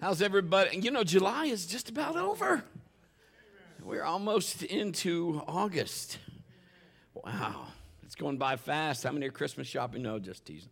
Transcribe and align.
How's 0.00 0.22
everybody? 0.22 0.78
You 0.78 0.90
know, 0.90 1.04
July 1.04 1.46
is 1.46 1.66
just 1.66 1.90
about 1.90 2.16
over. 2.16 2.64
We're 3.82 4.02
almost 4.02 4.62
into 4.62 5.42
August. 5.46 6.16
Wow, 7.12 7.66
it's 8.02 8.14
going 8.14 8.38
by 8.38 8.56
fast. 8.56 9.04
How 9.04 9.12
many 9.12 9.26
are 9.26 9.30
Christmas 9.30 9.66
shopping? 9.66 10.00
No, 10.02 10.18
just 10.18 10.46
teasing. 10.46 10.70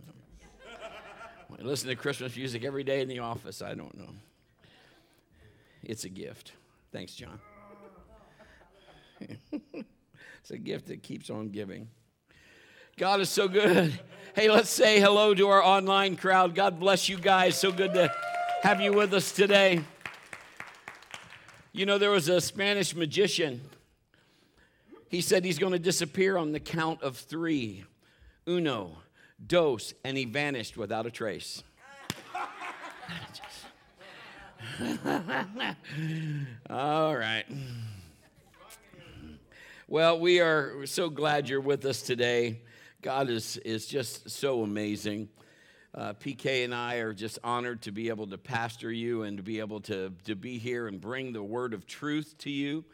I 1.50 1.62
listen 1.62 1.90
to 1.90 1.96
Christmas 1.96 2.34
music 2.36 2.64
every 2.64 2.84
day 2.84 3.02
in 3.02 3.08
the 3.08 3.18
office. 3.18 3.60
I 3.60 3.74
don't 3.74 3.94
know. 3.98 4.08
It's 5.82 6.04
a 6.04 6.08
gift. 6.08 6.52
Thanks, 6.90 7.14
John. 7.14 7.38
it's 9.20 10.50
a 10.50 10.58
gift 10.58 10.86
that 10.86 11.02
keeps 11.02 11.28
on 11.28 11.50
giving. 11.50 11.88
God 12.96 13.20
is 13.20 13.28
so 13.28 13.46
good. 13.46 13.98
Hey, 14.34 14.50
let's 14.50 14.70
say 14.70 15.00
hello 15.00 15.34
to 15.34 15.48
our 15.48 15.62
online 15.62 16.16
crowd. 16.16 16.54
God 16.54 16.80
bless 16.80 17.10
you 17.10 17.18
guys. 17.18 17.58
So 17.58 17.70
good 17.72 17.92
to 17.94 18.10
have 18.62 18.80
you 18.80 18.92
with 18.92 19.14
us 19.14 19.30
today. 19.30 19.80
You 21.72 21.86
know, 21.86 21.98
there 21.98 22.10
was 22.10 22.28
a 22.28 22.40
Spanish 22.40 22.94
magician. 22.94 23.60
He 25.08 25.20
said 25.20 25.44
he's 25.44 25.58
going 25.58 25.72
to 25.72 25.78
disappear 25.78 26.36
on 26.36 26.52
the 26.52 26.60
count 26.60 27.02
of 27.02 27.16
three 27.16 27.84
uno, 28.46 28.98
dos, 29.46 29.94
and 30.04 30.16
he 30.16 30.24
vanished 30.24 30.76
without 30.76 31.06
a 31.06 31.10
trace. 31.10 31.62
All 36.68 37.16
right. 37.16 37.44
Well, 39.86 40.18
we 40.18 40.40
are 40.40 40.84
so 40.86 41.08
glad 41.08 41.48
you're 41.48 41.60
with 41.60 41.84
us 41.84 42.02
today. 42.02 42.60
God 43.02 43.30
is, 43.30 43.56
is 43.58 43.86
just 43.86 44.28
so 44.28 44.62
amazing. 44.62 45.28
Uh, 45.94 46.12
PK 46.12 46.64
and 46.64 46.74
I 46.74 46.96
are 46.96 47.14
just 47.14 47.38
honored 47.42 47.82
to 47.82 47.92
be 47.92 48.08
able 48.08 48.26
to 48.26 48.36
pastor 48.36 48.92
you 48.92 49.22
and 49.22 49.38
to 49.38 49.42
be 49.42 49.58
able 49.58 49.80
to, 49.82 50.12
to 50.24 50.36
be 50.36 50.58
here 50.58 50.86
and 50.86 51.00
bring 51.00 51.32
the 51.32 51.42
word 51.42 51.72
of 51.72 51.86
truth 51.86 52.34
to 52.38 52.50
you. 52.50 52.84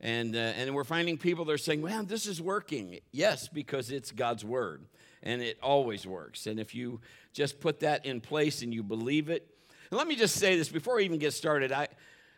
And, 0.00 0.34
uh, 0.34 0.38
and 0.38 0.74
we're 0.74 0.82
finding 0.82 1.16
people 1.16 1.44
that 1.44 1.52
are 1.52 1.58
saying, 1.58 1.82
"Man, 1.82 2.06
this 2.06 2.26
is 2.26 2.42
working. 2.42 2.98
Yes, 3.12 3.48
because 3.48 3.92
it's 3.92 4.10
God's 4.10 4.44
word 4.44 4.84
and 5.22 5.40
it 5.40 5.58
always 5.62 6.06
works. 6.06 6.46
And 6.48 6.58
if 6.58 6.74
you 6.74 7.00
just 7.32 7.60
put 7.60 7.80
that 7.80 8.04
in 8.04 8.20
place 8.20 8.62
and 8.62 8.74
you 8.74 8.82
believe 8.82 9.30
it, 9.30 9.48
and 9.90 9.98
let 9.98 10.08
me 10.08 10.16
just 10.16 10.36
say 10.36 10.56
this 10.56 10.68
before 10.68 10.98
I 10.98 11.02
even 11.02 11.18
get 11.18 11.32
started. 11.34 11.70
I, 11.70 11.88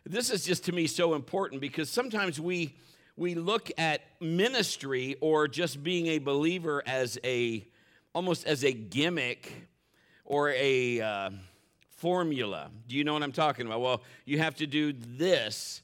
this 0.05 0.29
is 0.29 0.43
just 0.43 0.65
to 0.65 0.71
me 0.71 0.87
so 0.87 1.15
important 1.15 1.61
because 1.61 1.89
sometimes 1.89 2.39
we, 2.39 2.75
we 3.17 3.33
look 3.33 3.71
at 3.77 4.01
ministry 4.19 5.15
or 5.21 5.47
just 5.47 5.81
being 5.81 6.07
a 6.07 6.19
believer 6.19 6.83
as 6.85 7.17
a 7.23 7.65
almost 8.13 8.45
as 8.45 8.63
a 8.63 8.71
gimmick 8.71 9.51
or 10.25 10.49
a 10.49 10.99
uh, 10.99 11.29
formula. 11.95 12.69
Do 12.87 12.95
you 12.95 13.03
know 13.03 13.13
what 13.13 13.23
I'm 13.23 13.31
talking 13.31 13.65
about? 13.65 13.81
Well, 13.81 14.01
you 14.25 14.39
have 14.39 14.55
to 14.55 14.67
do 14.67 14.93
this. 14.93 15.81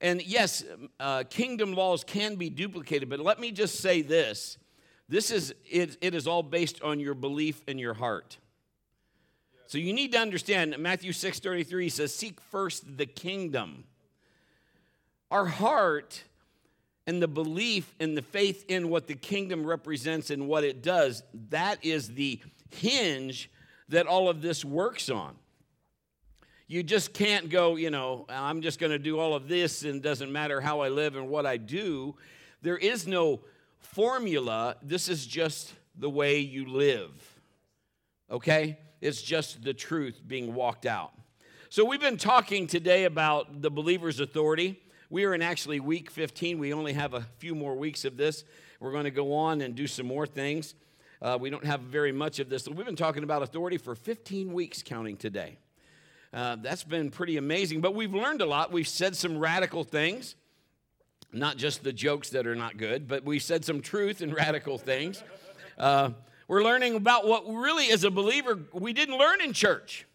And 0.00 0.20
yes, 0.26 0.64
uh, 0.98 1.24
kingdom 1.30 1.74
laws 1.74 2.04
can 2.04 2.34
be 2.34 2.50
duplicated, 2.50 3.08
but 3.08 3.20
let 3.20 3.38
me 3.38 3.52
just 3.52 3.80
say 3.80 4.02
this. 4.02 4.58
This 5.08 5.30
is, 5.30 5.54
it, 5.70 5.96
it 6.00 6.14
is 6.14 6.26
all 6.26 6.42
based 6.42 6.82
on 6.82 6.98
your 6.98 7.14
belief 7.14 7.62
in 7.68 7.78
your 7.78 7.94
heart. 7.94 8.38
So 9.66 9.78
you 9.78 9.92
need 9.92 10.12
to 10.12 10.18
understand 10.18 10.76
Matthew 10.78 11.12
6 11.12 11.40
33 11.40 11.88
says, 11.88 12.14
Seek 12.14 12.40
first 12.40 12.96
the 12.96 13.06
kingdom. 13.06 13.84
Our 15.30 15.46
heart 15.46 16.22
and 17.06 17.20
the 17.20 17.28
belief 17.28 17.94
and 18.00 18.16
the 18.16 18.22
faith 18.22 18.64
in 18.68 18.88
what 18.88 19.06
the 19.06 19.14
kingdom 19.14 19.66
represents 19.66 20.30
and 20.30 20.48
what 20.48 20.64
it 20.64 20.82
does, 20.82 21.22
that 21.50 21.84
is 21.84 22.14
the 22.14 22.40
hinge 22.70 23.50
that 23.88 24.06
all 24.06 24.28
of 24.28 24.42
this 24.42 24.64
works 24.64 25.10
on. 25.10 25.34
You 26.66 26.82
just 26.82 27.12
can't 27.12 27.50
go, 27.50 27.76
you 27.76 27.90
know, 27.90 28.24
I'm 28.28 28.62
just 28.62 28.78
going 28.78 28.92
to 28.92 28.98
do 28.98 29.18
all 29.18 29.34
of 29.34 29.48
this 29.48 29.84
and 29.84 30.02
doesn't 30.02 30.32
matter 30.32 30.60
how 30.60 30.80
I 30.80 30.88
live 30.88 31.14
and 31.16 31.28
what 31.28 31.44
I 31.44 31.58
do. 31.58 32.16
There 32.62 32.78
is 32.78 33.06
no 33.06 33.40
formula. 33.78 34.76
This 34.82 35.08
is 35.08 35.26
just 35.26 35.74
the 35.94 36.08
way 36.08 36.38
you 36.38 36.66
live. 36.66 37.10
Okay? 38.30 38.78
It's 39.00 39.20
just 39.20 39.62
the 39.62 39.74
truth 39.74 40.22
being 40.26 40.54
walked 40.54 40.86
out. 40.86 41.12
So 41.68 41.84
we've 41.84 42.00
been 42.00 42.16
talking 42.16 42.66
today 42.66 43.04
about 43.04 43.60
the 43.60 43.70
believer's 43.70 44.20
authority. 44.20 44.80
We 45.10 45.24
are 45.24 45.34
in 45.34 45.42
actually 45.42 45.80
week 45.80 46.10
15. 46.10 46.58
We 46.58 46.72
only 46.72 46.94
have 46.94 47.12
a 47.12 47.26
few 47.38 47.54
more 47.54 47.74
weeks 47.74 48.06
of 48.06 48.16
this. 48.16 48.44
We're 48.80 48.92
going 48.92 49.04
to 49.04 49.10
go 49.10 49.34
on 49.34 49.60
and 49.60 49.74
do 49.74 49.86
some 49.86 50.06
more 50.06 50.26
things. 50.26 50.74
Uh, 51.24 51.38
we 51.40 51.48
don't 51.48 51.64
have 51.64 51.80
very 51.80 52.12
much 52.12 52.38
of 52.38 52.50
this. 52.50 52.68
We've 52.68 52.84
been 52.84 52.96
talking 52.96 53.22
about 53.22 53.42
authority 53.42 53.78
for 53.78 53.94
15 53.94 54.52
weeks, 54.52 54.82
counting 54.82 55.16
today. 55.16 55.56
Uh, 56.34 56.56
that's 56.60 56.84
been 56.84 57.10
pretty 57.10 57.38
amazing, 57.38 57.80
but 57.80 57.94
we've 57.94 58.12
learned 58.12 58.42
a 58.42 58.46
lot. 58.46 58.70
We've 58.70 58.86
said 58.86 59.16
some 59.16 59.38
radical 59.38 59.84
things, 59.84 60.34
not 61.32 61.56
just 61.56 61.82
the 61.82 61.94
jokes 61.94 62.28
that 62.30 62.46
are 62.46 62.54
not 62.54 62.76
good, 62.76 63.08
but 63.08 63.24
we 63.24 63.38
said 63.38 63.64
some 63.64 63.80
truth 63.80 64.20
and 64.20 64.34
radical 64.36 64.76
things. 64.76 65.24
Uh, 65.78 66.10
we're 66.46 66.62
learning 66.62 66.94
about 66.94 67.26
what 67.26 67.48
really, 67.48 67.90
as 67.90 68.04
a 68.04 68.10
believer, 68.10 68.58
we 68.74 68.92
didn't 68.92 69.16
learn 69.16 69.40
in 69.40 69.54
church. 69.54 70.06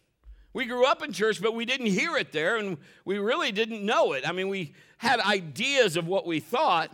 We 0.52 0.64
grew 0.64 0.86
up 0.86 1.02
in 1.02 1.12
church, 1.12 1.42
but 1.42 1.54
we 1.54 1.64
didn't 1.64 1.86
hear 1.86 2.16
it 2.18 2.30
there, 2.30 2.56
and 2.56 2.78
we 3.04 3.18
really 3.18 3.50
didn't 3.50 3.84
know 3.84 4.12
it. 4.12 4.28
I 4.28 4.30
mean, 4.30 4.48
we 4.48 4.74
had 4.98 5.18
ideas 5.18 5.96
of 5.96 6.06
what 6.06 6.24
we 6.24 6.38
thought, 6.38 6.92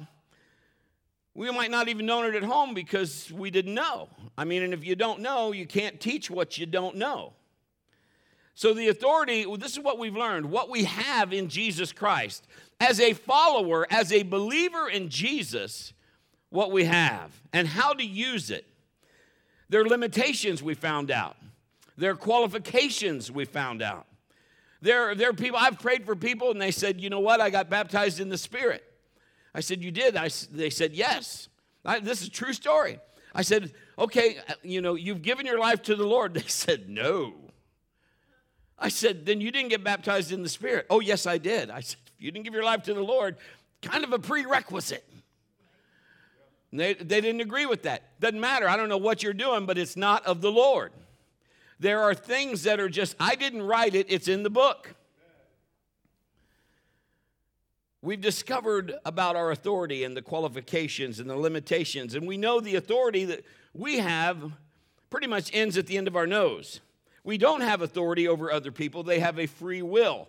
we 1.36 1.50
might 1.50 1.70
not 1.70 1.88
even 1.88 2.06
known 2.06 2.24
it 2.24 2.34
at 2.34 2.42
home 2.42 2.72
because 2.72 3.30
we 3.30 3.50
didn't 3.50 3.74
know. 3.74 4.08
I 4.38 4.44
mean, 4.44 4.62
and 4.62 4.72
if 4.72 4.84
you 4.84 4.96
don't 4.96 5.20
know, 5.20 5.52
you 5.52 5.66
can't 5.66 6.00
teach 6.00 6.30
what 6.30 6.56
you 6.56 6.64
don't 6.64 6.96
know. 6.96 7.34
So 8.54 8.72
the 8.72 8.88
authority, 8.88 9.44
well, 9.44 9.58
this 9.58 9.72
is 9.72 9.80
what 9.80 9.98
we've 9.98 10.16
learned, 10.16 10.50
what 10.50 10.70
we 10.70 10.84
have 10.84 11.34
in 11.34 11.48
Jesus 11.48 11.92
Christ. 11.92 12.46
As 12.80 13.00
a 13.00 13.12
follower, 13.12 13.86
as 13.90 14.12
a 14.12 14.22
believer 14.22 14.88
in 14.88 15.10
Jesus, 15.10 15.92
what 16.48 16.72
we 16.72 16.84
have 16.84 17.32
and 17.52 17.68
how 17.68 17.92
to 17.92 18.04
use 18.04 18.50
it. 18.50 18.66
There 19.68 19.82
are 19.82 19.86
limitations 19.86 20.62
we 20.62 20.72
found 20.72 21.10
out. 21.10 21.36
There 21.98 22.12
are 22.12 22.16
qualifications 22.16 23.30
we 23.30 23.44
found 23.44 23.82
out. 23.82 24.06
There, 24.80 25.14
there 25.14 25.30
are 25.30 25.34
people, 25.34 25.58
I've 25.58 25.78
prayed 25.78 26.06
for 26.06 26.16
people 26.16 26.50
and 26.50 26.60
they 26.60 26.70
said, 26.70 26.98
you 26.98 27.10
know 27.10 27.20
what, 27.20 27.42
I 27.42 27.50
got 27.50 27.68
baptized 27.68 28.20
in 28.20 28.30
the 28.30 28.38
Spirit. 28.38 28.84
I 29.56 29.60
said, 29.60 29.82
You 29.82 29.90
did? 29.90 30.16
I, 30.16 30.28
they 30.52 30.68
said, 30.68 30.92
Yes. 30.92 31.48
I, 31.82 31.98
this 31.98 32.20
is 32.20 32.28
a 32.28 32.30
true 32.30 32.52
story. 32.52 33.00
I 33.34 33.40
said, 33.40 33.72
Okay, 33.98 34.36
uh, 34.48 34.52
you 34.62 34.82
know, 34.82 34.94
you've 34.94 35.22
given 35.22 35.46
your 35.46 35.58
life 35.58 35.82
to 35.84 35.96
the 35.96 36.06
Lord. 36.06 36.34
They 36.34 36.42
said, 36.42 36.90
No. 36.90 37.32
I 38.78 38.90
said, 38.90 39.24
Then 39.24 39.40
you 39.40 39.50
didn't 39.50 39.70
get 39.70 39.82
baptized 39.82 40.30
in 40.30 40.42
the 40.42 40.50
Spirit. 40.50 40.86
Oh, 40.90 41.00
yes, 41.00 41.26
I 41.26 41.38
did. 41.38 41.70
I 41.70 41.80
said, 41.80 41.96
If 42.06 42.22
you 42.22 42.30
didn't 42.30 42.44
give 42.44 42.52
your 42.52 42.64
life 42.64 42.82
to 42.82 42.92
the 42.92 43.02
Lord, 43.02 43.36
kind 43.80 44.04
of 44.04 44.12
a 44.12 44.18
prerequisite. 44.18 45.04
They, 46.70 46.92
they 46.92 47.22
didn't 47.22 47.40
agree 47.40 47.64
with 47.64 47.84
that. 47.84 48.20
Doesn't 48.20 48.38
matter. 48.38 48.68
I 48.68 48.76
don't 48.76 48.90
know 48.90 48.98
what 48.98 49.22
you're 49.22 49.32
doing, 49.32 49.64
but 49.64 49.78
it's 49.78 49.96
not 49.96 50.26
of 50.26 50.42
the 50.42 50.52
Lord. 50.52 50.92
There 51.80 52.02
are 52.02 52.14
things 52.14 52.64
that 52.64 52.78
are 52.78 52.90
just, 52.90 53.16
I 53.18 53.36
didn't 53.36 53.62
write 53.62 53.94
it, 53.94 54.06
it's 54.10 54.28
in 54.28 54.42
the 54.42 54.50
book. 54.50 54.94
We've 58.02 58.20
discovered 58.20 58.94
about 59.04 59.36
our 59.36 59.50
authority 59.50 60.04
and 60.04 60.16
the 60.16 60.22
qualifications 60.22 61.18
and 61.18 61.28
the 61.28 61.36
limitations, 61.36 62.14
and 62.14 62.26
we 62.26 62.36
know 62.36 62.60
the 62.60 62.76
authority 62.76 63.24
that 63.24 63.44
we 63.74 63.98
have 63.98 64.52
pretty 65.10 65.26
much 65.26 65.50
ends 65.54 65.76
at 65.78 65.86
the 65.86 65.96
end 65.96 66.08
of 66.08 66.16
our 66.16 66.26
nose. 66.26 66.80
We 67.24 67.38
don't 67.38 67.62
have 67.62 67.82
authority 67.82 68.28
over 68.28 68.52
other 68.52 68.70
people, 68.70 69.02
they 69.02 69.20
have 69.20 69.38
a 69.38 69.46
free 69.46 69.82
will. 69.82 70.28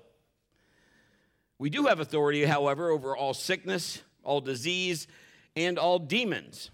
We 1.60 1.70
do 1.70 1.86
have 1.86 2.00
authority, 2.00 2.46
however, 2.46 2.90
over 2.90 3.16
all 3.16 3.34
sickness, 3.34 4.02
all 4.24 4.42
disease, 4.42 5.08
and 5.56 5.80
all 5.80 6.00
demons. 6.00 6.70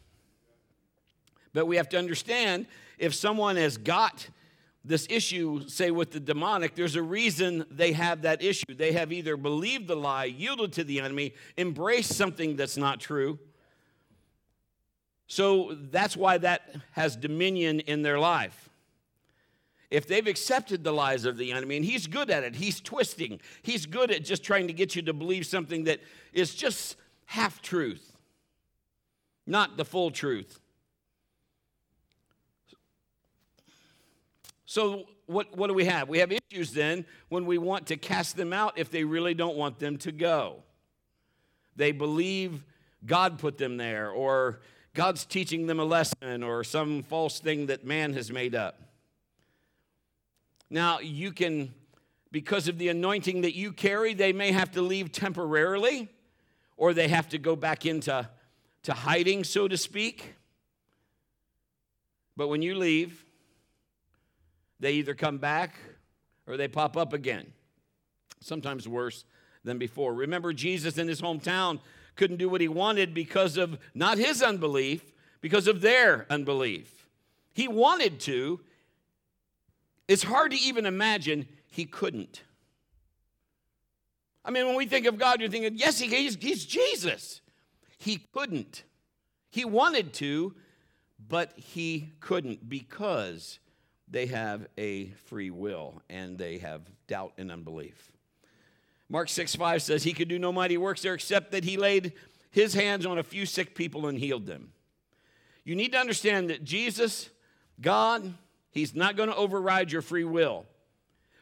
But 1.53 1.67
we 1.67 1.77
have 1.77 1.89
to 1.89 1.97
understand 1.97 2.65
if 2.97 3.13
someone 3.13 3.55
has 3.55 3.77
got 3.77 4.27
this 4.85 5.07
issue, 5.09 5.67
say 5.69 5.91
with 5.91 6.11
the 6.11 6.19
demonic, 6.19 6.75
there's 6.75 6.95
a 6.95 7.03
reason 7.03 7.65
they 7.71 7.93
have 7.93 8.23
that 8.23 8.43
issue. 8.43 8.73
They 8.75 8.91
have 8.91 9.13
either 9.13 9.37
believed 9.37 9.87
the 9.87 9.95
lie, 9.95 10.25
yielded 10.25 10.73
to 10.73 10.83
the 10.83 10.99
enemy, 10.99 11.33
embraced 11.57 12.13
something 12.13 12.57
that's 12.57 12.75
not 12.75 12.99
true. 12.99 13.39
So 15.27 15.77
that's 15.89 16.17
why 16.17 16.37
that 16.39 16.75
has 16.91 17.15
dominion 17.15 17.79
in 17.81 18.01
their 18.01 18.19
life. 18.19 18.69
If 19.89 20.07
they've 20.07 20.27
accepted 20.27 20.83
the 20.83 20.91
lies 20.91 21.23
of 21.23 21.37
the 21.37 21.51
enemy, 21.51 21.77
and 21.77 21.85
he's 21.85 22.07
good 22.07 22.29
at 22.29 22.43
it, 22.43 22.55
he's 22.55 22.81
twisting, 22.81 23.39
he's 23.61 23.85
good 23.85 24.11
at 24.11 24.25
just 24.25 24.43
trying 24.43 24.67
to 24.67 24.73
get 24.73 24.95
you 24.95 25.01
to 25.03 25.13
believe 25.13 25.45
something 25.45 25.85
that 25.85 26.01
is 26.33 26.55
just 26.55 26.97
half 27.25 27.61
truth, 27.61 28.17
not 29.45 29.77
the 29.77 29.85
full 29.85 30.11
truth. 30.11 30.59
So, 34.73 35.03
what, 35.27 35.55
what 35.55 35.67
do 35.67 35.75
we 35.75 35.85
have? 35.85 36.09
We 36.09 36.17
have 36.17 36.31
issues 36.31 36.71
then 36.71 37.05
when 37.29 37.45
we 37.45 37.59
want 37.59 37.85
to 37.89 37.95
cast 37.95 38.35
them 38.35 38.51
out 38.51 38.79
if 38.79 38.89
they 38.89 39.03
really 39.03 39.35
don't 39.35 39.55
want 39.55 39.77
them 39.77 39.97
to 39.99 40.11
go. 40.11 40.63
They 41.75 41.91
believe 41.91 42.65
God 43.05 43.37
put 43.37 43.59
them 43.59 43.77
there, 43.77 44.09
or 44.09 44.61
God's 44.95 45.27
teaching 45.27 45.67
them 45.67 45.79
a 45.79 45.83
lesson, 45.83 46.41
or 46.41 46.63
some 46.63 47.03
false 47.03 47.39
thing 47.39 47.67
that 47.67 47.85
man 47.85 48.13
has 48.13 48.31
made 48.31 48.55
up. 48.55 48.81
Now, 50.71 50.97
you 51.01 51.31
can 51.31 51.71
because 52.31 52.67
of 52.67 52.79
the 52.79 52.89
anointing 52.89 53.41
that 53.41 53.53
you 53.55 53.73
carry, 53.73 54.15
they 54.15 54.33
may 54.33 54.51
have 54.51 54.71
to 54.71 54.81
leave 54.81 55.11
temporarily 55.11 56.09
or 56.77 56.95
they 56.95 57.09
have 57.09 57.29
to 57.29 57.37
go 57.37 57.55
back 57.55 57.85
into 57.85 58.27
to 58.81 58.93
hiding, 58.93 59.43
so 59.43 59.67
to 59.67 59.77
speak. 59.77 60.33
But 62.35 62.47
when 62.47 62.63
you 62.63 62.73
leave, 62.73 63.22
they 64.79 64.93
either 64.93 65.13
come 65.13 65.37
back 65.37 65.75
or 66.47 66.57
they 66.57 66.67
pop 66.67 66.97
up 66.97 67.13
again, 67.13 67.53
sometimes 68.39 68.87
worse 68.87 69.25
than 69.63 69.77
before. 69.77 70.13
Remember, 70.13 70.53
Jesus 70.53 70.97
in 70.97 71.07
his 71.07 71.21
hometown 71.21 71.79
couldn't 72.15 72.37
do 72.37 72.49
what 72.49 72.61
he 72.61 72.67
wanted 72.67 73.13
because 73.13 73.57
of 73.57 73.79
not 73.93 74.17
his 74.17 74.41
unbelief, 74.41 75.13
because 75.41 75.67
of 75.67 75.81
their 75.81 76.25
unbelief. 76.29 77.07
He 77.53 77.67
wanted 77.67 78.19
to. 78.21 78.59
It's 80.07 80.23
hard 80.23 80.51
to 80.51 80.57
even 80.57 80.85
imagine 80.85 81.47
he 81.71 81.85
couldn't. 81.85 82.43
I 84.45 84.51
mean, 84.51 84.65
when 84.65 84.75
we 84.75 84.85
think 84.85 85.05
of 85.05 85.17
God, 85.17 85.39
you're 85.39 85.49
thinking, 85.49 85.77
yes, 85.77 85.99
he, 85.99 86.07
he's, 86.07 86.35
he's 86.35 86.65
Jesus. 86.65 87.41
He 87.97 88.27
couldn't. 88.33 88.83
He 89.49 89.63
wanted 89.63 90.13
to, 90.15 90.55
but 91.29 91.53
he 91.55 92.09
couldn't 92.19 92.67
because 92.67 93.59
they 94.13 94.27
have 94.27 94.67
a 94.77 95.07
free 95.25 95.49
will 95.49 96.01
and 96.09 96.37
they 96.37 96.59
have 96.59 96.81
doubt 97.07 97.33
and 97.37 97.51
unbelief. 97.51 98.11
Mark 99.09 99.27
6 99.27 99.55
5 99.55 99.81
says, 99.81 100.03
He 100.03 100.13
could 100.13 100.29
do 100.29 100.39
no 100.39 100.51
mighty 100.51 100.77
works 100.77 101.01
there 101.01 101.13
except 101.13 101.51
that 101.51 101.63
he 101.63 101.77
laid 101.77 102.13
his 102.53 102.75
hands 102.75 103.05
on 103.05 103.17
a 103.17 103.23
few 103.23 103.47
sick 103.47 103.73
people 103.73 104.07
and 104.07 104.17
healed 104.17 104.45
them. 104.45 104.71
You 105.65 105.75
need 105.75 105.91
to 105.93 105.97
understand 105.97 106.51
that 106.51 106.63
Jesus, 106.63 107.29
God, 107.81 108.33
He's 108.69 108.93
not 108.93 109.15
going 109.17 109.29
to 109.29 109.35
override 109.35 109.91
your 109.91 110.03
free 110.03 110.23
will. 110.23 110.65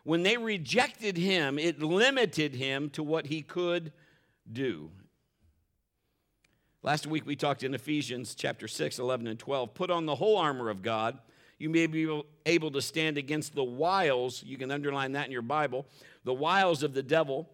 When 0.03 0.23
they 0.23 0.37
rejected 0.37 1.17
Him, 1.17 1.59
it 1.59 1.81
limited 1.81 2.55
Him 2.55 2.89
to 2.91 3.03
what 3.03 3.27
He 3.27 3.41
could 3.41 3.91
do. 4.51 4.89
Last 6.81 7.07
week 7.07 7.25
we 7.25 7.35
talked 7.35 7.63
in 7.63 7.73
Ephesians 7.73 8.35
chapter 8.35 8.67
6, 8.67 8.97
11, 8.97 9.27
and 9.27 9.37
12. 9.37 9.73
Put 9.73 9.91
on 9.91 10.05
the 10.05 10.15
whole 10.15 10.37
armor 10.37 10.69
of 10.69 10.81
God. 10.81 11.19
You 11.61 11.69
may 11.69 11.85
be 11.85 12.23
able 12.47 12.71
to 12.71 12.81
stand 12.81 13.19
against 13.19 13.53
the 13.53 13.63
wiles, 13.63 14.41
you 14.43 14.57
can 14.57 14.71
underline 14.71 15.11
that 15.11 15.27
in 15.27 15.31
your 15.31 15.43
Bible, 15.43 15.85
the 16.23 16.33
wiles 16.33 16.81
of 16.81 16.95
the 16.95 17.03
devil. 17.03 17.47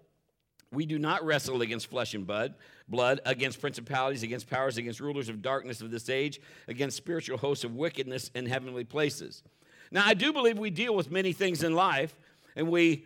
We 0.72 0.86
do 0.86 0.98
not 0.98 1.26
wrestle 1.26 1.62
against 1.62 1.88
flesh 1.88 2.14
and 2.14 2.26
blood, 2.26 2.54
blood, 2.88 3.20
against 3.26 3.60
principalities, 3.60 4.24
against 4.24 4.50
powers, 4.50 4.78
against 4.78 5.02
rulers 5.02 5.28
of 5.28 5.42
darkness 5.42 5.82
of 5.82 5.92
this 5.92 6.10
age, 6.10 6.40
against 6.70 6.96
spiritual 6.96 7.38
hosts 7.38 7.66
of 7.66 7.76
wickedness 7.76 8.32
in 8.34 8.46
heavenly 8.46 8.86
places. 8.86 9.44
Now, 9.92 10.06
I 10.06 10.14
do 10.14 10.32
believe 10.32 10.58
we 10.58 10.70
deal 10.70 10.96
with 10.96 11.12
many 11.12 11.34
things 11.34 11.62
in 11.62 11.74
life, 11.74 12.18
and 12.56 12.70
we, 12.70 13.06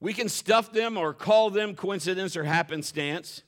we 0.00 0.12
can 0.12 0.28
stuff 0.28 0.70
them 0.70 0.98
or 0.98 1.14
call 1.14 1.48
them 1.48 1.74
coincidence 1.74 2.36
or 2.36 2.44
happenstance. 2.44 3.42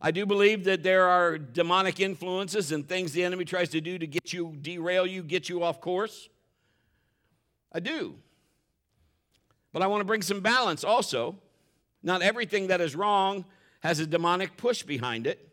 I 0.00 0.10
do 0.10 0.26
believe 0.26 0.64
that 0.64 0.82
there 0.82 1.06
are 1.06 1.38
demonic 1.38 2.00
influences 2.00 2.70
and 2.72 2.86
things 2.86 3.12
the 3.12 3.24
enemy 3.24 3.44
tries 3.44 3.70
to 3.70 3.80
do 3.80 3.98
to 3.98 4.06
get 4.06 4.32
you, 4.32 4.54
derail 4.60 5.06
you, 5.06 5.22
get 5.22 5.48
you 5.48 5.62
off 5.62 5.80
course. 5.80 6.28
I 7.72 7.80
do. 7.80 8.16
But 9.72 9.82
I 9.82 9.86
want 9.86 10.00
to 10.00 10.04
bring 10.04 10.22
some 10.22 10.40
balance 10.40 10.84
also. 10.84 11.36
Not 12.02 12.22
everything 12.22 12.68
that 12.68 12.80
is 12.80 12.94
wrong 12.94 13.44
has 13.80 14.00
a 14.00 14.06
demonic 14.06 14.56
push 14.56 14.82
behind 14.82 15.26
it. 15.26 15.48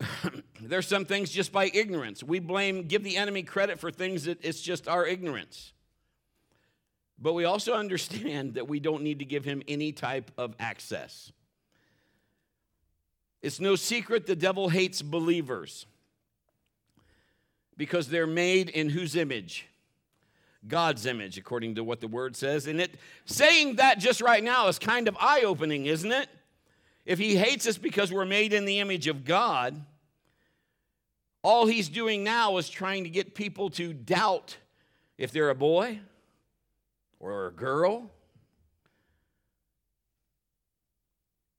There's 0.60 0.86
some 0.86 1.04
things 1.04 1.30
just 1.30 1.52
by 1.52 1.70
ignorance. 1.72 2.22
We 2.22 2.38
blame, 2.38 2.86
give 2.88 3.04
the 3.04 3.16
enemy 3.16 3.42
credit 3.42 3.78
for 3.78 3.90
things 3.90 4.24
that 4.24 4.38
it's 4.42 4.60
just 4.60 4.88
our 4.88 5.06
ignorance. 5.06 5.72
But 7.18 7.34
we 7.34 7.44
also 7.44 7.74
understand 7.74 8.54
that 8.54 8.68
we 8.68 8.80
don't 8.80 9.02
need 9.02 9.18
to 9.18 9.24
give 9.24 9.44
him 9.44 9.62
any 9.68 9.92
type 9.92 10.30
of 10.38 10.54
access. 10.58 11.32
It's 13.42 13.60
no 13.60 13.76
secret 13.76 14.26
the 14.26 14.36
devil 14.36 14.68
hates 14.68 15.02
believers 15.02 15.86
because 17.76 18.08
they're 18.08 18.26
made 18.26 18.68
in 18.68 18.90
whose 18.90 19.16
image? 19.16 19.66
God's 20.68 21.06
image, 21.06 21.38
according 21.38 21.76
to 21.76 21.84
what 21.84 22.00
the 22.00 22.08
word 22.08 22.36
says. 22.36 22.66
And 22.66 22.80
it 22.80 22.94
saying 23.24 23.76
that 23.76 23.98
just 23.98 24.20
right 24.20 24.44
now 24.44 24.68
is 24.68 24.78
kind 24.78 25.08
of 25.08 25.16
eye-opening, 25.18 25.86
isn't 25.86 26.12
it? 26.12 26.28
If 27.06 27.18
he 27.18 27.34
hates 27.36 27.66
us 27.66 27.78
because 27.78 28.12
we're 28.12 28.26
made 28.26 28.52
in 28.52 28.66
the 28.66 28.78
image 28.78 29.06
of 29.06 29.24
God, 29.24 29.82
all 31.42 31.66
he's 31.66 31.88
doing 31.88 32.22
now 32.22 32.58
is 32.58 32.68
trying 32.68 33.04
to 33.04 33.10
get 33.10 33.34
people 33.34 33.70
to 33.70 33.94
doubt 33.94 34.58
if 35.16 35.32
they're 35.32 35.48
a 35.48 35.54
boy 35.54 36.00
or 37.18 37.46
a 37.46 37.52
girl. 37.52 38.10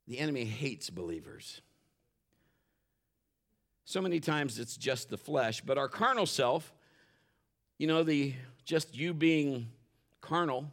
The 0.08 0.20
enemy 0.20 0.46
hates 0.46 0.92
believers. 0.92 1.62
So 3.92 4.00
many 4.00 4.22
times 4.22 4.58
it's 4.58 4.78
just 4.78 5.10
the 5.10 5.18
flesh, 5.18 5.60
but 5.60 5.78
our 5.78 5.90
carnal 5.90 6.26
self, 6.26 6.74
you 7.78 7.88
know, 7.88 8.04
the 8.04 8.34
just 8.64 8.96
you 8.96 9.14
being 9.14 9.68
carnal, 10.22 10.72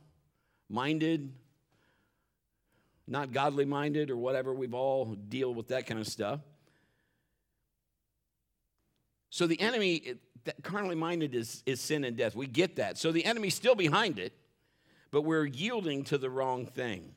minded, 0.69 1.33
not 3.09 3.33
godly 3.33 3.65
minded 3.65 4.13
or 4.13 4.17
whatever, 4.17 4.55
we've 4.55 4.73
all 4.73 5.17
deal 5.17 5.53
with 5.53 5.67
that 5.67 5.85
kind 5.85 5.99
of 5.99 6.07
stuff. 6.07 6.39
So 9.31 9.49
the 9.49 9.61
enemy, 9.61 10.15
that 10.45 10.63
carnally 10.63 10.95
minded 10.95 11.35
is, 11.35 11.65
is 11.67 11.81
sin 11.81 12.05
and 12.05 12.17
death. 12.17 12.37
We 12.37 12.47
get 12.47 12.77
that. 12.77 12.99
So 12.99 13.11
the 13.11 13.25
enemy's 13.25 13.57
still 13.57 13.75
behind 13.75 14.21
it, 14.21 14.33
but 15.11 15.23
we're 15.23 15.45
yielding 15.45 16.05
to 16.05 16.19
the 16.19 16.31
wrong 16.31 16.67
thing. 16.67 17.17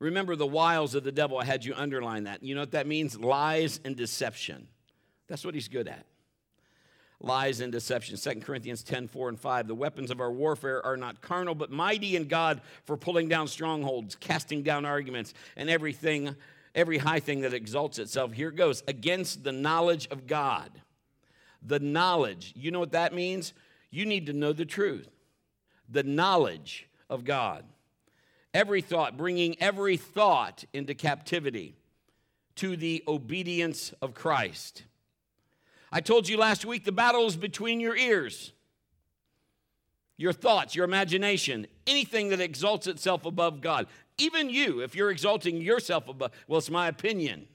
Remember 0.00 0.36
the 0.36 0.46
wiles 0.46 0.94
of 0.94 1.02
the 1.02 1.12
devil. 1.12 1.38
I 1.38 1.44
had 1.44 1.64
you 1.64 1.74
underline 1.74 2.24
that. 2.24 2.42
You 2.42 2.54
know 2.54 2.62
what 2.62 2.70
that 2.72 2.86
means? 2.86 3.18
Lies 3.18 3.80
and 3.84 3.96
deception. 3.96 4.68
That's 5.26 5.44
what 5.44 5.54
he's 5.54 5.68
good 5.68 5.88
at. 5.88 6.06
Lies 7.20 7.60
and 7.60 7.72
deception. 7.72 8.16
2 8.16 8.40
Corinthians 8.40 8.84
10 8.84 9.08
4 9.08 9.28
and 9.30 9.40
5. 9.40 9.66
The 9.66 9.74
weapons 9.74 10.12
of 10.12 10.20
our 10.20 10.30
warfare 10.30 10.84
are 10.86 10.96
not 10.96 11.20
carnal, 11.20 11.56
but 11.56 11.72
mighty 11.72 12.14
in 12.14 12.28
God 12.28 12.60
for 12.84 12.96
pulling 12.96 13.28
down 13.28 13.48
strongholds, 13.48 14.14
casting 14.14 14.62
down 14.62 14.84
arguments, 14.84 15.34
and 15.56 15.68
everything, 15.68 16.36
every 16.76 16.98
high 16.98 17.18
thing 17.18 17.40
that 17.40 17.52
exalts 17.52 17.98
itself. 17.98 18.32
Here 18.32 18.52
goes 18.52 18.84
against 18.86 19.42
the 19.42 19.50
knowledge 19.50 20.06
of 20.12 20.28
God. 20.28 20.70
The 21.60 21.80
knowledge. 21.80 22.52
You 22.54 22.70
know 22.70 22.78
what 22.78 22.92
that 22.92 23.12
means? 23.12 23.52
You 23.90 24.06
need 24.06 24.26
to 24.26 24.32
know 24.32 24.52
the 24.52 24.64
truth. 24.64 25.08
The 25.88 26.04
knowledge 26.04 26.88
of 27.10 27.24
God 27.24 27.64
every 28.54 28.82
thought, 28.82 29.16
bringing 29.16 29.60
every 29.60 29.96
thought 29.96 30.64
into 30.72 30.94
captivity 30.94 31.76
to 32.56 32.76
the 32.76 33.04
obedience 33.06 33.94
of 34.02 34.14
Christ. 34.14 34.84
I 35.90 36.00
told 36.00 36.28
you 36.28 36.36
last 36.36 36.64
week 36.64 36.84
the 36.84 36.92
battle 36.92 37.26
is 37.26 37.36
between 37.36 37.80
your 37.80 37.96
ears, 37.96 38.52
your 40.16 40.32
thoughts, 40.32 40.74
your 40.74 40.84
imagination, 40.84 41.66
anything 41.86 42.30
that 42.30 42.40
exalts 42.40 42.86
itself 42.86 43.24
above 43.24 43.60
God. 43.60 43.86
Even 44.18 44.50
you, 44.50 44.80
if 44.80 44.96
you're 44.96 45.10
exalting 45.10 45.60
yourself 45.60 46.08
above, 46.08 46.32
well, 46.48 46.58
it's 46.58 46.70
my 46.70 46.88
opinion. 46.88 47.46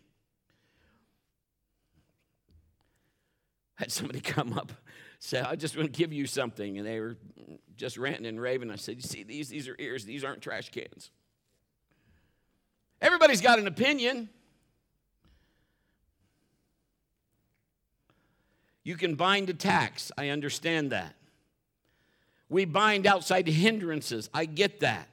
Had 3.76 3.92
somebody 3.92 4.22
come 4.22 4.54
up 4.54 4.72
say, 5.24 5.40
I 5.40 5.56
just 5.56 5.78
want 5.78 5.92
to 5.92 5.98
give 5.98 6.12
you 6.12 6.28
something. 6.28 6.78
And 6.78 6.86
they 6.86 7.00
were 7.00 7.18
just 7.78 7.98
ranting 7.98 8.26
and 8.26 8.40
raving. 8.40 8.70
I 8.70 8.76
said, 8.76 8.98
You 8.98 9.02
see, 9.02 9.24
these, 9.24 9.50
these 9.50 9.68
are 9.68 9.76
ears, 9.80 10.06
these 10.06 10.24
aren't 10.24 10.42
trash 10.42 10.70
cans. 10.70 11.12
Everybody's 13.02 13.42
got 13.42 13.60
an 13.60 13.68
opinion. 13.68 14.30
You 18.84 18.96
can 18.98 19.16
bind 19.16 19.50
attacks. 19.50 20.12
I 20.18 20.30
understand 20.30 20.92
that. 20.92 21.16
We 22.50 22.66
bind 22.66 23.08
outside 23.08 23.48
hindrances. 23.48 24.30
I 24.34 24.46
get 24.46 24.82
that. 24.82 25.08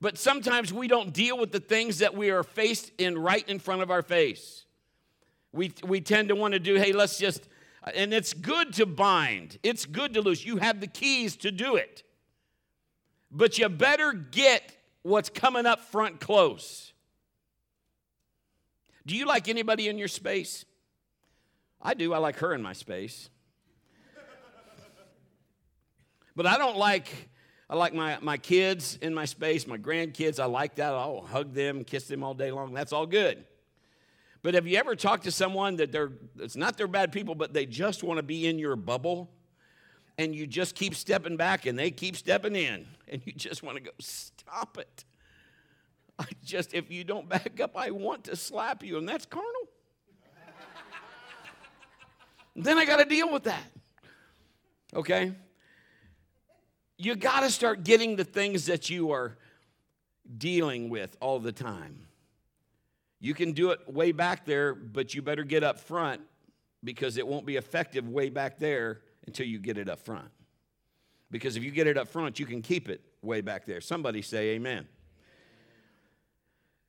But 0.00 0.16
sometimes 0.16 0.72
we 0.72 0.86
don't 0.86 1.12
deal 1.12 1.38
with 1.38 1.50
the 1.50 1.60
things 1.60 1.98
that 1.98 2.16
we 2.16 2.30
are 2.30 2.42
faced 2.42 2.92
in 2.98 3.18
right 3.18 3.46
in 3.48 3.58
front 3.58 3.82
of 3.82 3.90
our 3.90 4.02
face. 4.02 4.64
We, 5.52 5.72
we 5.84 6.00
tend 6.00 6.28
to 6.28 6.36
want 6.36 6.54
to 6.54 6.60
do, 6.60 6.76
hey, 6.76 6.92
let's 6.92 7.18
just 7.18 7.48
and 7.92 8.14
it's 8.14 8.32
good 8.32 8.72
to 8.74 8.86
bind, 8.86 9.58
it's 9.62 9.84
good 9.84 10.14
to 10.14 10.22
loose. 10.22 10.44
You 10.44 10.56
have 10.56 10.80
the 10.80 10.86
keys 10.86 11.36
to 11.38 11.50
do 11.50 11.76
it. 11.76 12.02
But 13.30 13.58
you 13.58 13.68
better 13.68 14.12
get 14.12 14.76
what's 15.02 15.28
coming 15.28 15.66
up 15.66 15.80
front 15.80 16.20
close. 16.20 16.92
Do 19.06 19.16
you 19.16 19.26
like 19.26 19.48
anybody 19.48 19.88
in 19.88 19.98
your 19.98 20.08
space? 20.08 20.64
I 21.82 21.94
do. 21.94 22.14
I 22.14 22.18
like 22.18 22.36
her 22.38 22.54
in 22.54 22.62
my 22.62 22.72
space. 22.72 23.28
but 26.34 26.46
I 26.46 26.56
don't 26.56 26.78
like 26.78 27.28
I 27.68 27.76
like 27.76 27.94
my, 27.94 28.18
my 28.20 28.36
kids 28.36 28.98
in 29.00 29.14
my 29.14 29.24
space, 29.24 29.66
my 29.66 29.78
grandkids. 29.78 30.38
I 30.38 30.44
like 30.44 30.76
that. 30.76 30.92
I'll 30.92 31.22
hug 31.22 31.54
them, 31.54 31.82
kiss 31.82 32.06
them 32.06 32.22
all 32.22 32.34
day 32.34 32.50
long. 32.52 32.74
That's 32.74 32.92
all 32.92 33.06
good. 33.06 33.44
But 34.44 34.54
have 34.54 34.68
you 34.68 34.78
ever 34.78 34.94
talked 34.94 35.24
to 35.24 35.32
someone 35.32 35.74
that 35.76 35.90
they're, 35.90 36.12
it's 36.38 36.54
not 36.54 36.76
they're 36.76 36.86
bad 36.86 37.10
people, 37.10 37.34
but 37.34 37.52
they 37.52 37.66
just 37.66 38.04
want 38.04 38.18
to 38.18 38.22
be 38.22 38.46
in 38.46 38.60
your 38.60 38.76
bubble? 38.76 39.28
and 40.18 40.34
you 40.34 40.46
just 40.46 40.74
keep 40.74 40.94
stepping 40.94 41.36
back 41.36 41.66
and 41.66 41.78
they 41.78 41.90
keep 41.90 42.16
stepping 42.16 42.56
in. 42.56 42.86
And 43.06 43.20
you 43.26 43.32
just 43.32 43.62
want 43.62 43.76
to 43.76 43.82
go, 43.82 43.90
stop 44.00 44.78
it. 44.78 45.04
I 46.18 46.24
just, 46.42 46.72
if 46.72 46.90
you 46.90 47.04
don't 47.04 47.28
back 47.28 47.60
up, 47.60 47.76
I 47.76 47.90
want 47.90 48.24
to 48.24 48.34
slap 48.34 48.82
you. 48.82 48.96
And 48.96 49.06
that's 49.06 49.26
carnal. 49.26 49.68
then 52.56 52.78
I 52.78 52.86
got 52.86 52.96
to 52.96 53.04
deal 53.04 53.30
with 53.30 53.44
that. 53.44 53.70
Okay? 54.94 55.32
You 56.96 57.14
got 57.14 57.40
to 57.40 57.50
start 57.50 57.84
getting 57.84 58.16
the 58.16 58.24
things 58.24 58.66
that 58.66 58.88
you 58.88 59.10
are 59.12 59.36
dealing 60.38 60.88
with 60.88 61.14
all 61.20 61.38
the 61.38 61.52
time. 61.52 62.03
You 63.24 63.32
can 63.32 63.52
do 63.52 63.70
it 63.70 63.80
way 63.88 64.12
back 64.12 64.44
there, 64.44 64.74
but 64.74 65.14
you 65.14 65.22
better 65.22 65.44
get 65.44 65.64
up 65.64 65.80
front 65.80 66.20
because 66.84 67.16
it 67.16 67.26
won't 67.26 67.46
be 67.46 67.56
effective 67.56 68.06
way 68.06 68.28
back 68.28 68.58
there 68.58 69.00
until 69.26 69.46
you 69.46 69.58
get 69.58 69.78
it 69.78 69.88
up 69.88 70.00
front. 70.00 70.28
Because 71.30 71.56
if 71.56 71.64
you 71.64 71.70
get 71.70 71.86
it 71.86 71.96
up 71.96 72.08
front, 72.08 72.38
you 72.38 72.44
can 72.44 72.60
keep 72.60 72.86
it 72.86 73.00
way 73.22 73.40
back 73.40 73.64
there. 73.64 73.80
Somebody 73.80 74.20
say 74.20 74.50
amen. 74.50 74.86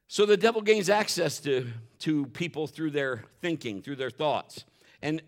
So 0.10 0.25
the 0.25 0.36
devil 0.36 0.62
gains 0.62 0.89
access 0.89 1.39
to, 1.39 1.72
to 2.00 2.25
people 2.25 2.68
through 2.68 2.92
their 2.92 3.24
thinking, 3.39 3.82
through 3.82 3.96
their 3.96 4.10
thoughts. 4.10 4.65
And 5.01 5.22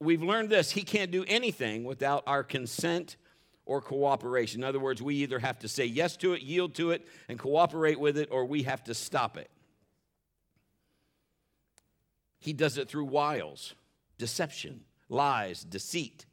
we've 0.00 0.20
learned 0.20 0.50
this 0.50 0.72
he 0.72 0.82
can't 0.82 1.12
do 1.12 1.24
anything 1.28 1.84
without 1.84 2.24
our 2.26 2.42
consent 2.42 3.18
or 3.66 3.80
cooperation. 3.80 4.62
In 4.62 4.68
other 4.68 4.80
words, 4.80 5.00
we 5.00 5.14
either 5.14 5.38
have 5.38 5.60
to 5.60 5.68
say 5.68 5.84
yes 5.84 6.16
to 6.16 6.32
it, 6.32 6.42
yield 6.42 6.74
to 6.74 6.90
it, 6.90 7.06
and 7.28 7.38
cooperate 7.38 8.00
with 8.00 8.18
it, 8.18 8.30
or 8.32 8.46
we 8.46 8.64
have 8.64 8.82
to 8.82 8.94
stop 8.94 9.36
it. 9.36 9.48
He 12.40 12.52
does 12.52 12.78
it 12.78 12.88
through 12.88 13.04
wiles, 13.04 13.74
deception, 14.18 14.80
lies, 15.08 15.62
deceit. 15.62 16.26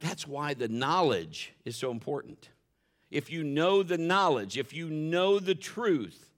That's 0.00 0.26
why 0.26 0.54
the 0.54 0.68
knowledge 0.68 1.52
is 1.64 1.76
so 1.76 1.90
important. 1.90 2.48
If 3.10 3.30
you 3.30 3.44
know 3.44 3.82
the 3.82 3.98
knowledge, 3.98 4.58
if 4.58 4.72
you 4.72 4.88
know 4.88 5.38
the 5.38 5.54
truth, 5.54 6.30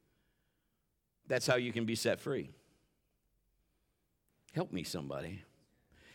that's 1.28 1.46
how 1.46 1.56
you 1.56 1.72
can 1.72 1.84
be 1.84 1.94
set 1.94 2.20
free. 2.20 2.50
Help 4.52 4.72
me, 4.72 4.82
somebody. 4.82 5.42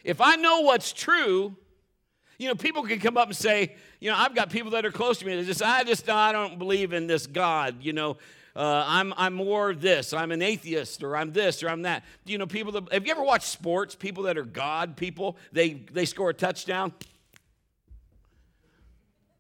If 0.03 0.19
I 0.19 0.35
know 0.35 0.61
what's 0.61 0.91
true, 0.91 1.55
you 2.37 2.49
know, 2.49 2.55
people 2.55 2.83
can 2.83 2.99
come 2.99 3.17
up 3.17 3.27
and 3.27 3.37
say, 3.37 3.75
you 4.01 4.11
know, 4.11 4.17
I've 4.17 4.35
got 4.35 4.49
people 4.49 4.71
that 4.71 4.85
are 4.85 4.91
close 4.91 5.19
to 5.19 5.25
me 5.25 5.35
that 5.35 5.45
just, 5.45 5.63
I 5.63 5.83
just, 5.83 6.09
I 6.09 6.33
don't 6.33 6.59
believe 6.59 6.91
in 6.91 7.07
this 7.07 7.27
God, 7.27 7.77
you 7.81 7.93
know. 7.93 8.17
Uh, 8.55 8.85
I'm, 8.87 9.13
I'm 9.17 9.33
more 9.33 9.73
this, 9.73 10.13
I'm 10.13 10.31
an 10.31 10.41
atheist, 10.41 11.03
or 11.03 11.17
I'm 11.17 11.33
this, 11.33 11.61
or 11.61 11.67
I'm 11.67 11.81
that. 11.81 12.05
You 12.25 12.37
know, 12.37 12.47
people 12.47 12.71
that, 12.71 12.93
have 12.93 13.05
you 13.05 13.11
ever 13.11 13.23
watched 13.23 13.47
sports? 13.47 13.95
People 13.95 14.23
that 14.23 14.37
are 14.37 14.45
God 14.45 14.95
people, 14.95 15.35
they, 15.51 15.73
they 15.73 16.05
score 16.05 16.29
a 16.29 16.33
touchdown. 16.33 16.93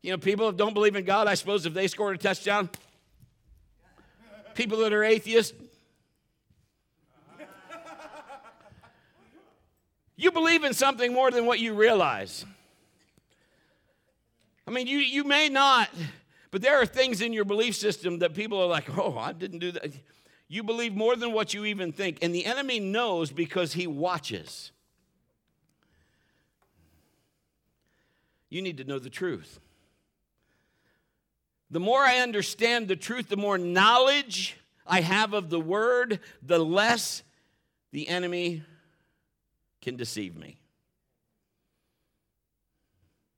You 0.01 0.11
know, 0.11 0.17
people 0.17 0.47
that 0.47 0.57
don't 0.57 0.73
believe 0.73 0.97
in 0.97 1.05
God, 1.05 1.27
I 1.27 1.35
suppose 1.35 1.65
if 1.65 1.73
they 1.73 1.87
scored 1.87 2.15
a 2.15 2.17
touchdown, 2.17 2.69
people 4.53 4.79
that 4.79 4.91
are 4.91 5.03
atheists, 5.03 5.53
you 10.17 10.31
believe 10.31 10.65
in 10.65 10.73
something 10.73 11.13
more 11.13 11.31
than 11.31 11.45
what 11.45 11.59
you 11.59 11.73
realize. 11.73 12.45
I 14.67 14.71
mean, 14.71 14.87
you, 14.87 14.97
you 14.97 15.23
may 15.23 15.47
not 15.47 15.89
but 16.55 16.61
there 16.61 16.81
are 16.81 16.85
things 16.85 17.19
in 17.19 17.33
your 17.33 17.43
belief 17.43 17.75
system 17.75 18.19
that 18.19 18.33
people 18.33 18.61
are 18.61 18.65
like, 18.65 18.97
oh, 18.97 19.17
I 19.17 19.33
didn't 19.33 19.59
do 19.59 19.73
that. 19.73 19.91
You 20.47 20.63
believe 20.63 20.95
more 20.95 21.17
than 21.17 21.33
what 21.33 21.53
you 21.53 21.65
even 21.65 21.91
think. 21.91 22.19
And 22.21 22.33
the 22.33 22.45
enemy 22.45 22.79
knows 22.79 23.29
because 23.29 23.73
he 23.73 23.87
watches. 23.87 24.71
You 28.49 28.61
need 28.61 28.77
to 28.77 28.85
know 28.85 28.99
the 28.99 29.09
truth. 29.09 29.59
The 31.71 31.81
more 31.81 31.99
I 31.99 32.19
understand 32.19 32.87
the 32.87 32.95
truth, 32.95 33.27
the 33.27 33.35
more 33.35 33.57
knowledge 33.57 34.55
I 34.87 35.01
have 35.01 35.33
of 35.33 35.49
the 35.49 35.59
word, 35.59 36.21
the 36.41 36.59
less 36.59 37.21
the 37.91 38.07
enemy 38.07 38.63
can 39.81 39.97
deceive 39.97 40.37
me. 40.37 40.55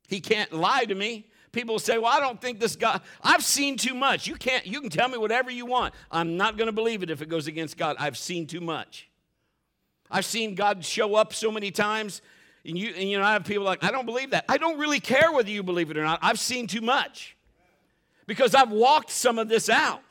He 0.07 0.19
can't 0.21 0.53
lie 0.53 0.85
to 0.85 0.93
me 0.93 1.25
people 1.51 1.79
say, 1.79 1.97
Well, 1.97 2.11
I 2.11 2.19
don't 2.19 2.39
think 2.39 2.59
this 2.59 2.75
God, 2.75 3.01
I've 3.21 3.43
seen 3.43 3.77
too 3.77 3.93
much. 3.93 4.27
You 4.27 4.35
can't, 4.35 4.65
you 4.65 4.81
can 4.81 4.89
tell 4.89 5.07
me 5.07 5.17
whatever 5.17 5.51
you 5.51 5.65
want. 5.65 5.93
I'm 6.11 6.37
not 6.37 6.57
going 6.57 6.67
to 6.67 6.73
believe 6.73 7.03
it 7.03 7.09
if 7.09 7.21
it 7.21 7.29
goes 7.29 7.47
against 7.47 7.77
God. 7.77 7.95
I've 7.99 8.17
seen 8.17 8.47
too 8.47 8.61
much. 8.61 9.09
I've 10.09 10.25
seen 10.25 10.55
God 10.55 10.85
show 10.85 11.15
up 11.15 11.33
so 11.33 11.51
many 11.51 11.71
times. 11.71 12.21
And 12.65 12.77
you, 12.77 12.93
and 12.95 13.09
you 13.09 13.17
know, 13.17 13.23
I 13.23 13.33
have 13.33 13.45
people 13.45 13.63
like, 13.63 13.83
I 13.83 13.91
don't 13.91 14.05
believe 14.05 14.31
that. 14.31 14.45
I 14.49 14.57
don't 14.57 14.77
really 14.77 14.99
care 14.99 15.31
whether 15.31 15.49
you 15.49 15.63
believe 15.63 15.89
it 15.89 15.97
or 15.97 16.03
not. 16.03 16.19
I've 16.21 16.39
seen 16.39 16.67
too 16.67 16.81
much 16.81 17.37
because 18.25 18.53
I've 18.53 18.71
walked 18.71 19.09
some 19.09 19.39
of 19.39 19.47
this 19.47 19.69
out. 19.69 20.01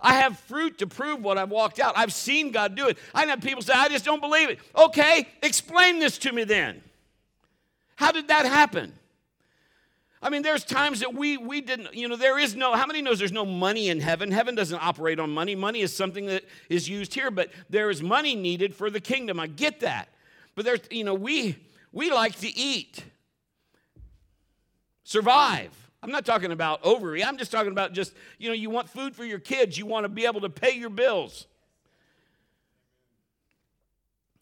I 0.00 0.14
have 0.14 0.38
fruit 0.40 0.78
to 0.78 0.86
prove 0.86 1.22
what 1.22 1.38
I've 1.38 1.50
walked 1.50 1.80
out. 1.80 1.94
I've 1.96 2.12
seen 2.12 2.50
God 2.50 2.74
do 2.74 2.88
it. 2.88 2.98
I 3.14 3.24
have 3.26 3.40
people 3.40 3.62
say, 3.62 3.72
I 3.72 3.88
just 3.88 4.04
don't 4.04 4.20
believe 4.20 4.50
it. 4.50 4.58
Okay, 4.76 5.26
explain 5.42 5.98
this 5.98 6.18
to 6.18 6.32
me 6.32 6.44
then. 6.44 6.82
How 7.96 8.12
did 8.12 8.28
that 8.28 8.44
happen? 8.44 8.92
I 10.24 10.30
mean, 10.30 10.40
there's 10.40 10.64
times 10.64 11.00
that 11.00 11.12
we 11.12 11.36
we 11.36 11.60
didn't, 11.60 11.94
you 11.94 12.08
know, 12.08 12.16
there 12.16 12.38
is 12.38 12.56
no, 12.56 12.72
how 12.72 12.86
many 12.86 13.02
knows 13.02 13.18
there's 13.18 13.30
no 13.30 13.44
money 13.44 13.90
in 13.90 14.00
heaven? 14.00 14.30
Heaven 14.30 14.54
doesn't 14.54 14.78
operate 14.82 15.20
on 15.20 15.30
money. 15.30 15.54
Money 15.54 15.82
is 15.82 15.94
something 15.94 16.24
that 16.26 16.44
is 16.70 16.88
used 16.88 17.12
here, 17.12 17.30
but 17.30 17.50
there 17.68 17.90
is 17.90 18.02
money 18.02 18.34
needed 18.34 18.74
for 18.74 18.88
the 18.88 19.00
kingdom. 19.00 19.38
I 19.38 19.48
get 19.48 19.80
that. 19.80 20.08
But 20.54 20.64
there's, 20.64 20.80
you 20.90 21.04
know, 21.04 21.12
we 21.12 21.58
we 21.92 22.10
like 22.10 22.36
to 22.40 22.48
eat, 22.48 23.04
survive. 25.02 25.70
I'm 26.02 26.10
not 26.10 26.24
talking 26.24 26.52
about 26.52 26.82
overeat. 26.82 27.26
I'm 27.26 27.36
just 27.36 27.52
talking 27.52 27.72
about 27.72 27.92
just, 27.92 28.14
you 28.38 28.48
know, 28.48 28.54
you 28.54 28.70
want 28.70 28.88
food 28.88 29.14
for 29.14 29.26
your 29.26 29.38
kids. 29.38 29.76
You 29.76 29.84
want 29.84 30.04
to 30.04 30.08
be 30.08 30.24
able 30.24 30.40
to 30.40 30.50
pay 30.50 30.72
your 30.72 30.90
bills. 30.90 31.46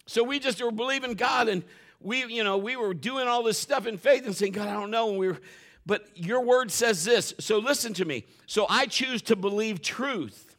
So 0.05 0.23
we 0.23 0.39
just 0.39 0.63
were 0.63 0.71
believing 0.71 1.15
God 1.15 1.49
and 1.49 1.61
we, 1.99 2.25
you 2.25 2.43
know, 2.43 2.57
we 2.57 2.75
were 2.75 2.93
doing 2.93 3.27
all 3.27 3.43
this 3.43 3.57
stuff 3.57 3.85
in 3.87 3.97
faith 3.97 4.25
and 4.25 4.35
saying, 4.35 4.53
God, 4.53 4.67
I 4.67 4.73
don't 4.73 4.91
know. 4.91 5.09
And 5.09 5.17
we 5.17 5.27
were, 5.27 5.39
but 5.85 6.07
your 6.15 6.41
word 6.41 6.71
says 6.71 7.03
this. 7.03 7.33
So 7.39 7.59
listen 7.59 7.93
to 7.95 8.05
me. 8.05 8.25
So 8.45 8.65
I 8.69 8.85
choose 8.85 9.21
to 9.23 9.35
believe 9.35 9.81
truth 9.81 10.55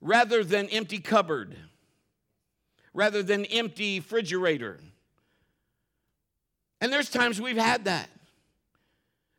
rather 0.00 0.44
than 0.44 0.68
empty 0.68 0.98
cupboard, 0.98 1.56
rather 2.94 3.22
than 3.22 3.44
empty 3.46 3.98
refrigerator. 4.00 4.78
And 6.80 6.92
there's 6.92 7.10
times 7.10 7.40
we've 7.40 7.56
had 7.56 7.84
that. 7.84 8.10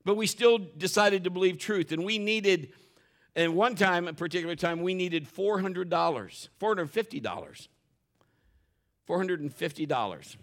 But 0.06 0.16
we 0.16 0.28
still 0.28 0.58
decided 0.58 1.24
to 1.26 1.30
believe 1.30 1.58
truth. 1.58 1.92
And 1.92 2.04
we 2.04 2.18
needed, 2.18 2.74
and 3.36 3.56
one 3.56 3.76
time, 3.76 4.08
a 4.08 4.14
particular 4.14 4.56
time, 4.56 4.82
we 4.82 4.94
needed 4.94 5.28
$400, 5.28 5.88
$450. 5.90 7.68
$450. 9.08 10.38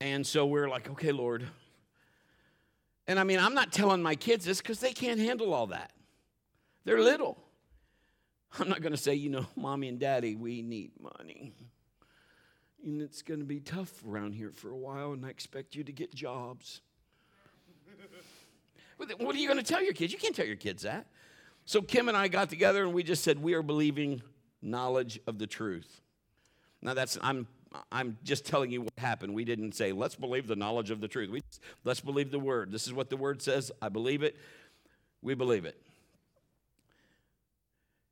And 0.00 0.26
so 0.26 0.46
we're 0.46 0.68
like, 0.68 0.90
okay, 0.90 1.12
Lord. 1.12 1.46
And 3.06 3.18
I 3.18 3.24
mean, 3.24 3.38
I'm 3.38 3.54
not 3.54 3.72
telling 3.72 4.02
my 4.02 4.14
kids 4.14 4.44
this 4.44 4.60
because 4.60 4.80
they 4.80 4.92
can't 4.92 5.20
handle 5.20 5.54
all 5.54 5.68
that. 5.68 5.92
They're 6.84 7.00
little. 7.00 7.38
I'm 8.58 8.68
not 8.68 8.80
going 8.80 8.92
to 8.92 8.98
say, 8.98 9.14
you 9.14 9.30
know, 9.30 9.46
mommy 9.56 9.88
and 9.88 9.98
daddy, 9.98 10.34
we 10.34 10.62
need 10.62 10.92
money. 11.00 11.52
And 12.84 13.02
it's 13.02 13.22
going 13.22 13.40
to 13.40 13.46
be 13.46 13.60
tough 13.60 13.90
around 14.06 14.32
here 14.34 14.52
for 14.52 14.70
a 14.70 14.76
while, 14.76 15.12
and 15.12 15.24
I 15.26 15.30
expect 15.30 15.74
you 15.74 15.82
to 15.84 15.92
get 15.92 16.14
jobs. 16.14 16.80
what 18.96 19.34
are 19.34 19.38
you 19.38 19.48
going 19.48 19.62
to 19.62 19.64
tell 19.64 19.82
your 19.82 19.92
kids? 19.92 20.12
You 20.12 20.18
can't 20.18 20.34
tell 20.34 20.46
your 20.46 20.56
kids 20.56 20.82
that. 20.82 21.06
So 21.64 21.82
Kim 21.82 22.08
and 22.08 22.16
I 22.16 22.28
got 22.28 22.48
together 22.48 22.84
and 22.84 22.94
we 22.94 23.02
just 23.02 23.24
said, 23.24 23.42
we 23.42 23.54
are 23.54 23.62
believing 23.62 24.22
knowledge 24.62 25.18
of 25.26 25.38
the 25.38 25.48
truth. 25.48 26.00
Now 26.80 26.94
that's, 26.94 27.18
I'm 27.20 27.48
I'm 27.90 28.18
just 28.22 28.44
telling 28.44 28.70
you 28.70 28.82
what 28.82 28.92
happened. 28.98 29.34
We 29.34 29.44
didn't 29.44 29.74
say, 29.74 29.92
let's 29.92 30.14
believe 30.14 30.46
the 30.46 30.56
knowledge 30.56 30.90
of 30.90 31.00
the 31.00 31.08
truth. 31.08 31.30
We, 31.30 31.42
let's 31.84 32.00
believe 32.00 32.30
the 32.30 32.38
word. 32.38 32.72
This 32.72 32.86
is 32.86 32.92
what 32.92 33.10
the 33.10 33.16
word 33.16 33.42
says. 33.42 33.72
I 33.80 33.88
believe 33.88 34.22
it. 34.22 34.36
We 35.22 35.34
believe 35.34 35.64
it. 35.64 35.80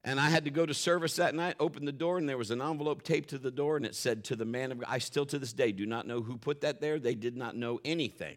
And 0.04 0.20
I 0.20 0.28
had 0.28 0.44
to 0.44 0.50
go 0.50 0.66
to 0.66 0.74
service 0.74 1.16
that 1.16 1.34
night, 1.34 1.56
open 1.58 1.86
the 1.86 1.92
door, 1.92 2.18
and 2.18 2.28
there 2.28 2.36
was 2.36 2.50
an 2.50 2.60
envelope 2.60 3.02
taped 3.02 3.30
to 3.30 3.38
the 3.38 3.50
door, 3.50 3.76
and 3.76 3.86
it 3.86 3.94
said, 3.94 4.24
To 4.24 4.36
the 4.36 4.44
man 4.44 4.70
of 4.70 4.80
God. 4.80 4.88
I 4.90 4.98
still 4.98 5.24
to 5.26 5.38
this 5.38 5.54
day 5.54 5.72
do 5.72 5.86
not 5.86 6.06
know 6.06 6.20
who 6.20 6.36
put 6.36 6.60
that 6.60 6.80
there. 6.80 6.98
They 6.98 7.14
did 7.14 7.36
not 7.36 7.56
know 7.56 7.80
anything. 7.84 8.36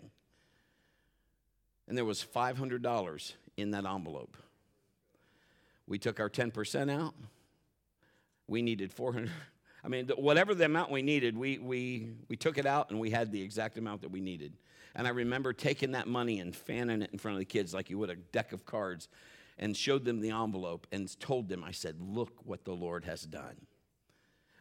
And 1.88 1.98
there 1.98 2.06
was 2.06 2.24
$500 2.24 3.34
in 3.58 3.72
that 3.72 3.86
envelope. 3.86 4.38
We 5.88 6.00
took 6.00 6.20
our 6.20 6.30
10% 6.30 6.92
out. 6.92 7.16
We 8.48 8.62
needed 8.62 8.94
400 8.94 9.30
I 9.88 9.90
mean, 9.90 10.10
whatever 10.18 10.54
the 10.54 10.66
amount 10.66 10.92
we 10.92 11.02
needed, 11.02 11.38
we, 11.38 11.60
we, 11.60 12.10
we 12.28 12.36
took 12.36 12.58
it 12.58 12.66
out 12.66 12.90
and 12.90 13.00
we 13.00 13.10
had 13.10 13.32
the 13.32 13.42
exact 13.42 13.78
amount 13.78 14.02
that 14.02 14.12
we 14.12 14.20
needed. 14.20 14.52
And 14.94 15.08
I 15.08 15.12
remember 15.12 15.54
taking 15.54 15.94
that 15.94 16.10
money 16.10 16.42
and 16.42 16.54
fanning 16.54 17.02
it 17.02 17.12
in 17.14 17.20
front 17.20 17.36
of 17.36 17.40
the 17.40 17.46
kids 17.46 17.74
like 17.74 17.90
you 17.90 17.98
would 17.98 18.10
a 18.10 18.18
deck 18.18 18.52
of 18.52 18.66
cards 18.66 19.08
and 19.58 19.78
showed 19.78 20.04
them 20.04 20.20
the 20.20 20.32
envelope 20.32 20.88
and 20.92 21.18
told 21.22 21.48
them, 21.48 21.64
I 21.64 21.72
said, 21.72 22.02
Look 22.02 22.34
what 22.44 22.66
the 22.66 22.74
Lord 22.74 23.06
has 23.06 23.22
done. 23.22 23.56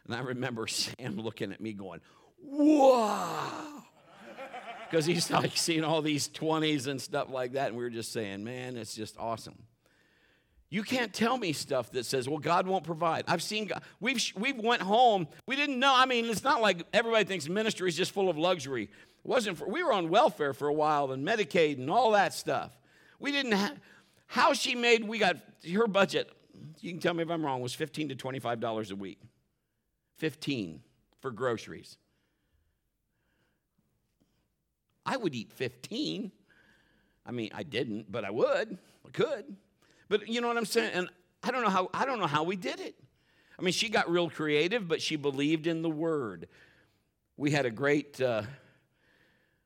And 0.05 0.15
I 0.15 0.19
remember 0.19 0.65
Sam 0.67 1.17
looking 1.17 1.51
at 1.51 1.59
me 1.59 1.73
going, 1.73 1.99
Whoa! 2.41 3.83
Because 4.89 5.05
he's 5.05 5.29
like 5.29 5.57
seeing 5.57 5.83
all 5.83 6.01
these 6.01 6.29
20s 6.29 6.87
and 6.87 7.01
stuff 7.01 7.29
like 7.29 7.51
that. 7.53 7.67
And 7.67 7.75
we 7.77 7.83
were 7.83 7.89
just 7.89 8.13
saying, 8.13 8.45
Man, 8.45 8.77
it's 8.77 8.95
just 8.95 9.17
awesome. 9.17 9.57
You 10.69 10.83
can't 10.83 11.13
tell 11.13 11.37
me 11.37 11.53
stuff 11.53 11.91
that 11.91 12.05
says, 12.05 12.27
well, 12.27 12.39
God 12.39 12.67
won't 12.67 12.83
provide. 12.83 13.23
I've 13.27 13.41
seen 13.41 13.67
God. 13.67 13.81
We've, 14.01 14.21
we've 14.35 14.57
went 14.57 14.81
home. 14.81 15.27
We 15.45 15.55
didn't 15.55 15.79
know. 15.79 15.93
I 15.95 16.05
mean, 16.05 16.25
it's 16.25 16.43
not 16.43 16.61
like 16.61 16.83
everybody 16.91 17.23
thinks 17.23 17.47
ministry 17.47 17.87
is 17.87 17.95
just 17.95 18.11
full 18.11 18.29
of 18.29 18.37
luxury. 18.37 18.83
It 18.83 18.89
wasn't 19.23 19.57
for, 19.57 19.67
we 19.67 19.81
were 19.81 19.93
on 19.93 20.09
welfare 20.09 20.53
for 20.53 20.67
a 20.67 20.73
while 20.73 21.11
and 21.13 21.25
Medicaid 21.25 21.77
and 21.77 21.89
all 21.89 22.11
that 22.11 22.33
stuff. 22.33 22.77
We 23.19 23.31
didn't 23.31 23.53
have, 23.53 23.79
how 24.25 24.51
she 24.51 24.75
made, 24.75 25.07
we 25.07 25.19
got, 25.19 25.37
her 25.73 25.87
budget, 25.87 26.29
you 26.81 26.91
can 26.91 26.99
tell 26.99 27.13
me 27.13 27.23
if 27.23 27.29
I'm 27.29 27.45
wrong, 27.45 27.61
was 27.61 27.73
15 27.73 28.09
to 28.09 28.15
$25 28.15 28.91
a 28.91 28.95
week. 28.95 29.19
15 30.17 30.81
for 31.21 31.31
groceries. 31.31 31.97
I 35.05 35.15
would 35.15 35.33
eat 35.33 35.53
15. 35.53 36.31
I 37.25 37.31
mean, 37.31 37.51
I 37.53 37.63
didn't, 37.63 38.11
but 38.11 38.25
I 38.25 38.31
would. 38.31 38.77
I 39.05 39.09
could. 39.11 39.55
But 40.09 40.27
you 40.27 40.41
know 40.41 40.47
what 40.47 40.57
I'm 40.57 40.65
saying? 40.65 40.91
And 40.93 41.09
I 41.43 41.51
don't 41.51 41.63
know 41.63 41.69
how 41.69 41.89
I 41.93 42.05
don't 42.05 42.19
know 42.19 42.27
how 42.27 42.43
we 42.43 42.55
did 42.55 42.79
it. 42.79 42.95
I 43.59 43.61
mean, 43.61 43.73
she 43.73 43.89
got 43.89 44.09
real 44.09 44.29
creative, 44.29 44.87
but 44.87 45.01
she 45.01 45.15
believed 45.15 45.67
in 45.67 45.81
the 45.81 45.89
word. 45.89 46.47
We 47.37 47.51
had 47.51 47.65
a 47.65 47.71
great 47.71 48.19
uh, 48.21 48.43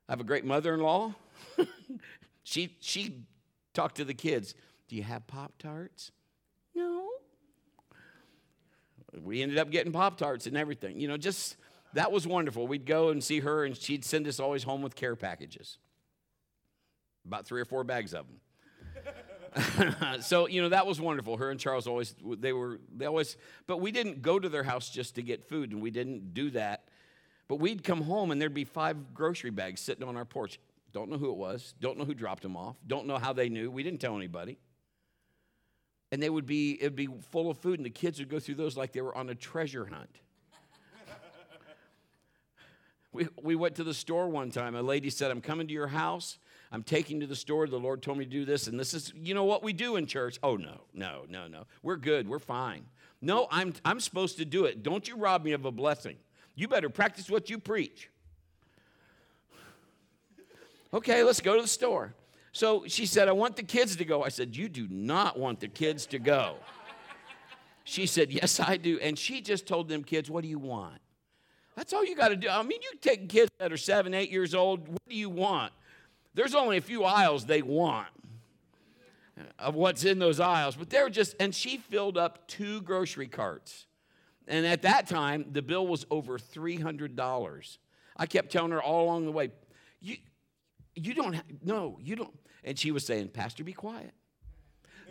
I 0.08 0.12
have 0.12 0.20
a 0.20 0.26
great 0.26 0.46
mother-in-law. 0.46 1.14
she 2.44 2.76
she 2.80 3.26
talked 3.74 3.96
to 3.98 4.06
the 4.06 4.14
kids. 4.14 4.56
Do 4.88 4.96
you 4.96 5.04
have 5.04 5.26
Pop 5.28 5.54
Tarts? 5.58 6.12
No. 6.76 7.10
We 9.22 9.42
ended 9.42 9.58
up 9.58 9.72
getting 9.72 9.92
Pop 9.92 10.18
Tarts 10.18 10.48
and 10.48 10.58
everything. 10.58 11.00
You 11.00 11.08
know, 11.08 11.18
just 11.18 11.56
that 11.94 12.12
was 12.12 12.26
wonderful. 12.26 12.68
We'd 12.68 12.86
go 12.86 13.10
and 13.10 13.24
see 13.24 13.40
her, 13.40 13.64
and 13.64 13.76
she'd 13.76 14.04
send 14.06 14.28
us 14.28 14.40
always 14.40 14.64
home 14.64 14.82
with 14.82 14.96
care 14.96 15.16
packages. 15.16 15.78
About 17.26 17.46
three 17.46 17.62
or 17.62 17.66
four 17.66 17.84
bags 17.84 18.14
of 18.14 18.28
them. 18.28 18.40
so 20.22 20.48
you 20.48 20.62
know 20.62 20.70
that 20.70 20.88
was 20.88 21.02
wonderful. 21.02 21.38
Her 21.38 21.52
and 21.52 21.60
Charles 21.60 21.88
always 21.88 22.16
they 22.24 22.54
were 22.54 22.80
they 22.96 23.06
always, 23.06 23.36
but 23.68 23.78
we 23.78 23.92
didn't 23.92 24.22
go 24.22 24.40
to 24.40 24.48
their 24.48 24.64
house 24.64 24.90
just 24.90 25.16
to 25.16 25.22
get 25.22 25.44
food, 25.44 25.72
and 25.72 25.82
we 25.82 25.92
didn't 25.92 26.34
do 26.34 26.52
that. 26.52 26.86
But 27.48 27.58
we'd 27.58 27.84
come 27.84 28.02
home 28.02 28.32
and 28.32 28.42
there'd 28.42 28.54
be 28.54 28.64
five 28.64 29.14
grocery 29.14 29.50
bags 29.50 29.82
sitting 29.82 30.08
on 30.08 30.16
our 30.16 30.24
porch. 30.24 30.60
Don't 30.94 31.10
know 31.10 31.18
who 31.18 31.32
it 31.32 31.38
was. 31.38 31.74
Don't 31.82 31.98
know 31.98 32.06
who 32.06 32.14
dropped 32.14 32.44
them 32.44 32.56
off. 32.56 32.78
Don't 32.88 33.08
know 33.08 33.18
how 33.18 33.34
they 33.34 33.50
knew. 33.50 33.70
We 33.70 33.84
didn't 33.84 34.00
tell 34.00 34.16
anybody. 34.16 34.58
And 36.14 36.24
they 36.24 36.30
would 36.30 36.46
be 36.46 36.78
it'd 36.80 36.96
be 36.96 37.10
full 37.30 37.50
of 37.50 37.58
food, 37.58 37.80
and 37.80 37.86
the 37.86 37.90
kids 37.90 38.20
would 38.20 38.30
go 38.30 38.40
through 38.40 38.56
those 38.56 38.78
like 38.78 38.94
they 38.94 39.02
were 39.02 39.16
on 39.16 39.30
a 39.30 39.36
treasure 39.36 39.86
hunt. 39.86 40.22
we, 43.12 43.28
we 43.42 43.56
went 43.56 43.76
to 43.76 43.84
the 43.84 43.94
store 43.94 44.30
one 44.30 44.50
time. 44.50 44.76
A 44.76 44.82
lady 44.82 45.10
said, 45.10 45.30
I'm 45.30 45.42
coming 45.42 45.68
to 45.68 45.74
your 45.74 45.88
house. 45.88 46.38
I'm 46.72 46.84
taking 46.84 47.20
to 47.20 47.28
the 47.28 47.36
store. 47.36 47.68
The 47.68 47.78
Lord 47.78 48.02
told 48.02 48.18
me 48.18 48.26
to 48.26 48.32
do 48.32 48.46
this, 48.46 48.68
and 48.68 48.80
this 48.80 48.94
is, 48.94 49.12
you 49.16 49.34
know 49.34 49.44
what 49.44 49.62
we 49.62 49.74
do 49.74 49.98
in 49.98 50.06
church? 50.06 50.40
Oh, 50.42 50.56
no, 50.56 50.82
no, 50.94 51.26
no, 51.28 51.48
no. 51.48 51.66
We're 51.84 51.98
good. 51.98 52.30
We're 52.30 52.40
fine. 52.40 52.86
No, 53.22 53.48
I'm, 53.52 53.74
I'm 53.84 54.00
supposed 54.00 54.38
to 54.38 54.46
do 54.46 54.66
it. 54.66 54.82
Don't 54.82 55.08
you 55.08 55.18
rob 55.18 55.44
me 55.44 55.52
of 55.52 55.66
a 55.66 55.72
blessing. 55.72 56.16
You 56.56 56.68
better 56.68 56.90
practice 56.90 57.30
what 57.30 57.50
you 57.50 57.60
preach. 57.60 58.10
Okay, 60.94 61.24
let's 61.24 61.42
go 61.42 61.56
to 61.56 61.62
the 61.62 61.68
store. 61.68 62.14
So 62.52 62.86
she 62.88 63.06
said, 63.06 63.28
I 63.28 63.32
want 63.32 63.56
the 63.56 63.64
kids 63.64 63.96
to 63.98 64.06
go. 64.06 64.24
I 64.24 64.30
said, 64.30 64.56
You 64.56 64.68
do 64.68 64.88
not 64.90 65.40
want 65.40 65.62
the 65.62 65.70
kids 65.70 66.06
to 66.08 66.20
go. 66.20 66.56
She 67.84 68.06
said, 68.06 68.32
Yes, 68.32 68.60
I 68.60 68.78
do. 68.78 69.00
And 69.00 69.18
she 69.18 69.42
just 69.42 69.66
told 69.66 69.88
them 69.88 70.04
kids, 70.04 70.30
What 70.30 70.42
do 70.42 70.50
you 70.50 70.60
want? 70.60 71.00
That's 71.76 71.94
all 71.94 72.06
you 72.06 72.16
got 72.16 72.30
to 72.30 72.36
do. 72.36 72.50
I 72.50 72.62
mean, 72.64 72.82
you 72.82 72.92
take 73.00 73.30
kids 73.30 73.50
that 73.60 73.72
are 73.72 73.78
seven, 73.78 74.14
eight 74.14 74.30
years 74.30 74.54
old, 74.54 74.88
what 74.88 75.02
do 75.08 75.16
you 75.16 75.30
want? 75.30 75.72
There's 76.34 76.56
only 76.56 76.78
a 76.78 76.82
few 76.82 77.04
aisles 77.04 77.46
they 77.46 77.62
want 77.62 78.08
of 79.60 79.76
what's 79.76 80.06
in 80.06 80.20
those 80.20 80.40
aisles, 80.40 80.76
but 80.76 80.90
they're 80.90 81.10
just, 81.10 81.36
and 81.40 81.54
she 81.54 81.78
filled 81.78 82.18
up 82.18 82.48
two 82.48 82.82
grocery 82.82 83.28
carts. 83.28 83.86
And 84.48 84.66
at 84.66 84.82
that 84.84 85.08
time, 85.08 85.46
the 85.52 85.62
bill 85.62 85.88
was 85.88 86.06
over 86.10 86.38
$300. 86.38 87.78
I 88.18 88.26
kept 88.26 88.52
telling 88.52 88.72
her 88.72 88.82
all 88.82 89.06
along 89.06 89.26
the 89.26 89.32
way, 89.32 89.52
you, 90.00 90.18
you 90.96 91.14
don't, 91.14 91.34
have, 91.34 91.46
no, 91.64 91.98
you 92.02 92.16
don't. 92.16 92.38
And 92.64 92.78
she 92.78 92.92
was 92.92 93.06
saying, 93.06 93.30
Pastor, 93.30 93.64
be 93.64 93.74
quiet. 93.74 94.14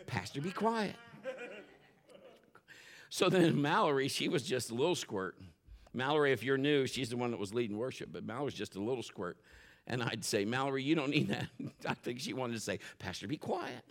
Pastor, 0.07 0.41
be 0.41 0.51
quiet. 0.53 0.97
So 3.09 3.29
then 3.29 3.61
Mallory, 3.61 4.09
she 4.09 4.29
was 4.29 4.43
just 4.43 4.71
a 4.71 4.75
little 4.75 4.95
squirt. 4.95 5.37
Mallory, 5.93 6.33
if 6.33 6.45
you're 6.45 6.59
new, 6.59 6.87
she's 6.87 7.09
the 7.11 7.17
one 7.17 7.33
that 7.33 7.41
was 7.41 7.53
leading 7.53 7.77
worship, 7.77 8.11
but 8.13 8.25
Mallory's 8.25 8.55
just 8.55 8.77
a 8.77 8.81
little 8.81 9.03
squirt. 9.03 9.37
And 9.87 10.03
I'd 10.03 10.25
say, 10.25 10.45
Mallory, 10.45 10.83
you 10.83 10.95
don't 10.95 11.11
need 11.11 11.29
that. 11.29 11.47
I 11.87 11.95
think 11.95 12.21
she 12.21 12.33
wanted 12.33 12.55
to 12.55 12.61
say, 12.61 12.79
Pastor, 12.99 13.27
be 13.27 13.37
quiet. 13.37 13.85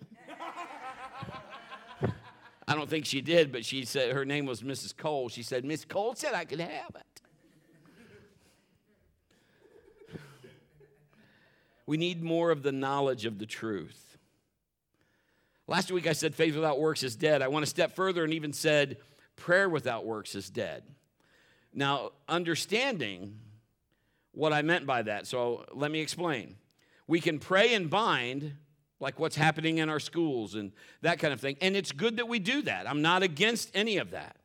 I 2.67 2.75
don't 2.75 2.89
think 2.89 3.06
she 3.06 3.21
did, 3.21 3.52
but 3.52 3.65
she 3.65 3.84
said 3.84 4.13
her 4.13 4.25
name 4.25 4.45
was 4.45 4.62
Mrs. 4.62 4.95
Cole. 4.95 5.28
She 5.28 5.41
said, 5.41 5.65
Miss 5.65 5.86
Cole 5.86 6.13
said 6.13 6.36
I 6.36 6.45
could 6.45 6.60
have 6.60 6.95
it. 6.95 7.21
We 11.88 11.97
need 11.97 12.21
more 12.21 12.52
of 12.52 12.62
the 12.62 12.71
knowledge 12.71 13.25
of 13.25 13.39
the 13.39 13.47
truth. 13.47 14.17
Last 15.65 15.91
week 15.91 16.06
I 16.06 16.13
said 16.13 16.36
faith 16.36 16.54
without 16.54 16.80
works 16.80 17.02
is 17.02 17.15
dead. 17.15 17.41
I 17.41 17.47
went 17.47 17.63
a 17.63 17.67
step 17.67 17.95
further 17.95 18.23
and 18.23 18.32
even 18.32 18.54
said 18.54 18.97
prayer 19.36 19.67
without 19.67 20.06
works 20.06 20.36
is 20.36 20.52
dead. 20.52 20.84
Now, 21.73 22.12
understanding 22.28 23.39
what 24.39 24.54
I 24.54 24.62
meant 24.62 24.86
by 24.86 25.02
that. 25.04 25.28
So 25.28 25.65
let 25.73 25.91
me 25.91 25.99
explain. 25.99 26.56
We 27.08 27.19
can 27.19 27.39
pray 27.39 27.73
and 27.73 27.89
bind, 27.89 28.54
like 28.99 29.19
what's 29.19 29.36
happening 29.36 29.80
in 29.80 29.89
our 29.89 29.99
schools 29.99 30.56
and 30.56 30.71
that 31.02 31.19
kind 31.19 31.34
of 31.34 31.41
thing. 31.41 31.58
And 31.62 31.75
it's 31.75 31.91
good 31.91 32.17
that 32.17 32.28
we 32.28 32.39
do 32.39 32.62
that. 32.62 32.89
I'm 32.89 33.02
not 33.02 33.21
against 33.21 33.69
any 33.73 33.97
of 33.97 34.12
that. 34.12 34.38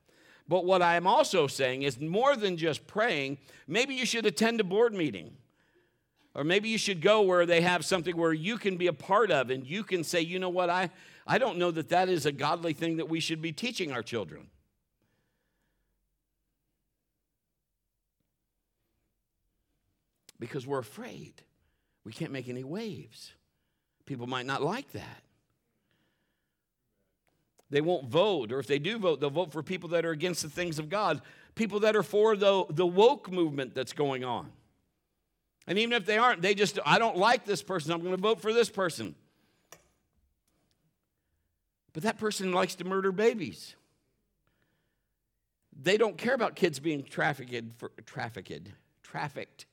But 0.49 0.65
what 0.65 0.83
I'm 0.83 1.07
also 1.07 1.47
saying 1.47 1.83
is 1.83 2.01
more 2.01 2.37
than 2.37 2.57
just 2.57 2.87
praying, 2.87 3.39
maybe 3.67 3.95
you 3.95 4.05
should 4.05 4.27
attend 4.27 4.61
a 4.61 4.65
board 4.65 4.93
meeting. 4.95 5.37
Or 6.35 6.43
maybe 6.43 6.69
you 6.69 6.79
should 6.79 7.01
go 7.01 7.23
where 7.23 7.47
they 7.47 7.61
have 7.61 7.85
something 7.85 8.17
where 8.17 8.33
you 8.33 8.59
can 8.59 8.77
be 8.77 8.89
a 8.89 8.93
part 8.93 9.31
of 9.31 9.51
and 9.51 9.65
you 9.65 9.85
can 9.85 10.03
say, 10.03 10.21
you 10.21 10.41
know 10.41 10.49
what, 10.49 10.69
I, 10.69 10.91
I 11.25 11.39
don't 11.39 11.57
know 11.57 11.71
that 11.71 11.91
that 11.91 12.09
is 12.09 12.27
a 12.27 12.33
godly 12.33 12.73
thing 12.73 12.97
that 12.97 13.09
we 13.09 13.21
should 13.21 13.41
be 13.41 13.53
teaching 13.53 13.93
our 13.93 14.03
children. 14.03 14.49
Because 20.39 20.67
we're 20.67 20.79
afraid. 20.79 21.35
We 22.05 22.13
can't 22.13 22.33
make 22.33 22.49
any 22.49 22.65
waves. 22.65 23.33
People 24.07 24.27
might 24.27 24.47
not 24.47 24.63
like 24.63 24.93
that. 24.93 25.23
They 27.71 27.81
won't 27.81 28.09
vote, 28.09 28.53
or 28.53 28.59
if 28.59 28.67
they 28.67 28.79
do 28.79 28.99
vote, 28.99 29.21
they'll 29.21 29.31
vote 29.31 29.51
for 29.51 29.63
people 29.63 29.89
that 29.91 30.05
are 30.05 30.11
against 30.11 30.43
the 30.43 30.51
things 30.51 30.79
of 30.79 30.89
God, 30.89 31.23
people 31.55 31.81
that 31.81 31.97
are 31.97 32.03
for 32.03 32.37
the, 32.37 32.65
the 32.71 32.87
woke 32.87 33.33
movement 33.33 33.75
that's 33.75 33.93
going 33.93 34.23
on. 34.23 34.51
And 35.67 35.79
even 35.79 35.95
if 35.95 36.05
they 36.05 36.19
aren't, 36.19 36.43
they 36.43 36.55
just, 36.55 36.79
I 36.85 36.99
don't 36.99 37.17
like 37.17 37.47
this 37.47 37.63
person, 37.63 37.91
I'm 37.93 38.01
going 38.01 38.15
to 38.15 38.21
vote 38.21 38.41
for 38.41 38.53
this 38.53 38.69
person. 38.69 39.15
But 41.95 42.03
that 42.03 42.19
person 42.19 42.53
likes 42.53 42.75
to 42.77 42.85
murder 42.85 43.13
babies. 43.13 43.75
They 45.83 45.97
don't 45.97 46.19
care 46.19 46.35
about 46.35 46.55
kids 46.55 46.79
being 46.81 47.03
trafficked, 47.03 47.79
for, 47.79 47.91
trafficked, 48.05 48.69
trafficked 49.03 49.67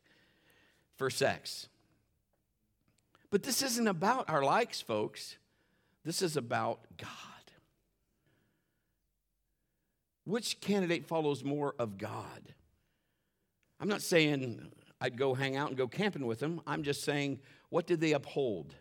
for 1.02 1.10
sex. 1.10 1.68
But 3.32 3.42
this 3.42 3.64
isn't 3.64 3.88
about 3.88 4.30
our 4.30 4.44
likes, 4.44 4.82
folks. 4.82 5.38
This 6.06 6.22
is 6.22 6.38
about 6.38 6.82
God. 6.96 7.10
Which 10.26 10.62
candidate 10.62 11.08
follows 11.08 11.44
more 11.44 11.74
of 11.80 11.98
God? 11.98 12.54
I'm 13.80 13.88
not 13.88 14.04
saying 14.04 14.72
I'd 15.02 15.18
go 15.18 15.34
hang 15.34 15.56
out 15.56 15.70
and 15.70 15.76
go 15.76 15.88
camping 15.88 16.28
with 16.28 16.40
them. 16.40 16.62
I'm 16.68 16.84
just 16.84 17.04
saying, 17.04 17.40
what 17.72 17.88
did 17.88 18.00
they 18.00 18.12
uphold? 18.12 18.76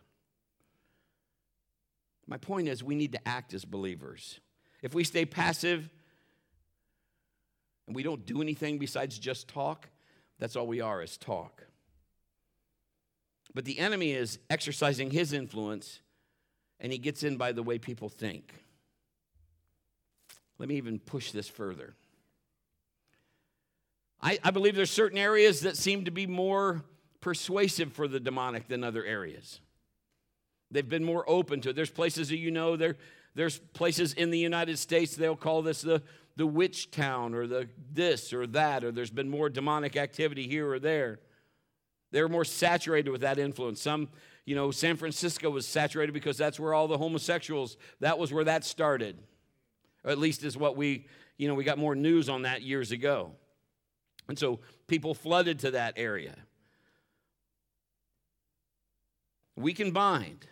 My 2.27 2.37
point 2.37 2.69
is, 2.69 2.85
we 2.85 2.97
need 2.97 3.13
to 3.13 3.27
act 3.27 3.55
as 3.55 3.65
believers. 3.65 4.41
If 4.83 4.93
we 4.93 5.05
stay 5.05 5.25
passive 5.25 5.89
and 7.87 7.97
we 7.97 8.03
don't 8.03 8.27
do 8.27 8.43
anything 8.43 8.77
besides 8.77 9.19
just 9.19 9.49
talk, 9.49 9.89
that's 10.39 10.55
all 10.55 10.67
we 10.67 10.83
are 10.83 11.03
is 11.03 11.17
talk. 11.17 11.65
But 13.55 13.65
the 13.65 13.79
enemy 13.79 14.13
is 14.13 14.39
exercising 14.49 15.11
his 15.11 15.33
influence, 15.33 16.01
and 16.79 16.93
he 16.93 16.99
gets 16.99 17.23
in 17.23 17.37
by 17.37 17.53
the 17.53 17.63
way 17.63 17.79
people 17.79 18.09
think. 18.09 18.55
Let 20.59 20.69
me 20.69 20.77
even 20.77 20.99
push 20.99 21.33
this 21.33 21.49
further. 21.49 21.95
I, 24.23 24.39
I 24.45 24.51
believe 24.51 24.77
there's 24.77 24.91
certain 24.91 25.19
areas 25.19 25.61
that 25.61 25.77
seem 25.77 26.05
to 26.05 26.11
be 26.11 26.27
more 26.27 26.85
persuasive 27.21 27.93
for 27.93 28.07
the 28.07 28.21
demonic 28.21 28.69
than 28.69 28.85
other 28.85 29.05
areas. 29.05 29.61
They've 30.71 30.89
been 30.89 31.05
more 31.05 31.29
open 31.29 31.61
to 31.63 31.71
it. 31.71 31.77
There's 31.77 31.91
places 31.91 32.29
that 32.29 32.37
you 32.37 32.51
know, 32.51 32.77
there, 32.77 32.97
there's 33.35 33.59
places 33.59 34.13
in 34.13 34.31
the 34.31 34.39
United 34.39 34.79
States, 34.79 35.17
they'll 35.17 35.37
call 35.37 35.63
this 35.63 35.83
the, 35.83 36.03
the 36.37 36.47
witch 36.47 36.91
town 36.91 37.35
or 37.35 37.47
the 37.47 37.69
this 37.93 38.33
or 38.33 38.47
that, 38.49 38.85
or 38.85 38.93
there's 38.93 39.11
been 39.11 39.29
more 39.29 39.49
demonic 39.49 39.97
activity 39.97 40.47
here 40.47 40.71
or 40.71 40.79
there. 40.79 41.19
They're 42.11 42.29
more 42.29 42.45
saturated 42.45 43.11
with 43.11 43.21
that 43.21 43.39
influence. 43.39 43.81
Some, 43.81 44.09
you 44.45 44.55
know, 44.55 44.71
San 44.71 44.97
Francisco 44.97 45.51
was 45.51 45.67
saturated 45.67 46.13
because 46.13 46.37
that's 46.37 46.59
where 46.59 46.75
all 46.75 46.89
the 46.89 46.99
homosexuals, 46.99 47.77
that 48.01 48.19
was 48.19 48.33
where 48.33 48.45
that 48.45 48.65
started. 48.65 49.19
Or 50.05 50.11
at 50.11 50.19
least 50.19 50.45
is 50.45 50.57
what 50.57 50.77
we, 50.77 51.07
you 51.37 51.49
know, 51.49 51.55
we 51.55 51.65
got 51.65 51.79
more 51.79 51.95
news 51.95 52.29
on 52.29 52.43
that 52.43 52.63
years 52.63 52.91
ago. 52.91 53.33
And 54.29 54.39
so 54.39 54.61
people 54.87 55.15
flooded 55.15 55.61
to 55.61 55.73
that 55.73 55.95
area. 55.97 56.37
We 59.57 59.73
can 59.73 59.91
bind. 59.91 60.47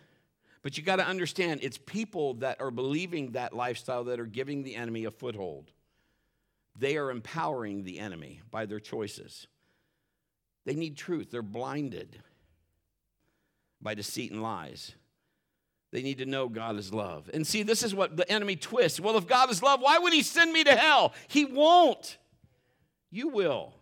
But 0.61 0.77
you 0.77 0.83
got 0.83 0.97
to 0.97 1.07
understand, 1.07 1.61
it's 1.63 1.77
people 1.77 2.35
that 2.35 2.59
are 2.59 2.71
believing 2.71 3.31
that 3.31 3.53
lifestyle 3.53 4.03
that 4.05 4.19
are 4.19 4.25
giving 4.25 4.63
the 4.63 4.75
enemy 4.75 5.05
a 5.05 5.11
foothold. 5.11 5.71
They 6.77 6.97
are 6.97 7.09
empowering 7.09 7.83
the 7.83 7.99
enemy 7.99 8.41
by 8.51 8.65
their 8.65 8.79
choices. 8.79 9.47
They 10.65 10.75
need 10.75 10.97
truth, 10.97 11.31
they're 11.31 11.41
blinded 11.41 12.17
by 13.81 13.93
deceit 13.93 14.31
and 14.31 14.41
lies. 14.41 14.93
They 15.91 16.03
need 16.03 16.19
to 16.19 16.25
know 16.25 16.49
God 16.49 16.77
is 16.77 16.93
love. 16.93 17.29
And 17.33 17.47
see, 17.47 17.63
this 17.63 17.81
is 17.81 17.95
what 17.95 18.15
the 18.15 18.29
enemy 18.31 18.55
twists. 18.55 18.99
Well, 18.99 19.17
if 19.17 19.25
God 19.25 19.49
is 19.49 19.63
love, 19.63 19.81
why 19.81 19.97
would 19.97 20.13
he 20.13 20.21
send 20.21 20.53
me 20.53 20.63
to 20.63 20.75
hell? 20.75 21.13
He 21.27 21.45
won't. 21.45 22.17
You 23.09 23.29
will. 23.29 23.73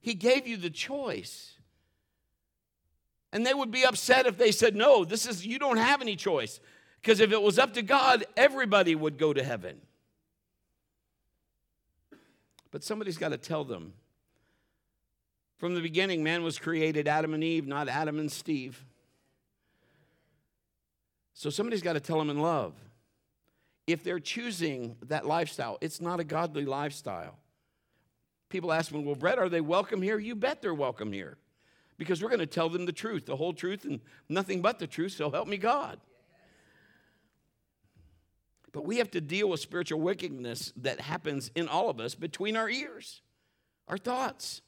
He 0.00 0.14
gave 0.14 0.46
you 0.46 0.58
the 0.58 0.70
choice. 0.70 1.54
And 3.32 3.46
they 3.46 3.54
would 3.54 3.70
be 3.70 3.84
upset 3.84 4.26
if 4.26 4.36
they 4.36 4.52
said, 4.52 4.76
No, 4.76 5.04
this 5.04 5.26
is, 5.26 5.46
you 5.46 5.58
don't 5.58 5.76
have 5.76 6.02
any 6.02 6.16
choice. 6.16 6.60
Because 7.00 7.20
if 7.20 7.32
it 7.32 7.40
was 7.40 7.58
up 7.58 7.74
to 7.74 7.82
God, 7.82 8.24
everybody 8.36 8.94
would 8.94 9.18
go 9.18 9.32
to 9.32 9.42
heaven. 9.42 9.80
But 12.70 12.84
somebody's 12.84 13.18
got 13.18 13.30
to 13.30 13.38
tell 13.38 13.64
them. 13.64 13.94
From 15.56 15.74
the 15.74 15.80
beginning, 15.80 16.22
man 16.22 16.42
was 16.42 16.58
created 16.58 17.08
Adam 17.08 17.34
and 17.34 17.42
Eve, 17.42 17.66
not 17.66 17.88
Adam 17.88 18.18
and 18.18 18.30
Steve. 18.30 18.84
So 21.34 21.50
somebody's 21.50 21.82
got 21.82 21.94
to 21.94 22.00
tell 22.00 22.18
them 22.18 22.30
in 22.30 22.40
love. 22.40 22.74
If 23.86 24.04
they're 24.04 24.20
choosing 24.20 24.96
that 25.06 25.26
lifestyle, 25.26 25.78
it's 25.80 26.00
not 26.00 26.20
a 26.20 26.24
godly 26.24 26.64
lifestyle. 26.64 27.38
People 28.48 28.72
ask 28.72 28.92
me, 28.92 29.02
well, 29.02 29.14
Brett, 29.14 29.38
are 29.38 29.48
they 29.48 29.60
welcome 29.60 30.02
here? 30.02 30.18
You 30.18 30.34
bet 30.34 30.62
they're 30.62 30.74
welcome 30.74 31.12
here 31.12 31.38
because 31.96 32.22
we're 32.22 32.28
going 32.28 32.38
to 32.38 32.46
tell 32.46 32.68
them 32.68 32.86
the 32.86 32.92
truth, 32.92 33.26
the 33.26 33.36
whole 33.36 33.52
truth, 33.52 33.84
and 33.84 34.00
nothing 34.28 34.62
but 34.62 34.78
the 34.78 34.86
truth, 34.86 35.12
so 35.12 35.30
help 35.30 35.48
me 35.48 35.56
God. 35.56 35.98
But 38.72 38.84
we 38.84 38.98
have 38.98 39.10
to 39.12 39.20
deal 39.20 39.48
with 39.48 39.60
spiritual 39.60 40.00
wickedness 40.00 40.72
that 40.76 41.00
happens 41.00 41.50
in 41.54 41.68
all 41.68 41.88
of 41.88 42.00
us 42.00 42.14
between 42.14 42.56
our 42.56 42.68
ears, 42.68 43.22
our 43.86 43.98
thoughts, 43.98 44.60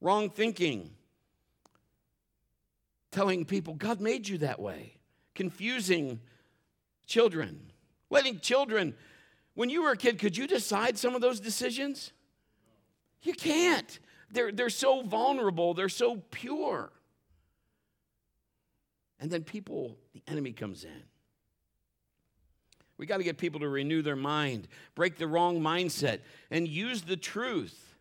wrong 0.00 0.30
thinking, 0.30 0.90
telling 3.10 3.44
people 3.44 3.74
God 3.74 4.00
made 4.00 4.28
you 4.28 4.38
that 4.38 4.60
way, 4.60 4.94
confusing 5.34 6.20
children, 7.06 7.72
letting 8.10 8.40
children. 8.40 8.94
When 9.54 9.70
you 9.70 9.82
were 9.82 9.92
a 9.92 9.96
kid, 9.96 10.18
could 10.18 10.36
you 10.36 10.46
decide 10.46 10.96
some 10.96 11.16
of 11.16 11.20
those 11.20 11.40
decisions? 11.40 12.12
You 13.22 13.32
can't. 13.32 13.98
They're, 14.30 14.52
they're 14.52 14.70
so 14.70 15.02
vulnerable, 15.02 15.74
they're 15.74 15.88
so 15.88 16.22
pure. 16.30 16.92
And 19.18 19.30
then 19.30 19.42
people, 19.42 19.96
the 20.12 20.22
enemy 20.28 20.52
comes 20.52 20.84
in. 20.84 21.02
We 22.98 23.06
got 23.06 23.18
to 23.18 23.24
get 23.24 23.38
people 23.38 23.60
to 23.60 23.68
renew 23.68 24.02
their 24.02 24.16
mind, 24.16 24.66
break 24.94 25.16
the 25.16 25.28
wrong 25.28 25.60
mindset, 25.60 26.20
and 26.50 26.66
use 26.66 27.02
the 27.02 27.16
truth, 27.16 27.94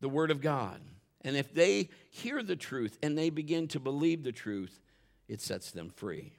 the 0.00 0.08
Word 0.08 0.30
of 0.30 0.42
God. 0.42 0.80
And 1.22 1.36
if 1.36 1.52
they 1.52 1.88
hear 2.10 2.42
the 2.42 2.54
truth 2.54 2.98
and 3.02 3.16
they 3.16 3.30
begin 3.30 3.66
to 3.68 3.80
believe 3.80 4.22
the 4.22 4.32
truth, 4.32 4.80
it 5.26 5.40
sets 5.40 5.70
them 5.70 5.90
free. 5.90 6.34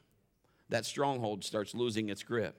That 0.69 0.85
stronghold 0.85 1.43
starts 1.43 1.73
losing 1.73 2.09
its 2.09 2.23
grip. 2.23 2.55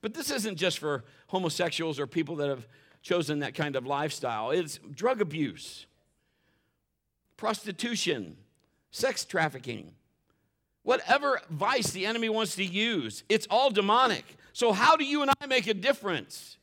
But 0.00 0.14
this 0.14 0.30
isn't 0.30 0.56
just 0.56 0.78
for 0.78 1.04
homosexuals 1.26 1.98
or 1.98 2.06
people 2.06 2.36
that 2.36 2.48
have 2.48 2.66
chosen 3.02 3.40
that 3.40 3.54
kind 3.54 3.76
of 3.76 3.86
lifestyle. 3.86 4.50
It's 4.50 4.78
drug 4.92 5.20
abuse, 5.20 5.86
prostitution, 7.36 8.36
sex 8.90 9.24
trafficking, 9.24 9.92
whatever 10.82 11.40
vice 11.50 11.90
the 11.90 12.06
enemy 12.06 12.28
wants 12.28 12.56
to 12.56 12.64
use, 12.64 13.24
it's 13.28 13.46
all 13.50 13.70
demonic. 13.70 14.24
So, 14.52 14.72
how 14.72 14.96
do 14.96 15.04
you 15.04 15.22
and 15.22 15.30
I 15.40 15.46
make 15.46 15.66
a 15.66 15.74
difference? 15.74 16.56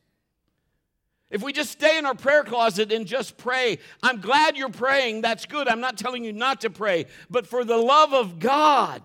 If 1.30 1.44
we 1.44 1.52
just 1.52 1.72
stay 1.72 1.98
in 1.98 2.06
our 2.06 2.16
prayer 2.16 2.44
closet 2.44 2.92
and 2.92 3.06
just 3.06 3.38
pray, 3.38 3.80
I'm 4.02 4.22
glad 4.22 4.56
you're 4.56 4.70
praying. 4.70 5.22
That's 5.22 5.46
good. 5.46 5.68
I'm 5.68 5.82
not 5.82 5.98
telling 5.98 6.24
you 6.24 6.32
not 6.32 6.62
to 6.62 6.70
pray. 6.70 7.06
But 7.30 7.46
for 7.48 7.66
the 7.66 7.78
love 7.78 8.14
of 8.14 8.40
God, 8.40 9.02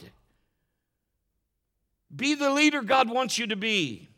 be 2.14 2.34
the 2.34 2.50
leader 2.50 2.82
God 2.82 3.10
wants 3.10 3.38
you 3.38 3.48
to 3.48 3.56
be. 3.56 4.08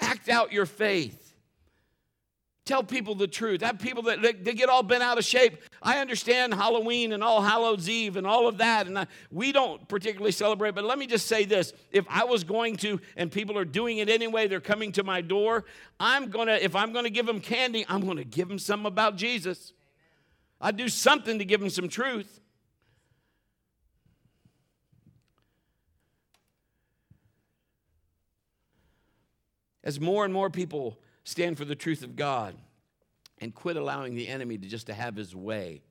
Act 0.00 0.28
out 0.28 0.52
your 0.52 0.66
faith. 0.66 1.21
Tell 2.64 2.84
people 2.84 3.16
the 3.16 3.26
truth. 3.26 3.60
Have 3.62 3.80
people 3.80 4.04
that 4.04 4.22
they, 4.22 4.32
they, 4.32 4.54
get 4.54 4.68
all 4.68 4.84
bent 4.84 5.02
out 5.02 5.18
of 5.18 5.24
shape. 5.24 5.60
I 5.82 5.98
understand 5.98 6.54
Halloween 6.54 7.12
and 7.12 7.22
All 7.22 7.42
Hallows 7.42 7.88
Eve 7.88 8.16
and 8.16 8.24
all 8.24 8.46
of 8.46 8.58
that, 8.58 8.86
and 8.86 8.96
I, 8.96 9.08
we 9.32 9.50
don't 9.50 9.88
particularly 9.88 10.30
celebrate. 10.30 10.76
But 10.76 10.84
let 10.84 10.96
me 10.96 11.08
just 11.08 11.26
say 11.26 11.44
this: 11.44 11.72
if 11.90 12.04
I 12.08 12.22
was 12.22 12.44
going 12.44 12.76
to, 12.78 13.00
and 13.16 13.32
people 13.32 13.58
are 13.58 13.64
doing 13.64 13.98
it 13.98 14.08
anyway, 14.08 14.46
they're 14.46 14.60
coming 14.60 14.92
to 14.92 15.02
my 15.02 15.20
door. 15.20 15.64
I'm 15.98 16.30
gonna, 16.30 16.52
if 16.52 16.76
I'm 16.76 16.92
gonna 16.92 17.10
give 17.10 17.26
them 17.26 17.40
candy, 17.40 17.84
I'm 17.88 18.06
gonna 18.06 18.22
give 18.22 18.46
them 18.46 18.60
something 18.60 18.86
about 18.86 19.16
Jesus. 19.16 19.72
I 20.60 20.70
do 20.70 20.88
something 20.88 21.40
to 21.40 21.44
give 21.44 21.58
them 21.58 21.70
some 21.70 21.88
truth. 21.88 22.38
As 29.82 29.98
more 29.98 30.24
and 30.24 30.32
more 30.32 30.48
people 30.48 31.00
stand 31.24 31.58
for 31.58 31.64
the 31.64 31.74
truth 31.74 32.02
of 32.02 32.16
God 32.16 32.54
and 33.40 33.54
quit 33.54 33.76
allowing 33.76 34.14
the 34.14 34.28
enemy 34.28 34.58
to 34.58 34.68
just 34.68 34.86
to 34.86 34.94
have 34.94 35.16
his 35.16 35.34
way. 35.34 35.82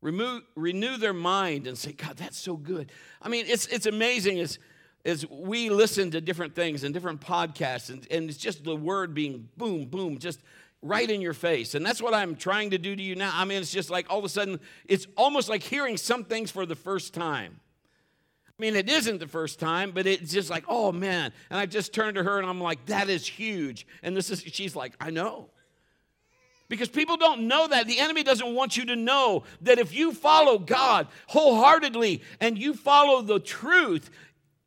Remove, 0.00 0.42
renew 0.54 0.96
their 0.96 1.14
mind 1.14 1.66
and 1.66 1.78
say, 1.78 1.92
God, 1.92 2.16
that's 2.16 2.38
so 2.38 2.56
good. 2.56 2.92
I 3.22 3.28
mean, 3.28 3.46
it's, 3.48 3.66
it's 3.66 3.86
amazing 3.86 4.38
as, 4.40 4.58
as 5.04 5.28
we 5.30 5.70
listen 5.70 6.10
to 6.10 6.20
different 6.20 6.54
things 6.54 6.84
and 6.84 6.92
different 6.92 7.20
podcasts, 7.20 7.88
and, 7.88 8.06
and 8.10 8.28
it's 8.28 8.38
just 8.38 8.64
the 8.64 8.76
word 8.76 9.14
being 9.14 9.48
boom, 9.56 9.86
boom, 9.86 10.18
just 10.18 10.40
right 10.82 11.08
in 11.08 11.22
your 11.22 11.32
face. 11.32 11.74
And 11.74 11.84
that's 11.84 12.02
what 12.02 12.12
I'm 12.12 12.36
trying 12.36 12.70
to 12.70 12.78
do 12.78 12.94
to 12.94 13.02
you 13.02 13.16
now. 13.16 13.30
I 13.32 13.44
mean, 13.46 13.58
it's 13.58 13.72
just 13.72 13.88
like 13.88 14.10
all 14.10 14.18
of 14.18 14.24
a 14.24 14.28
sudden, 14.28 14.60
it's 14.86 15.06
almost 15.16 15.48
like 15.48 15.62
hearing 15.62 15.96
some 15.96 16.24
things 16.24 16.50
for 16.50 16.66
the 16.66 16.76
first 16.76 17.14
time. 17.14 17.60
I 18.58 18.62
mean, 18.62 18.76
it 18.76 18.88
isn't 18.88 19.18
the 19.18 19.26
first 19.26 19.58
time, 19.58 19.90
but 19.90 20.06
it's 20.06 20.32
just 20.32 20.48
like, 20.48 20.64
oh 20.68 20.92
man. 20.92 21.32
And 21.50 21.58
I 21.58 21.66
just 21.66 21.92
turned 21.92 22.14
to 22.14 22.22
her 22.22 22.38
and 22.38 22.46
I'm 22.46 22.60
like, 22.60 22.86
that 22.86 23.08
is 23.08 23.26
huge. 23.26 23.86
And 24.02 24.16
this 24.16 24.30
is, 24.30 24.42
she's 24.42 24.76
like, 24.76 24.94
I 25.00 25.10
know. 25.10 25.50
Because 26.68 26.88
people 26.88 27.16
don't 27.16 27.48
know 27.48 27.66
that. 27.66 27.86
The 27.86 27.98
enemy 27.98 28.22
doesn't 28.22 28.54
want 28.54 28.76
you 28.76 28.86
to 28.86 28.96
know 28.96 29.42
that 29.62 29.78
if 29.78 29.92
you 29.92 30.12
follow 30.12 30.58
God 30.58 31.08
wholeheartedly 31.26 32.22
and 32.40 32.56
you 32.56 32.74
follow 32.74 33.22
the 33.22 33.40
truth, 33.40 34.08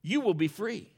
you 0.01 0.19
will 0.19 0.33
be 0.33 0.47
free. 0.47 0.89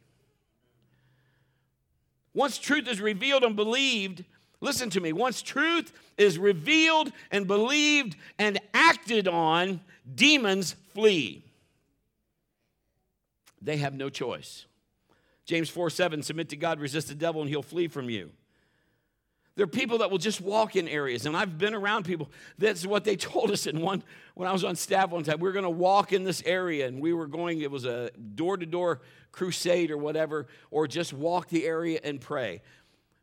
Once 2.34 2.58
truth 2.58 2.88
is 2.88 3.00
revealed 3.00 3.44
and 3.44 3.56
believed, 3.56 4.26
listen 4.62 4.90
to 4.90 5.00
me, 5.00 5.14
once 5.14 5.42
truth 5.42 5.94
is 6.18 6.38
revealed 6.40 7.12
and 7.32 7.48
believed 7.48 8.16
and 8.40 8.60
acted 8.74 9.28
on, 9.28 9.80
demons 10.16 10.76
flee 10.94 11.44
they 13.62 13.78
have 13.78 13.94
no 13.94 14.10
choice. 14.10 14.66
James 15.46 15.70
4 15.70 15.90
7, 15.90 16.22
submit 16.22 16.50
to 16.50 16.56
God, 16.56 16.80
resist 16.80 17.08
the 17.08 17.16
devil, 17.16 17.42
and 17.42 17.50
he'll 17.50 17.64
flee 17.64 17.88
from 17.88 18.10
you. 18.10 18.32
There 19.60 19.66
are 19.66 19.68
people 19.68 19.98
that 19.98 20.10
will 20.10 20.20
just 20.20 20.40
walk 20.40 20.78
in 20.78 20.88
areas, 20.88 21.26
and 21.26 21.36
I've 21.36 21.58
been 21.58 21.74
around 21.74 22.06
people. 22.06 22.32
That's 22.58 22.86
what 22.86 23.04
they 23.04 23.16
told 23.18 23.52
us 23.52 23.68
in 23.68 23.82
one 23.82 24.04
when 24.36 24.48
I 24.48 24.54
was 24.54 24.64
on 24.64 24.78
staff 24.78 25.10
one 25.10 25.24
time. 25.24 25.40
We 25.40 25.50
were 25.50 25.54
going 25.54 25.64
to 25.64 25.70
walk 25.70 26.14
in 26.14 26.24
this 26.24 26.42
area, 26.46 26.88
and 26.88 27.02
we 27.02 27.12
were 27.12 27.28
going. 27.28 27.60
It 27.60 27.70
was 27.70 27.84
a 27.84 28.10
door-to-door 28.36 29.02
crusade 29.34 29.92
or 29.92 29.98
whatever, 29.98 30.48
or 30.72 30.88
just 30.88 31.12
walk 31.12 31.50
the 31.50 31.66
area 31.66 32.00
and 32.04 32.22
pray, 32.22 32.62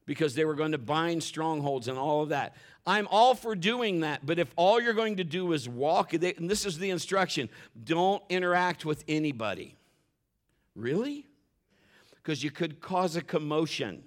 because 0.05 0.35
they 0.35 0.44
were 0.44 0.55
going 0.55 0.72
to 0.72 0.79
bind 0.79 1.22
strongholds 1.22 1.88
and 1.88 1.96
all 1.96 2.22
of 2.22 2.29
that. 2.29 2.55
I'm 2.87 3.09
all 3.11 3.35
for 3.35 3.55
doing 3.55 4.01
that, 4.01 4.27
but 4.27 4.38
if 4.38 4.53
all 4.57 4.79
you're 4.79 4.92
going 4.92 5.16
to 5.16 5.25
do 5.25 5.55
is 5.55 5.68
walk, 5.68 6.12
and 6.12 6.51
this 6.51 6.66
is 6.66 6.77
the 6.77 6.90
instruction: 6.90 7.49
don't 7.83 8.22
interact 8.29 8.85
with 8.85 9.05
anybody. 9.09 9.77
Really? 10.76 11.26
Because 12.14 12.44
you 12.44 12.50
could 12.50 12.80
cause 12.80 13.16
a 13.16 13.22
commotion. 13.22 14.04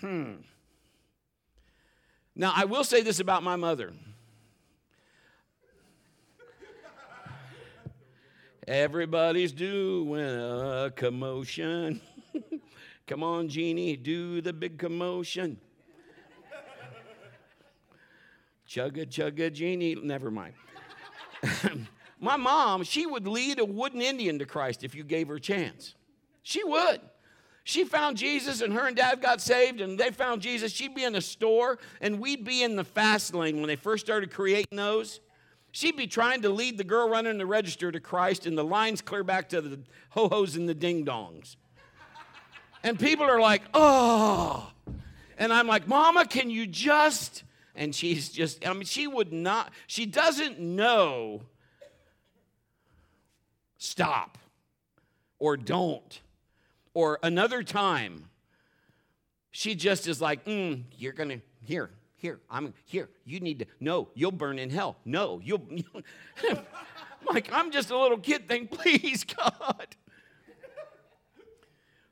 Hmm. 0.00 0.36
Now, 2.34 2.52
I 2.56 2.64
will 2.64 2.82
say 2.82 3.02
this 3.02 3.20
about 3.20 3.42
my 3.42 3.56
mother. 3.56 3.92
Everybody's 8.66 9.52
doing 9.52 10.24
a 10.24 10.90
commotion. 10.96 12.00
Come 13.06 13.22
on, 13.22 13.48
Jeannie, 13.48 13.96
do 13.96 14.40
the 14.40 14.52
big 14.52 14.78
commotion. 14.78 15.58
chugga, 18.68 19.06
chugga, 19.06 19.52
Jeannie. 19.52 19.94
Never 19.94 20.30
mind. 20.30 20.54
My 22.26 22.36
mom, 22.36 22.82
she 22.82 23.06
would 23.06 23.28
lead 23.28 23.60
a 23.60 23.64
wooden 23.64 24.02
Indian 24.02 24.40
to 24.40 24.46
Christ 24.46 24.82
if 24.82 24.96
you 24.96 25.04
gave 25.04 25.28
her 25.28 25.36
a 25.36 25.40
chance. 25.40 25.94
She 26.42 26.64
would. 26.64 27.00
She 27.62 27.84
found 27.84 28.16
Jesus 28.16 28.62
and 28.62 28.72
her 28.72 28.88
and 28.88 28.96
dad 28.96 29.22
got 29.22 29.40
saved 29.40 29.80
and 29.80 29.96
they 29.96 30.10
found 30.10 30.42
Jesus. 30.42 30.72
She'd 30.72 30.92
be 30.92 31.04
in 31.04 31.14
a 31.14 31.20
store 31.20 31.78
and 32.00 32.18
we'd 32.18 32.44
be 32.44 32.64
in 32.64 32.74
the 32.74 32.82
fast 32.82 33.32
lane 33.32 33.58
when 33.58 33.68
they 33.68 33.76
first 33.76 34.04
started 34.04 34.32
creating 34.32 34.76
those. 34.76 35.20
She'd 35.70 35.96
be 35.96 36.08
trying 36.08 36.42
to 36.42 36.48
lead 36.48 36.78
the 36.78 36.84
girl 36.84 37.08
running 37.08 37.38
the 37.38 37.46
register 37.46 37.92
to 37.92 38.00
Christ 38.00 38.44
and 38.44 38.58
the 38.58 38.64
lines 38.64 39.00
clear 39.00 39.22
back 39.22 39.48
to 39.50 39.60
the 39.60 39.78
ho 40.10 40.28
hos 40.28 40.56
and 40.56 40.68
the 40.68 40.74
ding 40.74 41.06
dongs. 41.06 41.54
And 42.82 42.98
people 42.98 43.26
are 43.26 43.40
like, 43.40 43.62
oh. 43.72 44.72
And 45.38 45.52
I'm 45.52 45.68
like, 45.68 45.86
Mama, 45.86 46.26
can 46.26 46.50
you 46.50 46.66
just? 46.66 47.44
And 47.76 47.94
she's 47.94 48.30
just, 48.30 48.66
I 48.66 48.72
mean, 48.72 48.82
she 48.82 49.06
would 49.06 49.32
not, 49.32 49.70
she 49.86 50.06
doesn't 50.06 50.58
know 50.58 51.42
stop 53.78 54.38
or 55.38 55.56
don't 55.56 56.20
or 56.94 57.18
another 57.22 57.62
time. 57.62 58.24
She 59.50 59.74
just 59.74 60.06
is 60.06 60.20
like, 60.20 60.44
mm, 60.44 60.82
you're 60.98 61.12
to, 61.12 61.40
here, 61.62 61.90
here, 62.16 62.40
I'm 62.50 62.74
here. 62.84 63.08
You 63.24 63.40
need 63.40 63.60
to, 63.60 63.66
no, 63.80 64.08
you'll 64.14 64.32
burn 64.32 64.58
in 64.58 64.70
hell. 64.70 64.96
No, 65.04 65.40
you'll, 65.42 65.62
like, 67.32 67.52
I'm 67.52 67.70
just 67.70 67.90
a 67.90 67.98
little 67.98 68.18
kid 68.18 68.48
thing, 68.48 68.66
please, 68.70 69.24
God. 69.24 69.96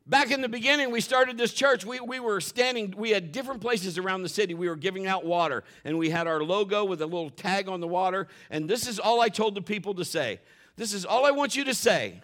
Back 0.07 0.31
in 0.31 0.42
the 0.42 0.50
beginning, 0.50 0.90
we 0.90 1.00
started 1.00 1.38
this 1.38 1.55
church. 1.55 1.87
We, 1.87 1.98
we 1.98 2.20
were 2.20 2.42
standing, 2.42 2.92
we 2.94 3.09
had 3.09 3.33
different 3.33 3.62
places 3.62 3.96
around 3.96 4.22
the 4.22 4.29
city. 4.29 4.53
We 4.53 4.68
were 4.68 4.77
giving 4.77 5.07
out 5.07 5.24
water, 5.24 5.64
and 5.83 5.96
we 5.96 6.11
had 6.11 6.27
our 6.27 6.42
logo 6.42 6.85
with 6.85 7.00
a 7.00 7.07
little 7.07 7.31
tag 7.31 7.70
on 7.70 7.81
the 7.81 7.88
water. 7.88 8.29
And 8.50 8.68
this 8.68 8.87
is 8.87 8.98
all 8.98 9.22
I 9.22 9.31
told 9.31 9.55
the 9.55 9.62
people 9.62 9.94
to 9.94 10.05
say. 10.05 10.40
This 10.77 10.93
is 10.93 11.05
all 11.05 11.25
I 11.25 11.31
want 11.31 11.57
you 11.57 11.65
to 11.65 11.75
say. 11.75 12.21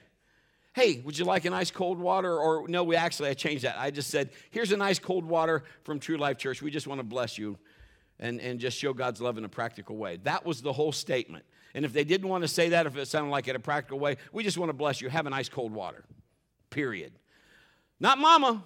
Hey, 0.72 1.00
would 1.04 1.18
you 1.18 1.24
like 1.24 1.44
an 1.44 1.52
ice 1.52 1.70
cold 1.70 1.98
water? 1.98 2.38
Or 2.38 2.68
no, 2.68 2.84
we 2.84 2.96
actually, 2.96 3.28
I 3.28 3.34
changed 3.34 3.64
that. 3.64 3.78
I 3.78 3.90
just 3.90 4.10
said, 4.10 4.30
here's 4.50 4.72
an 4.72 4.80
ice 4.80 4.98
cold 4.98 5.24
water 5.24 5.64
from 5.82 5.98
True 5.98 6.16
Life 6.16 6.38
Church. 6.38 6.62
We 6.62 6.70
just 6.70 6.86
want 6.86 7.00
to 7.00 7.04
bless 7.04 7.38
you 7.38 7.58
and, 8.20 8.40
and 8.40 8.60
just 8.60 8.78
show 8.78 8.92
God's 8.92 9.20
love 9.20 9.36
in 9.38 9.44
a 9.44 9.48
practical 9.48 9.96
way. 9.96 10.18
That 10.22 10.44
was 10.44 10.62
the 10.62 10.72
whole 10.72 10.92
statement. 10.92 11.44
And 11.74 11.84
if 11.84 11.92
they 11.92 12.04
didn't 12.04 12.28
want 12.28 12.42
to 12.42 12.48
say 12.48 12.70
that, 12.70 12.86
if 12.86 12.96
it 12.96 13.06
sounded 13.06 13.30
like 13.30 13.48
it 13.48 13.56
a 13.56 13.60
practical 13.60 13.98
way, 13.98 14.16
we 14.32 14.44
just 14.44 14.58
want 14.58 14.68
to 14.68 14.74
bless 14.74 15.00
you. 15.00 15.08
Have 15.08 15.26
an 15.26 15.32
ice 15.32 15.48
cold 15.48 15.72
water. 15.72 16.04
Period. 16.70 17.12
Not 17.98 18.18
mama. 18.18 18.62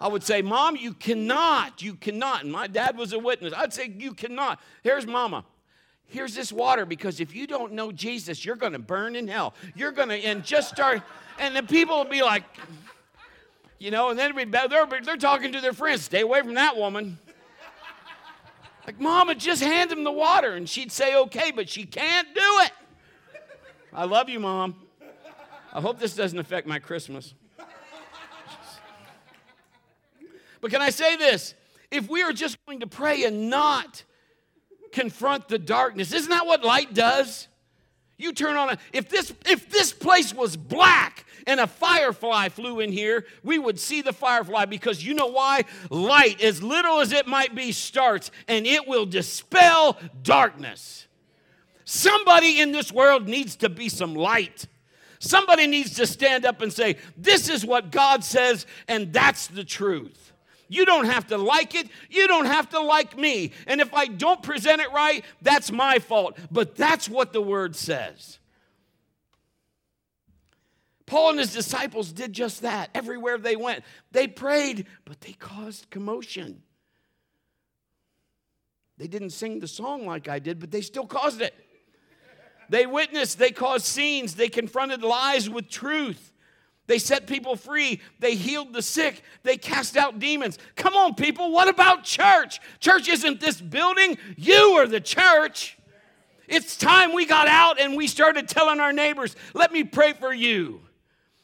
I 0.00 0.08
would 0.08 0.22
say, 0.22 0.42
Mom, 0.42 0.76
you 0.76 0.94
cannot. 0.94 1.82
You 1.82 1.94
cannot. 1.94 2.44
And 2.44 2.52
my 2.52 2.68
dad 2.68 2.96
was 2.96 3.12
a 3.12 3.18
witness. 3.18 3.52
I'd 3.56 3.72
say, 3.72 3.92
You 3.96 4.14
cannot. 4.14 4.60
Here's 4.82 5.06
mama. 5.06 5.44
Here's 6.08 6.34
this 6.34 6.50
water 6.50 6.86
because 6.86 7.20
if 7.20 7.34
you 7.34 7.46
don't 7.46 7.72
know 7.72 7.92
Jesus, 7.92 8.44
you're 8.44 8.56
going 8.56 8.72
to 8.72 8.78
burn 8.78 9.14
in 9.14 9.28
hell. 9.28 9.54
You're 9.76 9.92
going 9.92 10.08
to, 10.08 10.16
and 10.16 10.42
just 10.42 10.70
start, 10.70 11.02
and 11.38 11.54
the 11.54 11.62
people 11.62 11.98
will 11.98 12.10
be 12.10 12.22
like, 12.22 12.44
you 13.78 13.90
know, 13.90 14.08
and 14.08 14.18
then 14.18 14.34
they're, 14.50 14.86
they're 15.02 15.16
talking 15.16 15.52
to 15.52 15.60
their 15.60 15.74
friends, 15.74 16.02
stay 16.02 16.22
away 16.22 16.40
from 16.40 16.54
that 16.54 16.76
woman. 16.76 17.18
Like, 18.86 18.98
Mama, 18.98 19.34
just 19.34 19.62
hand 19.62 19.92
him 19.92 20.02
the 20.02 20.10
water. 20.10 20.54
And 20.54 20.66
she'd 20.66 20.90
say, 20.90 21.14
okay, 21.14 21.50
but 21.50 21.68
she 21.68 21.84
can't 21.84 22.26
do 22.34 22.40
it. 22.62 22.72
I 23.92 24.04
love 24.06 24.30
you, 24.30 24.40
Mom. 24.40 24.76
I 25.74 25.82
hope 25.82 25.98
this 25.98 26.14
doesn't 26.14 26.38
affect 26.38 26.66
my 26.66 26.78
Christmas. 26.78 27.34
But 30.62 30.70
can 30.70 30.80
I 30.80 30.88
say 30.88 31.16
this? 31.16 31.54
If 31.90 32.08
we 32.08 32.22
are 32.22 32.32
just 32.32 32.56
going 32.64 32.80
to 32.80 32.86
pray 32.86 33.24
and 33.24 33.50
not 33.50 34.04
confront 34.92 35.48
the 35.48 35.58
darkness, 35.58 36.12
isn't 36.12 36.30
that 36.30 36.46
what 36.46 36.64
light 36.64 36.94
does? 36.94 37.48
You 38.16 38.32
turn 38.32 38.56
on 38.56 38.70
a 38.70 38.78
if 38.92 39.08
this 39.08 39.32
if 39.46 39.70
this 39.70 39.92
place 39.92 40.34
was 40.34 40.56
black 40.56 41.24
and 41.46 41.60
a 41.60 41.68
firefly 41.68 42.48
flew 42.48 42.80
in 42.80 42.90
here, 42.90 43.24
we 43.44 43.58
would 43.58 43.78
see 43.78 44.02
the 44.02 44.12
firefly 44.12 44.64
because 44.64 45.04
you 45.04 45.14
know 45.14 45.28
why? 45.28 45.64
Light, 45.88 46.40
as 46.42 46.62
little 46.62 46.98
as 46.98 47.12
it 47.12 47.28
might 47.28 47.54
be, 47.54 47.70
starts 47.70 48.32
and 48.48 48.66
it 48.66 48.88
will 48.88 49.06
dispel 49.06 49.96
darkness. 50.22 51.06
Somebody 51.84 52.60
in 52.60 52.72
this 52.72 52.92
world 52.92 53.28
needs 53.28 53.56
to 53.56 53.68
be 53.68 53.88
some 53.88 54.14
light. 54.14 54.66
Somebody 55.20 55.66
needs 55.66 55.94
to 55.94 56.06
stand 56.06 56.44
up 56.44 56.60
and 56.60 56.72
say, 56.72 56.96
This 57.16 57.48
is 57.48 57.64
what 57.64 57.90
God 57.90 58.22
says, 58.22 58.66
and 58.88 59.12
that's 59.12 59.46
the 59.46 59.64
truth. 59.64 60.27
You 60.68 60.84
don't 60.84 61.06
have 61.06 61.26
to 61.28 61.38
like 61.38 61.74
it. 61.74 61.88
You 62.10 62.28
don't 62.28 62.44
have 62.44 62.68
to 62.70 62.80
like 62.80 63.16
me. 63.16 63.52
And 63.66 63.80
if 63.80 63.92
I 63.94 64.06
don't 64.06 64.42
present 64.42 64.80
it 64.80 64.92
right, 64.92 65.24
that's 65.42 65.72
my 65.72 65.98
fault. 65.98 66.38
But 66.50 66.76
that's 66.76 67.08
what 67.08 67.32
the 67.32 67.40
word 67.42 67.74
says. 67.74 68.38
Paul 71.06 71.30
and 71.30 71.38
his 71.38 71.54
disciples 71.54 72.12
did 72.12 72.34
just 72.34 72.62
that 72.62 72.90
everywhere 72.94 73.38
they 73.38 73.56
went. 73.56 73.82
They 74.12 74.28
prayed, 74.28 74.86
but 75.06 75.22
they 75.22 75.32
caused 75.32 75.88
commotion. 75.88 76.62
They 78.98 79.06
didn't 79.06 79.30
sing 79.30 79.60
the 79.60 79.68
song 79.68 80.04
like 80.04 80.28
I 80.28 80.38
did, 80.38 80.58
but 80.58 80.70
they 80.70 80.82
still 80.82 81.06
caused 81.06 81.40
it. 81.40 81.54
They 82.68 82.84
witnessed, 82.84 83.38
they 83.38 83.52
caused 83.52 83.86
scenes, 83.86 84.34
they 84.34 84.50
confronted 84.50 85.02
lies 85.02 85.48
with 85.48 85.70
truth. 85.70 86.32
They 86.88 86.98
set 86.98 87.26
people 87.26 87.54
free. 87.54 88.00
They 88.18 88.34
healed 88.34 88.72
the 88.72 88.82
sick. 88.82 89.22
They 89.44 89.58
cast 89.58 89.96
out 89.96 90.18
demons. 90.18 90.58
Come 90.74 90.94
on, 90.94 91.14
people, 91.14 91.52
what 91.52 91.68
about 91.68 92.02
church? 92.02 92.60
Church 92.80 93.08
isn't 93.08 93.40
this 93.40 93.60
building, 93.60 94.18
you 94.36 94.78
are 94.78 94.88
the 94.88 95.00
church. 95.00 95.78
It's 96.48 96.78
time 96.78 97.12
we 97.12 97.26
got 97.26 97.46
out 97.46 97.78
and 97.78 97.94
we 97.94 98.06
started 98.06 98.48
telling 98.48 98.80
our 98.80 98.92
neighbors, 98.92 99.36
let 99.52 99.70
me 99.70 99.84
pray 99.84 100.14
for 100.14 100.32
you. 100.32 100.80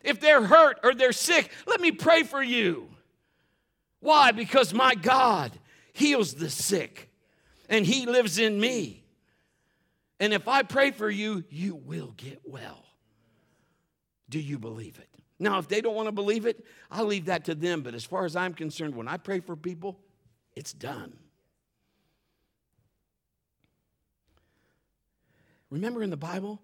If 0.01 0.19
they're 0.19 0.45
hurt 0.45 0.81
or 0.83 0.95
they're 0.95 1.13
sick, 1.13 1.53
let 1.67 1.79
me 1.79 1.93
pray 1.93 2.23
for 2.23 2.43
you. 2.43 2.89
Why? 4.01 4.33
Because 4.33 4.73
my 4.73 4.95
God 4.95 5.53
heals 5.93 6.35
the 6.35 6.49
sick 6.49 7.11
and 7.69 7.85
He 7.85 8.07
lives 8.07 8.39
in 8.39 8.59
me. 8.59 9.05
And 10.21 10.33
if 10.33 10.49
I 10.49 10.63
pray 10.63 10.91
for 10.91 11.11
you, 11.11 11.45
you 11.51 11.75
will 11.75 12.15
get 12.17 12.41
well. 12.45 12.87
Do 14.31 14.39
you 14.39 14.59
believe 14.59 14.99
it? 14.99 15.14
Now, 15.39 15.59
if 15.59 15.69
they 15.69 15.81
don't 15.81 15.95
want 15.95 16.07
to 16.07 16.13
believe 16.13 16.47
it, 16.47 16.65
I'll 16.91 17.07
leave 17.07 17.27
that 17.27 17.45
to 17.47 17.55
them. 17.55 17.83
But 17.83 17.95
as 17.95 18.05
far 18.05 18.25
as 18.25 18.37
I'm 18.37 18.55
concerned, 18.55 18.95
when 18.95 19.09
I 19.09 19.17
pray 19.17 19.41
for 19.41 19.57
people, 19.57 19.99
it's 20.55 20.73
done. 20.73 21.13
Remember 25.71 26.03
in 26.03 26.11
the 26.11 26.17
Bible, 26.17 26.63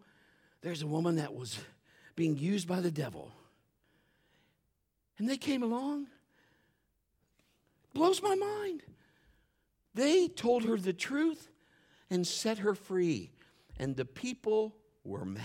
there's 0.63 0.83
a 0.83 0.87
woman 0.87 1.17
that 1.17 1.35
was 1.35 1.59
being 2.15 2.37
used 2.37 2.69
by 2.69 2.81
the 2.81 2.91
devil. 2.91 3.33
And 5.19 5.29
they 5.29 5.37
came 5.37 5.63
along. 5.63 6.07
Blows 7.93 8.23
my 8.23 8.37
mind. 8.37 8.83
They 9.95 10.29
told 10.29 10.65
her 10.65 10.77
the 10.77 10.93
truth 10.93 11.51
and 12.09 12.25
set 12.25 12.59
her 12.59 12.75
free 12.75 13.33
and 13.81 13.97
the 13.97 14.05
people 14.05 14.77
were 15.05 15.25
mad. 15.25 15.43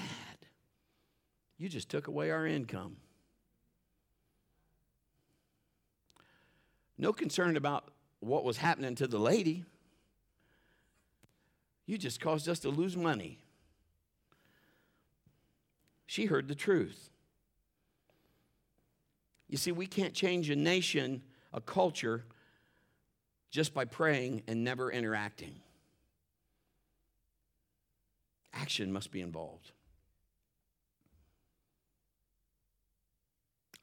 You 1.57 1.69
just 1.69 1.89
took 1.89 2.07
away 2.07 2.31
our 2.31 2.45
income. 2.45 2.97
No 6.97 7.13
concern 7.13 7.57
about 7.57 7.91
what 8.19 8.43
was 8.43 8.57
happening 8.57 8.95
to 8.95 9.07
the 9.07 9.19
lady. 9.19 9.65
You 11.85 11.97
just 11.97 12.19
caused 12.19 12.49
us 12.49 12.59
to 12.59 12.69
lose 12.69 12.95
money. 12.95 13.39
She 16.05 16.25
heard 16.25 16.47
the 16.47 16.55
truth. 16.55 17.09
You 19.47 19.57
see, 19.57 19.71
we 19.71 19.85
can't 19.85 20.13
change 20.13 20.49
a 20.49 20.55
nation, 20.55 21.21
a 21.53 21.61
culture, 21.61 22.25
just 23.51 23.73
by 23.73 23.85
praying 23.85 24.43
and 24.47 24.63
never 24.63 24.91
interacting 24.91 25.61
action 28.55 28.91
must 28.91 29.11
be 29.11 29.21
involved. 29.21 29.71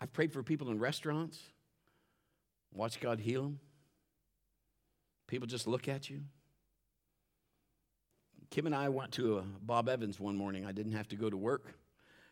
I've 0.00 0.12
prayed 0.12 0.32
for 0.32 0.42
people 0.42 0.70
in 0.70 0.78
restaurants, 0.78 1.38
watch 2.72 3.00
God 3.00 3.20
heal 3.20 3.42
them. 3.42 3.60
People 5.26 5.46
just 5.46 5.66
look 5.66 5.88
at 5.88 6.10
you. 6.10 6.22
Kim 8.50 8.66
and 8.66 8.74
I 8.74 8.90
went 8.90 9.12
to 9.12 9.38
a 9.38 9.42
Bob 9.62 9.88
Evans 9.88 10.20
one 10.20 10.36
morning. 10.36 10.66
I 10.66 10.72
didn't 10.72 10.92
have 10.92 11.08
to 11.08 11.16
go 11.16 11.30
to 11.30 11.36
work 11.36 11.74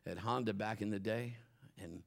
at 0.07 0.19
Honda 0.19 0.53
back 0.53 0.83
in 0.83 0.91
the 0.91 1.01
day. 1.01 1.37
And 1.83 2.03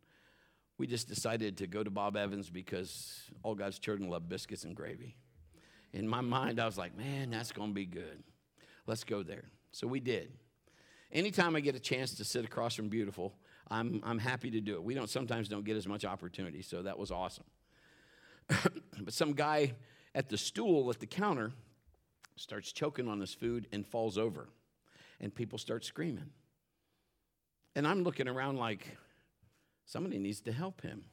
we 0.78 0.86
just 0.86 1.08
decided 1.08 1.58
to 1.58 1.68
go 1.68 1.84
to 1.84 1.90
Bob 1.90 2.16
Evans 2.16 2.50
because 2.50 3.24
all 3.42 3.56
God's 3.56 3.80
children 3.80 4.10
love 4.10 4.30
biscuits 4.30 4.66
and 4.66 4.76
gravy. 4.76 5.16
In 5.94 6.08
my 6.08 6.22
mind, 6.22 6.60
I 6.60 6.66
was 6.66 6.78
like, 6.78 6.96
man, 6.98 7.32
that's 7.32 7.52
going 7.52 7.70
to 7.70 7.74
be 7.74 7.86
good. 7.86 8.24
Let's 8.86 9.04
go 9.04 9.24
there. 9.24 9.46
So 9.72 9.88
we 9.88 10.00
did. 10.00 10.32
anytime 11.12 11.56
I 11.56 11.62
get 11.62 11.76
a 11.76 11.80
chance 11.80 12.14
to 12.16 12.24
sit 12.24 12.46
across 12.46 12.76
from 12.76 12.90
Beautiful, 12.90 13.34
I'm, 13.70 14.02
I'm 14.04 14.20
happy 14.20 14.52
to 14.52 14.62
do 14.62 14.76
it. 14.76 14.84
We 14.84 14.94
don't 14.94 15.10
sometimes 15.10 15.48
don't 15.48 15.66
get 15.66 15.78
as 15.78 15.88
much 15.88 16.06
opportunity, 16.06 16.62
so 16.62 16.84
that 16.84 17.00
was 17.00 17.12
awesome. 17.12 17.46
but 19.02 19.14
some 19.14 19.34
guy 19.34 19.74
at 20.16 20.30
the 20.30 20.38
stool 20.38 20.90
at 20.90 21.00
the 21.00 21.06
counter 21.06 21.52
starts 22.36 22.72
choking 22.72 23.08
on 23.08 23.20
his 23.20 23.34
food 23.34 23.68
and 23.72 23.86
falls 23.86 24.18
over, 24.18 24.50
and 25.20 25.34
people 25.34 25.58
start 25.58 25.86
screaming. 25.86 26.30
And 27.76 27.88
I'm 27.88 28.04
looking 28.04 28.28
around 28.28 28.58
like 28.58 28.98
somebody 29.86 30.18
needs 30.20 30.42
to 30.42 30.52
help 30.52 30.82
him. 30.82 31.04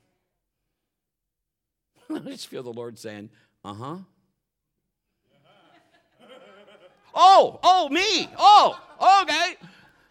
I 2.10 2.18
just 2.20 2.48
feel 2.48 2.62
the 2.62 2.72
Lord 2.72 2.98
saying, 2.98 3.30
"Uh 3.64 3.74
huh." 3.74 3.96
oh, 7.14 7.60
oh, 7.62 7.88
me. 7.88 8.28
Oh, 8.38 9.22
okay. 9.22 9.56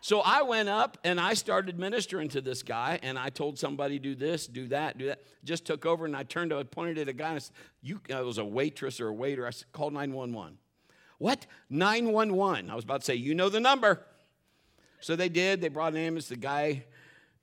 So 0.02 0.22
I 0.22 0.44
went 0.44 0.70
up 0.70 0.98
and 1.04 1.20
I 1.20 1.34
started 1.34 1.78
ministering 1.78 2.30
to 2.30 2.42
this 2.42 2.64
guy, 2.64 3.00
and 3.04 3.20
I 3.20 3.30
told 3.30 3.60
somebody, 3.60 4.00
do 4.00 4.16
this, 4.16 4.48
do 4.48 4.68
that, 4.70 4.98
do 4.98 5.08
that. 5.08 5.22
Just 5.44 5.66
took 5.66 5.86
over, 5.86 6.06
and 6.06 6.16
I 6.16 6.24
turned 6.24 6.52
to, 6.52 6.64
pointed 6.64 6.98
at 6.98 7.10
a 7.10 7.14
guy, 7.14 7.30
and 7.30 7.36
I 7.36 7.40
said, 7.40 7.56
you, 7.82 8.00
uh, 8.10 8.22
it 8.22 8.26
was 8.26 8.38
a 8.38 8.46
waitress 8.46 9.02
or 9.02 9.10
a 9.10 9.14
waiter. 9.14 9.46
I 9.46 9.50
said, 9.50 9.72
call 9.74 9.90
911. 9.92 10.58
What? 11.18 11.46
911. 11.70 12.70
I 12.70 12.76
was 12.76 12.86
about 12.86 13.02
to 13.02 13.06
say, 13.06 13.16
you 13.16 13.36
know 13.36 13.50
the 13.50 13.60
number. 13.60 14.06
So 15.02 15.18
they 15.18 15.28
did. 15.28 15.60
They 15.60 15.68
brought 15.68 15.92
an 15.92 16.00
ambulance. 16.00 16.30
The 16.30 16.38
guy, 16.38 16.86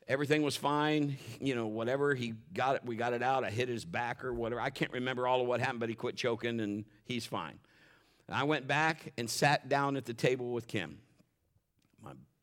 everything 0.08 0.42
was 0.42 0.56
fine. 0.56 1.18
You 1.40 1.54
know, 1.54 1.66
whatever. 1.66 2.14
He 2.14 2.34
got 2.54 2.76
it. 2.76 2.84
We 2.86 2.96
got 2.96 3.12
it 3.12 3.22
out. 3.22 3.44
I 3.44 3.50
hit 3.50 3.68
his 3.68 3.84
back 3.84 4.24
or 4.24 4.32
whatever. 4.32 4.62
I 4.62 4.70
can't 4.70 4.92
remember 4.92 5.26
all 5.26 5.42
of 5.42 5.46
what 5.46 5.60
happened, 5.60 5.80
but 5.80 5.90
he 5.90 5.94
quit 5.94 6.16
choking, 6.16 6.60
and 6.60 6.86
he's 7.04 7.26
fine. 7.26 7.58
And 8.28 8.36
I 8.36 8.44
went 8.44 8.66
back 8.66 9.12
and 9.18 9.28
sat 9.28 9.68
down 9.68 9.96
at 9.96 10.06
the 10.06 10.14
table 10.14 10.52
with 10.52 10.66
Kim 10.66 10.98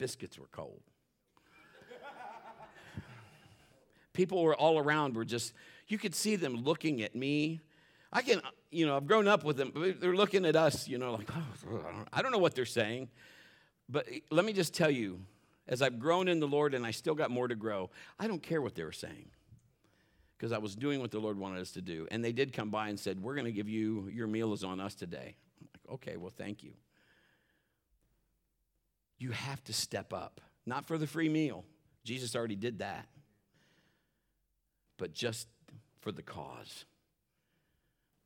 biscuits 0.03 0.37
were 0.37 0.49
cold. 0.51 0.81
People 4.11 4.43
were 4.43 4.53
all 4.53 4.77
around 4.77 5.15
were 5.15 5.23
just, 5.23 5.53
you 5.87 5.97
could 5.97 6.13
see 6.13 6.35
them 6.35 6.57
looking 6.57 7.01
at 7.01 7.15
me. 7.15 7.61
I 8.11 8.21
can, 8.21 8.41
you 8.69 8.85
know, 8.85 8.97
I've 8.97 9.07
grown 9.07 9.29
up 9.29 9.45
with 9.45 9.55
them. 9.55 9.71
They're 10.01 10.13
looking 10.13 10.45
at 10.45 10.57
us, 10.57 10.89
you 10.89 10.97
know, 10.97 11.13
like, 11.13 11.29
oh, 11.33 11.85
I 12.13 12.21
don't 12.21 12.33
know 12.33 12.37
what 12.37 12.53
they're 12.53 12.65
saying. 12.65 13.07
But 13.87 14.05
let 14.29 14.43
me 14.43 14.51
just 14.51 14.73
tell 14.73 14.91
you, 14.91 15.21
as 15.69 15.81
I've 15.81 15.99
grown 15.99 16.27
in 16.27 16.41
the 16.41 16.49
Lord 16.49 16.73
and 16.73 16.85
I 16.85 16.91
still 16.91 17.15
got 17.15 17.31
more 17.31 17.47
to 17.47 17.55
grow, 17.55 17.89
I 18.19 18.27
don't 18.27 18.43
care 18.43 18.61
what 18.61 18.75
they 18.75 18.83
were 18.83 18.91
saying 18.91 19.29
because 20.37 20.51
I 20.51 20.57
was 20.57 20.75
doing 20.75 20.99
what 20.99 21.11
the 21.11 21.19
Lord 21.19 21.39
wanted 21.39 21.61
us 21.61 21.71
to 21.71 21.81
do. 21.81 22.09
And 22.11 22.21
they 22.21 22.33
did 22.33 22.51
come 22.51 22.69
by 22.69 22.89
and 22.89 22.99
said, 22.99 23.23
We're 23.23 23.35
going 23.35 23.45
to 23.45 23.53
give 23.53 23.69
you, 23.69 24.09
your 24.13 24.27
meal 24.27 24.51
is 24.51 24.65
on 24.65 24.81
us 24.81 24.95
today. 24.95 25.37
I'm 25.61 25.69
like, 25.73 25.93
okay, 25.93 26.17
well, 26.17 26.33
thank 26.37 26.61
you 26.61 26.73
you 29.17 29.31
have 29.31 29.63
to 29.65 29.73
step 29.73 30.13
up. 30.13 30.41
Not 30.65 30.87
for 30.87 30.97
the 30.97 31.07
free 31.07 31.29
meal, 31.29 31.65
Jesus 32.03 32.35
already 32.35 32.55
did 32.55 32.79
that, 32.79 33.07
but 34.97 35.13
just 35.13 35.47
for 36.01 36.11
the 36.11 36.21
cause. 36.21 36.85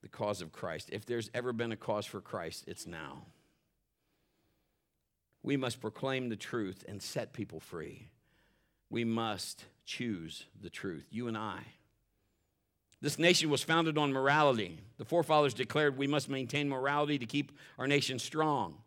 The 0.02 0.10
cause 0.10 0.41
of 0.41 0.52
Christ. 0.52 0.89
If 0.91 1.06
there's 1.06 1.30
ever 1.34 1.54
been 1.54 1.71
a 1.71 1.78
cause 1.78 2.06
for 2.06 2.21
Christ, 2.21 2.65
it's 2.67 2.86
now. 2.86 3.26
We 5.43 5.58
must 5.58 5.82
proclaim 5.82 6.30
the 6.30 6.36
truth 6.36 6.84
and 6.88 7.02
set 7.02 7.34
people 7.34 7.60
free. 7.60 8.10
We 8.89 9.04
must 9.04 9.65
choose 9.86 10.45
the 10.62 10.69
truth, 10.69 11.08
you 11.10 11.28
and 11.28 11.38
I. 11.38 11.62
This 13.02 13.19
nation 13.19 13.50
was 13.50 13.63
founded 13.63 13.97
on 13.97 14.12
morality. 14.12 14.80
The 14.97 15.06
forefathers 15.06 15.54
declared 15.54 15.97
we 15.97 16.08
must 16.08 16.30
maintain 16.30 16.67
morality 16.67 17.19
to 17.19 17.26
keep 17.26 17.52
our 17.78 17.88
nation 17.88 18.17
strong. 18.17 18.80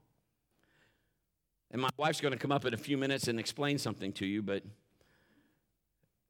And 1.70 1.80
my 1.80 1.88
wife's 1.96 2.20
going 2.20 2.32
to 2.32 2.38
come 2.38 2.52
up 2.52 2.64
in 2.64 2.74
a 2.74 2.78
few 2.78 2.98
minutes 2.98 3.28
and 3.28 3.38
explain 3.38 3.78
something 3.78 4.12
to 4.14 4.26
you, 4.26 4.42
but 4.42 4.64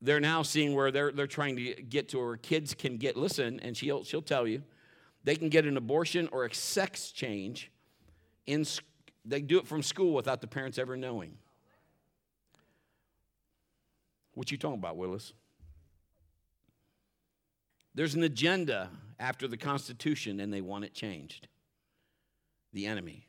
they're 0.03 0.21
now 0.21 0.43
seeing 0.43 0.75
where 0.75 0.91
they're, 0.91 1.13
they're 1.13 1.27
trying 1.27 1.57
to 1.57 1.75
get 1.83 2.09
to 2.11 2.19
where 2.19 2.37
kids 2.37 2.75
can 2.75 2.97
get, 2.97 3.17
listen, 3.17 3.61
and 3.61 3.77
she'll, 3.77 4.05
she'll 4.05 4.23
tell 4.23 4.47
you, 4.47 4.63
they 5.25 5.37
can 5.37 5.49
get 5.49 5.67
an 5.67 5.77
abortion 5.77 6.29
or 6.33 6.45
a 6.45 6.55
sex 6.55 7.11
change. 7.11 7.71
In, 8.47 8.65
they 9.25 9.41
do 9.41 9.59
it 9.59 9.67
from 9.67 9.83
school 9.83 10.15
without 10.15 10.41
the 10.41 10.47
parents 10.47 10.79
ever 10.79 10.97
knowing. 10.97 11.37
What 14.35 14.51
you 14.51 14.57
talking 14.57 14.79
about, 14.79 14.97
Willis? 14.97 15.33
There's 17.95 18.15
an 18.15 18.23
agenda 18.23 18.91
after 19.19 19.49
the 19.49 19.57
Constitution, 19.57 20.41
and 20.41 20.53
they 20.53 20.61
want 20.61 20.85
it 20.85 20.95
changed. 20.95 21.49
The 22.73 22.87
enemy. 22.87 23.27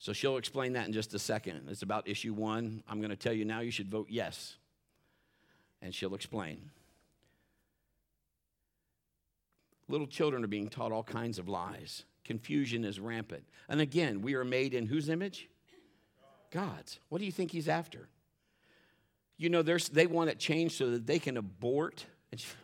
So 0.00 0.14
she'll 0.14 0.38
explain 0.38 0.72
that 0.72 0.86
in 0.86 0.94
just 0.94 1.12
a 1.12 1.18
second. 1.18 1.68
It's 1.68 1.82
about 1.82 2.08
issue 2.08 2.32
one. 2.32 2.82
I'm 2.88 3.00
going 3.00 3.10
to 3.10 3.16
tell 3.16 3.34
you 3.34 3.44
now 3.44 3.60
you 3.60 3.70
should 3.70 3.90
vote 3.90 4.06
yes. 4.08 4.56
And 5.82 5.94
she'll 5.94 6.14
explain. 6.14 6.70
Little 9.88 10.06
children 10.06 10.42
are 10.42 10.48
being 10.48 10.68
taught 10.68 10.90
all 10.90 11.02
kinds 11.02 11.38
of 11.38 11.50
lies. 11.50 12.04
Confusion 12.24 12.82
is 12.82 12.98
rampant. 12.98 13.44
And 13.68 13.78
again, 13.80 14.22
we 14.22 14.34
are 14.34 14.44
made 14.44 14.72
in 14.72 14.86
whose 14.86 15.10
image? 15.10 15.50
God's. 16.50 16.98
What 17.10 17.18
do 17.18 17.26
you 17.26 17.32
think 17.32 17.50
he's 17.50 17.68
after? 17.68 18.08
You 19.36 19.50
know, 19.50 19.62
they 19.62 20.06
want 20.06 20.30
it 20.30 20.38
changed 20.38 20.76
so 20.76 20.92
that 20.92 21.06
they 21.06 21.18
can 21.18 21.36
abort. 21.36 22.06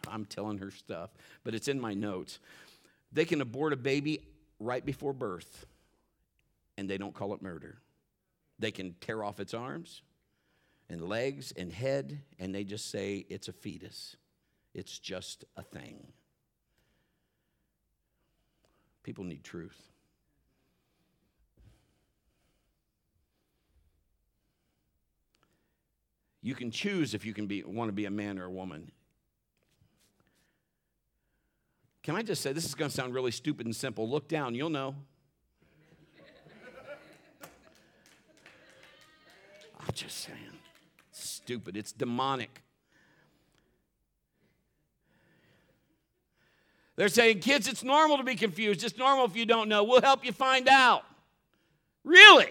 I'm 0.09 0.25
telling 0.25 0.57
her 0.59 0.71
stuff, 0.71 1.11
but 1.45 1.55
it's 1.55 1.69
in 1.69 1.81
my 1.81 1.93
notes. 1.93 2.39
They 3.13 3.27
can 3.27 3.43
abort 3.43 3.75
a 3.75 3.77
baby 3.77 4.27
right 4.59 4.85
before 4.85 5.13
birth 5.13 5.67
and 6.77 6.89
they 6.89 6.99
don't 6.99 7.15
call 7.15 7.35
it 7.35 7.43
murder. 7.43 7.79
They 8.59 8.71
can 8.71 8.95
tear 9.01 9.23
off 9.23 9.41
its 9.41 9.55
arms 9.55 10.03
and 10.89 11.09
legs 11.09 11.53
and 11.57 11.73
head, 11.73 12.23
and 12.39 12.55
they 12.55 12.65
just 12.65 12.91
say 12.91 13.27
it's 13.29 13.49
a 13.49 13.53
fetus. 13.53 14.17
It's 14.75 14.99
just 14.99 15.45
a 15.57 15.63
thing. 15.63 16.13
People 19.03 19.25
need 19.25 19.43
truth. 19.45 19.81
You 26.43 26.55
can 26.55 26.71
choose 26.71 27.15
if 27.15 27.25
you 27.25 27.35
can 27.35 27.47
be, 27.47 27.65
want 27.65 27.89
to 27.89 27.93
be 27.93 28.05
a 28.05 28.11
man 28.11 28.39
or 28.39 28.45
a 28.45 28.51
woman. 28.51 28.93
Can 32.05 32.15
I 32.15 32.23
just 32.23 32.41
say, 32.41 32.53
this 32.53 32.65
is 32.65 32.77
going 32.77 32.89
to 32.89 32.97
sound 32.97 33.15
really 33.15 33.33
stupid 33.33 33.67
and 33.67 33.75
simple. 33.75 34.09
Look 34.09 34.29
down, 34.29 34.55
you'll 34.55 34.71
know. 34.71 34.95
I'm 39.87 39.95
just 39.95 40.19
saying. 40.19 40.39
Stupid. 41.13 41.77
It's 41.77 41.93
demonic. 41.93 42.63
They're 46.97 47.09
saying, 47.09 47.41
kids, 47.41 47.69
it's 47.69 47.85
normal 47.85 48.17
to 48.17 48.25
be 48.25 48.37
confused. 48.37 48.83
It's 48.83 48.97
normal 48.97 49.27
if 49.27 49.37
you 49.37 49.47
don't 49.47 49.69
know. 49.69 49.85
We'll 49.85 50.01
help 50.01 50.25
you 50.25 50.33
find 50.33 50.69
out. 50.69 51.05
Really? 52.05 52.47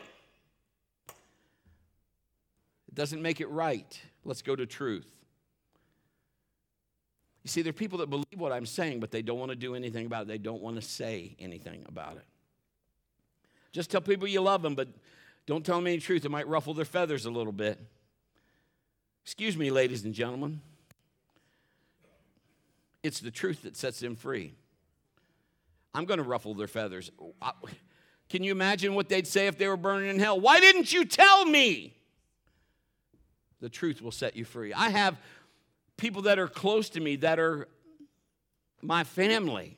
It 2.87 2.93
doesn't 2.93 3.21
make 3.21 3.41
it 3.41 3.49
right. 3.49 3.99
Let's 4.23 4.41
go 4.41 4.55
to 4.55 4.65
truth. 4.65 5.07
You 7.43 7.49
see, 7.49 7.61
there 7.61 7.69
are 7.71 7.73
people 7.73 7.99
that 7.99 8.09
believe 8.09 8.37
what 8.37 8.51
I'm 8.51 8.65
saying, 8.65 8.99
but 8.99 9.11
they 9.11 9.21
don't 9.21 9.39
want 9.39 9.51
to 9.51 9.55
do 9.55 9.75
anything 9.75 10.05
about 10.05 10.23
it. 10.23 10.27
They 10.27 10.37
don't 10.37 10.61
want 10.61 10.77
to 10.77 10.81
say 10.81 11.35
anything 11.39 11.83
about 11.87 12.17
it. 12.17 12.25
Just 13.71 13.91
tell 13.91 14.01
people 14.01 14.27
you 14.27 14.41
love 14.41 14.61
them, 14.61 14.73
but 14.73 14.87
don't 15.45 15.65
tell 15.65 15.75
them 15.77 15.87
any 15.87 15.99
truth, 15.99 16.25
it 16.25 16.29
might 16.29 16.47
ruffle 16.47 16.73
their 16.73 16.85
feathers 16.85 17.25
a 17.25 17.31
little 17.31 17.53
bit. 17.53 17.79
Excuse 19.23 19.57
me, 19.57 19.71
ladies 19.71 20.03
and 20.03 20.13
gentlemen. 20.13 20.61
It's 23.03 23.19
the 23.19 23.31
truth 23.31 23.63
that 23.63 23.77
sets 23.77 23.99
them 23.99 24.15
free. 24.15 24.53
I'm 25.93 26.05
going 26.05 26.17
to 26.17 26.23
ruffle 26.23 26.55
their 26.55 26.67
feathers. 26.67 27.11
Can 28.29 28.43
you 28.43 28.51
imagine 28.51 28.95
what 28.95 29.09
they'd 29.09 29.27
say 29.27 29.47
if 29.47 29.57
they 29.57 29.67
were 29.67 29.77
burning 29.77 30.09
in 30.09 30.19
hell? 30.19 30.39
Why 30.39 30.59
didn't 30.59 30.91
you 30.91 31.05
tell 31.05 31.45
me? 31.45 31.95
The 33.61 33.69
truth 33.69 34.01
will 34.01 34.11
set 34.11 34.35
you 34.35 34.43
free. 34.43 34.73
I 34.73 34.89
have 34.89 35.17
people 35.97 36.23
that 36.23 36.39
are 36.39 36.47
close 36.47 36.89
to 36.89 36.99
me 36.99 37.15
that 37.17 37.39
are 37.39 37.67
my 38.81 39.03
family. 39.03 39.77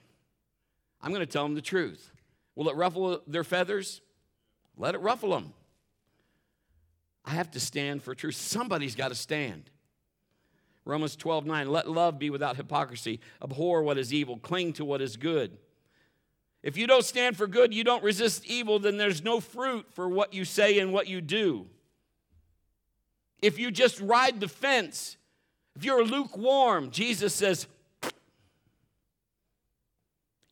I'm 1.01 1.11
going 1.11 1.19
to 1.19 1.31
tell 1.31 1.43
them 1.43 1.55
the 1.55 1.61
truth. 1.61 2.11
Will 2.55 2.69
it 2.69 2.75
ruffle 2.75 3.21
their 3.27 3.43
feathers? 3.43 4.01
Let 4.77 4.95
it 4.95 5.01
ruffle 5.01 5.31
them. 5.31 5.53
I 7.27 7.31
have 7.31 7.51
to 7.51 7.59
stand 7.59 8.01
for 8.01 8.15
truth. 8.15 8.35
Somebody's 8.35 8.95
got 8.95 9.09
to 9.09 9.15
stand. 9.15 9.69
Romans 10.85 11.17
12, 11.17 11.45
9. 11.45 11.69
Let 11.69 11.89
love 11.89 12.17
be 12.17 12.29
without 12.29 12.55
hypocrisy. 12.55 13.19
Abhor 13.43 13.83
what 13.83 13.97
is 13.97 14.13
evil. 14.13 14.37
Cling 14.37 14.71
to 14.73 14.85
what 14.85 15.01
is 15.01 15.17
good. 15.17 15.57
If 16.63 16.77
you 16.77 16.87
don't 16.87 17.03
stand 17.03 17.35
for 17.35 17.45
good, 17.45 17.73
you 17.73 17.83
don't 17.83 18.01
resist 18.01 18.45
evil, 18.45 18.79
then 18.79 18.95
there's 18.95 19.21
no 19.21 19.41
fruit 19.41 19.87
for 19.91 20.07
what 20.07 20.33
you 20.33 20.45
say 20.45 20.79
and 20.79 20.93
what 20.93 21.07
you 21.07 21.19
do. 21.19 21.67
If 23.41 23.59
you 23.59 23.71
just 23.71 23.99
ride 23.99 24.39
the 24.39 24.47
fence, 24.47 25.17
if 25.75 25.83
you're 25.83 26.05
lukewarm, 26.05 26.91
Jesus 26.91 27.35
says, 27.35 27.67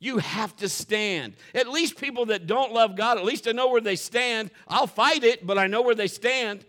You 0.06 0.20
have 0.20 0.56
to 0.58 0.70
stand. 0.70 1.34
At 1.56 1.68
least 1.68 1.98
people 1.98 2.28
that 2.28 2.46
don't 2.46 2.72
love 2.72 2.96
God, 2.96 3.18
at 3.18 3.26
least 3.26 3.48
I 3.48 3.54
know 3.54 3.70
where 3.70 3.82
they 3.82 3.96
stand. 3.96 4.52
I'll 4.68 4.86
fight 4.86 5.24
it, 5.24 5.48
but 5.48 5.58
I 5.58 5.66
know 5.66 5.82
where 5.82 5.96
they 5.96 6.06
stand. 6.06 6.64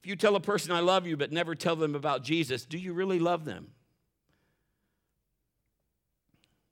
If 0.00 0.06
you 0.06 0.14
tell 0.14 0.36
a 0.36 0.40
person, 0.40 0.70
I 0.70 0.78
love 0.78 1.08
you, 1.08 1.16
but 1.16 1.32
never 1.32 1.56
tell 1.56 1.74
them 1.74 1.96
about 1.96 2.22
Jesus, 2.22 2.64
do 2.64 2.78
you 2.78 2.92
really 2.92 3.18
love 3.18 3.44
them? 3.44 3.72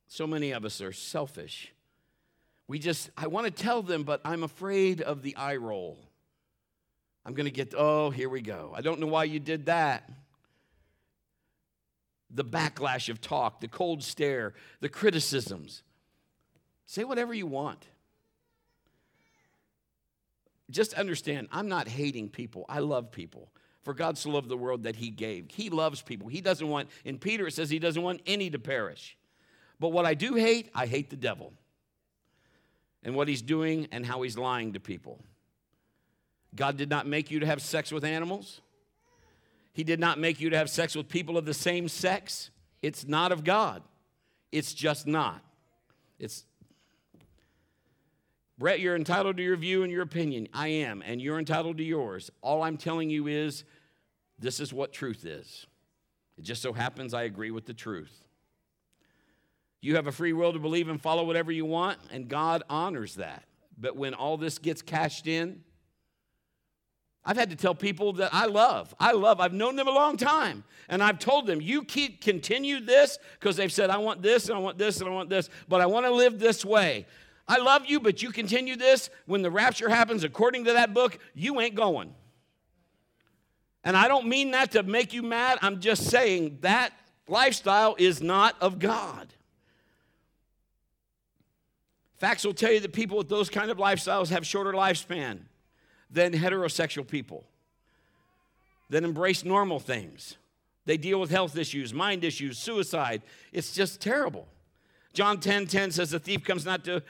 So 0.07 0.24
many 0.24 0.53
of 0.53 0.64
us 0.64 0.80
are 0.80 0.93
selfish. 0.93 1.72
We 2.68 2.78
just, 2.78 3.11
I 3.16 3.26
want 3.26 3.47
to 3.47 3.51
tell 3.51 3.82
them, 3.82 4.05
but 4.05 4.20
I'm 4.24 4.45
afraid 4.45 5.01
of 5.01 5.22
the 5.22 5.34
eye 5.34 5.57
roll. 5.57 5.99
I'm 7.26 7.34
going 7.34 7.47
to 7.47 7.51
get, 7.51 7.74
oh, 7.76 8.11
here 8.11 8.28
we 8.28 8.43
go. 8.43 8.72
I 8.76 8.80
don't 8.80 9.01
know 9.01 9.09
why 9.09 9.24
you 9.24 9.41
did 9.41 9.66
that. 9.66 10.09
The 12.30 12.44
backlash 12.44 13.08
of 13.08 13.20
talk, 13.20 13.60
the 13.60 13.68
cold 13.68 14.02
stare, 14.02 14.54
the 14.80 14.88
criticisms. 14.88 15.82
Say 16.86 17.04
whatever 17.04 17.32
you 17.32 17.46
want. 17.46 17.86
Just 20.70 20.92
understand, 20.94 21.48
I'm 21.50 21.68
not 21.68 21.88
hating 21.88 22.28
people. 22.28 22.66
I 22.68 22.80
love 22.80 23.10
people. 23.10 23.50
For 23.82 23.94
God 23.94 24.18
so 24.18 24.30
loved 24.30 24.50
the 24.50 24.56
world 24.56 24.82
that 24.82 24.96
He 24.96 25.08
gave. 25.08 25.50
He 25.50 25.70
loves 25.70 26.02
people. 26.02 26.28
He 26.28 26.42
doesn't 26.42 26.68
want, 26.68 26.90
in 27.04 27.18
Peter 27.18 27.46
it 27.46 27.54
says 27.54 27.70
He 27.70 27.78
doesn't 27.78 28.02
want 28.02 28.20
any 28.26 28.50
to 28.50 28.58
perish. 28.58 29.16
But 29.80 29.90
what 29.90 30.04
I 30.04 30.14
do 30.14 30.34
hate, 30.34 30.70
I 30.74 30.86
hate 30.86 31.08
the 31.08 31.16
devil 31.16 31.52
and 33.02 33.14
what 33.14 33.28
he's 33.28 33.42
doing 33.42 33.88
and 33.92 34.04
how 34.04 34.22
he's 34.22 34.36
lying 34.36 34.72
to 34.72 34.80
people. 34.80 35.24
God 36.54 36.76
did 36.76 36.90
not 36.90 37.06
make 37.06 37.30
you 37.30 37.40
to 37.40 37.46
have 37.46 37.62
sex 37.62 37.92
with 37.92 38.04
animals. 38.04 38.60
He 39.78 39.84
did 39.84 40.00
not 40.00 40.18
make 40.18 40.40
you 40.40 40.50
to 40.50 40.56
have 40.56 40.68
sex 40.68 40.96
with 40.96 41.08
people 41.08 41.38
of 41.38 41.44
the 41.44 41.54
same 41.54 41.86
sex. 41.86 42.50
It's 42.82 43.06
not 43.06 43.30
of 43.30 43.44
God. 43.44 43.80
It's 44.50 44.74
just 44.74 45.06
not. 45.06 45.40
It's 46.18 46.42
Brett, 48.58 48.80
you're 48.80 48.96
entitled 48.96 49.36
to 49.36 49.42
your 49.44 49.56
view 49.56 49.84
and 49.84 49.92
your 49.92 50.02
opinion. 50.02 50.48
I 50.52 50.66
am, 50.66 51.00
and 51.06 51.22
you're 51.22 51.38
entitled 51.38 51.76
to 51.76 51.84
yours. 51.84 52.28
All 52.40 52.64
I'm 52.64 52.76
telling 52.76 53.08
you 53.08 53.28
is 53.28 53.62
this 54.36 54.58
is 54.58 54.72
what 54.72 54.92
truth 54.92 55.24
is. 55.24 55.68
It 56.36 56.42
just 56.42 56.60
so 56.60 56.72
happens 56.72 57.14
I 57.14 57.22
agree 57.22 57.52
with 57.52 57.64
the 57.64 57.72
truth. 57.72 58.24
You 59.80 59.94
have 59.94 60.08
a 60.08 60.12
free 60.12 60.32
will 60.32 60.52
to 60.52 60.58
believe 60.58 60.88
and 60.88 61.00
follow 61.00 61.22
whatever 61.22 61.52
you 61.52 61.64
want, 61.64 62.00
and 62.10 62.26
God 62.26 62.64
honors 62.68 63.14
that. 63.14 63.44
But 63.78 63.94
when 63.94 64.12
all 64.12 64.38
this 64.38 64.58
gets 64.58 64.82
cashed 64.82 65.28
in, 65.28 65.62
I've 67.28 67.36
had 67.36 67.50
to 67.50 67.56
tell 67.56 67.74
people 67.74 68.14
that 68.14 68.32
I 68.32 68.46
love. 68.46 68.94
I 68.98 69.12
love. 69.12 69.38
I've 69.38 69.52
known 69.52 69.76
them 69.76 69.86
a 69.86 69.92
long 69.92 70.16
time. 70.16 70.64
And 70.88 71.02
I've 71.02 71.18
told 71.18 71.46
them, 71.46 71.60
you 71.60 71.84
keep 71.84 72.22
continue 72.22 72.80
this 72.80 73.18
because 73.38 73.54
they've 73.54 73.70
said, 73.70 73.90
I 73.90 73.98
want 73.98 74.22
this 74.22 74.48
and 74.48 74.56
I 74.56 74.60
want 74.62 74.78
this 74.78 74.98
and 75.00 75.10
I 75.10 75.12
want 75.12 75.28
this, 75.28 75.50
but 75.68 75.82
I 75.82 75.86
want 75.86 76.06
to 76.06 76.10
live 76.10 76.38
this 76.38 76.64
way. 76.64 77.04
I 77.46 77.58
love 77.58 77.84
you, 77.84 78.00
but 78.00 78.22
you 78.22 78.30
continue 78.30 78.76
this. 78.76 79.10
When 79.26 79.42
the 79.42 79.50
rapture 79.50 79.90
happens, 79.90 80.24
according 80.24 80.64
to 80.64 80.72
that 80.72 80.94
book, 80.94 81.18
you 81.34 81.60
ain't 81.60 81.74
going. 81.74 82.14
And 83.84 83.94
I 83.94 84.08
don't 84.08 84.26
mean 84.26 84.52
that 84.52 84.70
to 84.70 84.82
make 84.82 85.12
you 85.12 85.22
mad. 85.22 85.58
I'm 85.60 85.80
just 85.80 86.04
saying 86.04 86.60
that 86.62 86.94
lifestyle 87.28 87.94
is 87.98 88.22
not 88.22 88.56
of 88.58 88.78
God. 88.78 89.34
Facts 92.14 92.42
will 92.42 92.54
tell 92.54 92.72
you 92.72 92.80
that 92.80 92.94
people 92.94 93.18
with 93.18 93.28
those 93.28 93.50
kind 93.50 93.70
of 93.70 93.76
lifestyles 93.76 94.30
have 94.30 94.46
shorter 94.46 94.72
lifespan 94.72 95.40
than 96.11 96.32
heterosexual 96.32 97.06
people 97.06 97.44
that 98.90 99.04
embrace 99.04 99.44
normal 99.44 99.78
things. 99.80 100.36
They 100.86 100.96
deal 100.96 101.20
with 101.20 101.30
health 101.30 101.56
issues, 101.56 101.92
mind 101.92 102.24
issues, 102.24 102.59
suicide. 102.59 103.22
It's 103.52 103.74
just 103.74 104.00
terrible. 104.00 104.48
John 105.12 105.40
10 105.40 105.66
10 105.66 105.92
says, 105.92 106.11
The 106.11 106.18
thief 106.18 106.44
comes 106.44 106.64
not 106.64 106.84
to 106.84 107.02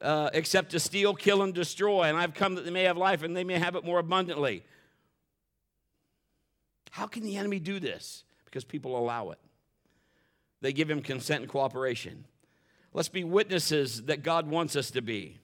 uh, 0.00 0.30
except 0.32 0.70
to 0.70 0.80
steal, 0.80 1.14
kill, 1.14 1.42
and 1.42 1.54
destroy. 1.54 2.04
And 2.04 2.16
I've 2.16 2.34
come 2.34 2.54
that 2.56 2.64
they 2.64 2.70
may 2.70 2.84
have 2.84 2.96
life 2.96 3.22
and 3.22 3.36
they 3.36 3.44
may 3.44 3.58
have 3.58 3.76
it 3.76 3.84
more 3.84 3.98
abundantly. 3.98 4.62
How 6.90 7.06
can 7.06 7.22
the 7.22 7.36
enemy 7.36 7.58
do 7.58 7.78
this? 7.78 8.24
Because 8.44 8.64
people 8.64 8.98
allow 8.98 9.30
it. 9.30 9.38
They 10.62 10.72
give 10.72 10.90
him 10.90 11.02
consent 11.02 11.42
and 11.42 11.50
cooperation. 11.50 12.24
Let's 12.92 13.08
be 13.08 13.24
witnesses 13.24 14.04
that 14.04 14.22
God 14.22 14.48
wants 14.48 14.76
us 14.76 14.90
to 14.92 15.02
be. 15.02 15.38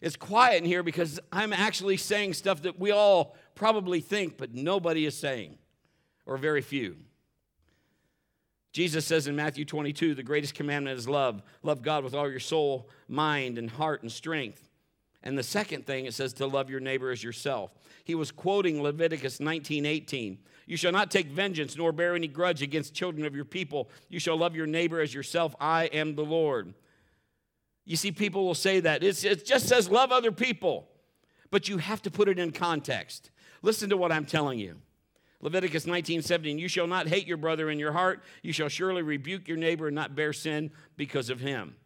It's 0.00 0.16
quiet 0.16 0.62
in 0.62 0.64
here 0.64 0.82
because 0.82 1.18
I'm 1.32 1.52
actually 1.52 1.96
saying 1.96 2.34
stuff 2.34 2.62
that 2.62 2.78
we 2.78 2.90
all 2.90 3.36
probably 3.54 4.00
think, 4.00 4.36
but 4.36 4.54
nobody 4.54 5.06
is 5.06 5.16
saying, 5.16 5.58
or 6.26 6.36
very 6.36 6.62
few. 6.62 6.96
Jesus 8.72 9.04
says 9.04 9.26
in 9.26 9.34
Matthew 9.34 9.64
22, 9.64 10.14
the 10.14 10.22
greatest 10.22 10.54
commandment 10.54 10.98
is 10.98 11.08
love. 11.08 11.42
Love 11.62 11.82
God 11.82 12.04
with 12.04 12.14
all 12.14 12.30
your 12.30 12.38
soul, 12.38 12.88
mind, 13.08 13.58
and 13.58 13.68
heart 13.68 14.02
and 14.02 14.12
strength. 14.12 14.68
And 15.22 15.36
the 15.36 15.42
second 15.42 15.84
thing, 15.84 16.06
it 16.06 16.14
says 16.14 16.32
to 16.34 16.46
love 16.46 16.70
your 16.70 16.80
neighbor 16.80 17.10
as 17.10 17.24
yourself. 17.24 17.72
He 18.04 18.14
was 18.14 18.30
quoting 18.30 18.82
Leviticus 18.82 19.40
19 19.40 19.84
18. 19.84 20.38
You 20.66 20.76
shall 20.76 20.92
not 20.92 21.10
take 21.10 21.26
vengeance 21.28 21.76
nor 21.76 21.92
bear 21.92 22.14
any 22.14 22.28
grudge 22.28 22.62
against 22.62 22.94
children 22.94 23.26
of 23.26 23.34
your 23.34 23.44
people. 23.44 23.90
You 24.08 24.20
shall 24.20 24.36
love 24.36 24.54
your 24.54 24.66
neighbor 24.66 25.00
as 25.00 25.12
yourself. 25.12 25.56
I 25.58 25.86
am 25.86 26.14
the 26.14 26.24
Lord. 26.24 26.74
You 27.88 27.96
see, 27.96 28.12
people 28.12 28.44
will 28.44 28.54
say 28.54 28.80
that. 28.80 29.02
It's, 29.02 29.24
it 29.24 29.46
just 29.46 29.66
says 29.66 29.88
love 29.88 30.12
other 30.12 30.30
people, 30.30 30.86
but 31.50 31.70
you 31.70 31.78
have 31.78 32.02
to 32.02 32.10
put 32.10 32.28
it 32.28 32.38
in 32.38 32.52
context. 32.52 33.30
Listen 33.62 33.88
to 33.88 33.96
what 33.96 34.12
I'm 34.12 34.26
telling 34.26 34.58
you. 34.58 34.76
Leviticus 35.40 35.86
19, 35.86 36.20
17, 36.20 36.58
you 36.58 36.68
shall 36.68 36.86
not 36.86 37.08
hate 37.08 37.26
your 37.26 37.38
brother 37.38 37.70
in 37.70 37.78
your 37.78 37.92
heart. 37.92 38.22
You 38.42 38.52
shall 38.52 38.68
surely 38.68 39.00
rebuke 39.00 39.48
your 39.48 39.56
neighbor 39.56 39.86
and 39.86 39.94
not 39.94 40.14
bear 40.14 40.34
sin 40.34 40.70
because 40.98 41.30
of 41.30 41.40
him. 41.40 41.76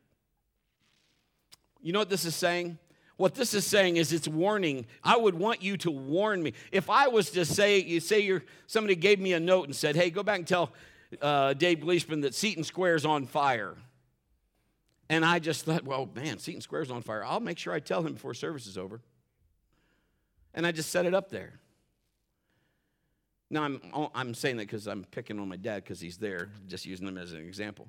You 1.81 1.93
know 1.93 2.01
what 2.01 2.11
this 2.11 2.25
is 2.25 2.35
saying? 2.35 2.79
What 3.17 3.37
this 3.37 3.55
is 3.55 3.65
saying 3.65 3.97
is 3.97 4.13
it's 4.13 4.27
warning. 4.27 4.87
I 5.05 5.17
would 5.17 5.37
want 5.37 5.63
you 5.63 5.77
to 5.79 5.91
warn 5.93 6.43
me. 6.43 6.55
If 6.73 6.91
I 6.91 7.07
was 7.07 7.31
to 7.31 7.45
say, 7.45 7.81
you 7.81 8.01
say 8.01 8.19
you're, 8.19 8.43
somebody 8.67 8.97
gave 8.97 9.21
me 9.21 9.35
a 9.35 9.41
note 9.41 9.67
and 9.67 9.77
said, 9.77 9.95
hey, 9.95 10.11
go 10.11 10.25
back 10.25 10.39
and 10.39 10.49
tell 10.49 10.73
uh, 11.21 11.53
Dave 11.53 11.79
Gleespen 11.79 12.23
that 12.23 12.35
Seton 12.35 12.65
Square's 12.65 13.05
on 13.05 13.25
fire. 13.27 13.77
And 15.13 15.27
I 15.27 15.41
just 15.41 15.67
thought, 15.67 15.85
well, 15.85 16.09
man, 16.15 16.39
Seton 16.39 16.63
Square's 16.63 16.91
on 16.91 17.03
fire. 17.03 17.23
I'll 17.23 17.39
make 17.39 17.59
sure 17.59 17.75
I 17.75 17.81
tell 17.81 18.01
him 18.01 18.15
before 18.15 18.33
service 18.33 18.67
is 18.67 18.79
over. 18.79 19.03
And 20.55 20.67
I 20.67 20.73
just 20.73 20.89
set 20.89 21.05
it 21.05 21.13
up 21.13 21.29
there. 21.29 21.61
Now, 23.51 23.65
I'm, 23.65 23.81
I'm 24.15 24.33
saying 24.33 24.57
that 24.57 24.69
because 24.69 24.87
I'm 24.87 25.05
picking 25.05 25.39
on 25.39 25.51
my 25.51 25.57
dad 25.57 25.85
because 25.85 26.01
he's 26.01 26.17
there, 26.17 26.49
just 26.67 26.87
using 26.87 27.07
him 27.07 27.19
as 27.19 27.35
an 27.35 27.41
example. 27.41 27.89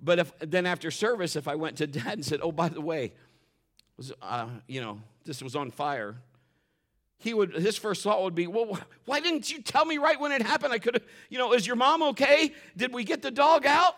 But 0.00 0.18
if, 0.18 0.32
then 0.40 0.66
after 0.66 0.90
service, 0.90 1.36
if 1.36 1.46
I 1.46 1.54
went 1.54 1.76
to 1.76 1.86
dad 1.86 2.14
and 2.14 2.24
said, 2.24 2.40
oh, 2.42 2.50
by 2.50 2.68
the 2.68 2.80
way, 2.80 3.12
was, 3.96 4.12
uh, 4.20 4.48
you 4.66 4.80
know, 4.80 4.98
this 5.24 5.42
was 5.42 5.54
on 5.54 5.70
fire, 5.70 6.16
he 7.18 7.34
would, 7.34 7.54
his 7.54 7.78
first 7.78 8.02
thought 8.02 8.20
would 8.20 8.34
be, 8.34 8.48
well, 8.48 8.80
why 9.04 9.20
didn't 9.20 9.48
you 9.48 9.62
tell 9.62 9.84
me 9.84 9.98
right 9.98 10.18
when 10.18 10.32
it 10.32 10.42
happened? 10.42 10.72
I 10.72 10.80
could 10.80 10.94
have, 10.94 11.04
you 11.30 11.38
know, 11.38 11.52
is 11.52 11.68
your 11.68 11.76
mom 11.76 12.02
okay? 12.02 12.52
Did 12.76 12.92
we 12.92 13.04
get 13.04 13.22
the 13.22 13.30
dog 13.30 13.64
out? 13.64 13.94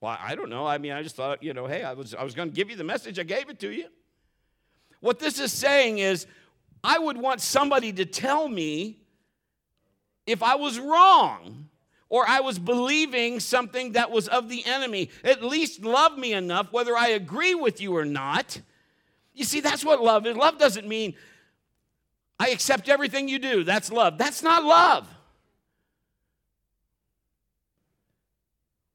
Well, 0.00 0.16
I 0.20 0.34
don't 0.34 0.50
know. 0.50 0.66
I 0.66 0.78
mean, 0.78 0.92
I 0.92 1.02
just 1.02 1.16
thought, 1.16 1.42
you 1.42 1.52
know, 1.52 1.66
hey, 1.66 1.82
I 1.82 1.92
was, 1.92 2.14
I 2.14 2.22
was 2.22 2.34
going 2.34 2.50
to 2.50 2.54
give 2.54 2.70
you 2.70 2.76
the 2.76 2.84
message. 2.84 3.18
I 3.18 3.24
gave 3.24 3.50
it 3.50 3.58
to 3.60 3.70
you. 3.70 3.86
What 5.00 5.18
this 5.18 5.38
is 5.40 5.52
saying 5.52 5.98
is, 5.98 6.26
I 6.82 6.98
would 6.98 7.16
want 7.16 7.40
somebody 7.40 7.92
to 7.94 8.04
tell 8.04 8.48
me 8.48 8.98
if 10.26 10.42
I 10.42 10.54
was 10.54 10.78
wrong 10.78 11.68
or 12.08 12.24
I 12.28 12.40
was 12.40 12.58
believing 12.58 13.40
something 13.40 13.92
that 13.92 14.10
was 14.10 14.28
of 14.28 14.48
the 14.48 14.64
enemy. 14.64 15.10
At 15.24 15.42
least 15.42 15.84
love 15.84 16.16
me 16.16 16.32
enough, 16.32 16.72
whether 16.72 16.96
I 16.96 17.08
agree 17.08 17.54
with 17.54 17.80
you 17.80 17.96
or 17.96 18.04
not. 18.04 18.60
You 19.34 19.44
see, 19.44 19.60
that's 19.60 19.84
what 19.84 20.00
love 20.00 20.26
is. 20.26 20.36
Love 20.36 20.58
doesn't 20.58 20.86
mean 20.86 21.14
I 22.38 22.50
accept 22.50 22.88
everything 22.88 23.28
you 23.28 23.38
do. 23.38 23.64
That's 23.64 23.90
love. 23.90 24.16
That's 24.18 24.42
not 24.42 24.64
love. 24.64 25.08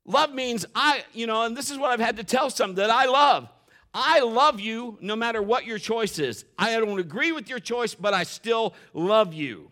Love 0.06 0.34
means 0.34 0.66
I, 0.76 1.04
you 1.14 1.28
know, 1.28 1.44
and 1.44 1.56
this 1.56 1.72
is 1.72 1.78
what 1.78 1.92
I've 1.92 2.00
had 2.00 2.18
to 2.18 2.24
tell 2.24 2.50
some 2.50 2.76
that 2.76 2.90
I 2.90 3.06
love. 3.06 3.48
I 3.94 4.22
love 4.22 4.60
you 4.60 4.98
no 5.02 5.16
matter 5.16 5.42
what 5.42 5.66
your 5.66 5.78
choice 5.78 6.20
is. 6.20 6.46
I 6.58 6.78
don't 6.80 7.00
agree 7.00 7.32
with 7.32 7.48
your 7.48 7.60
choice, 7.60 7.94
but 7.94 8.14
I 8.14 8.24
still 8.24 8.74
love 8.94 9.34
you. 9.34 9.70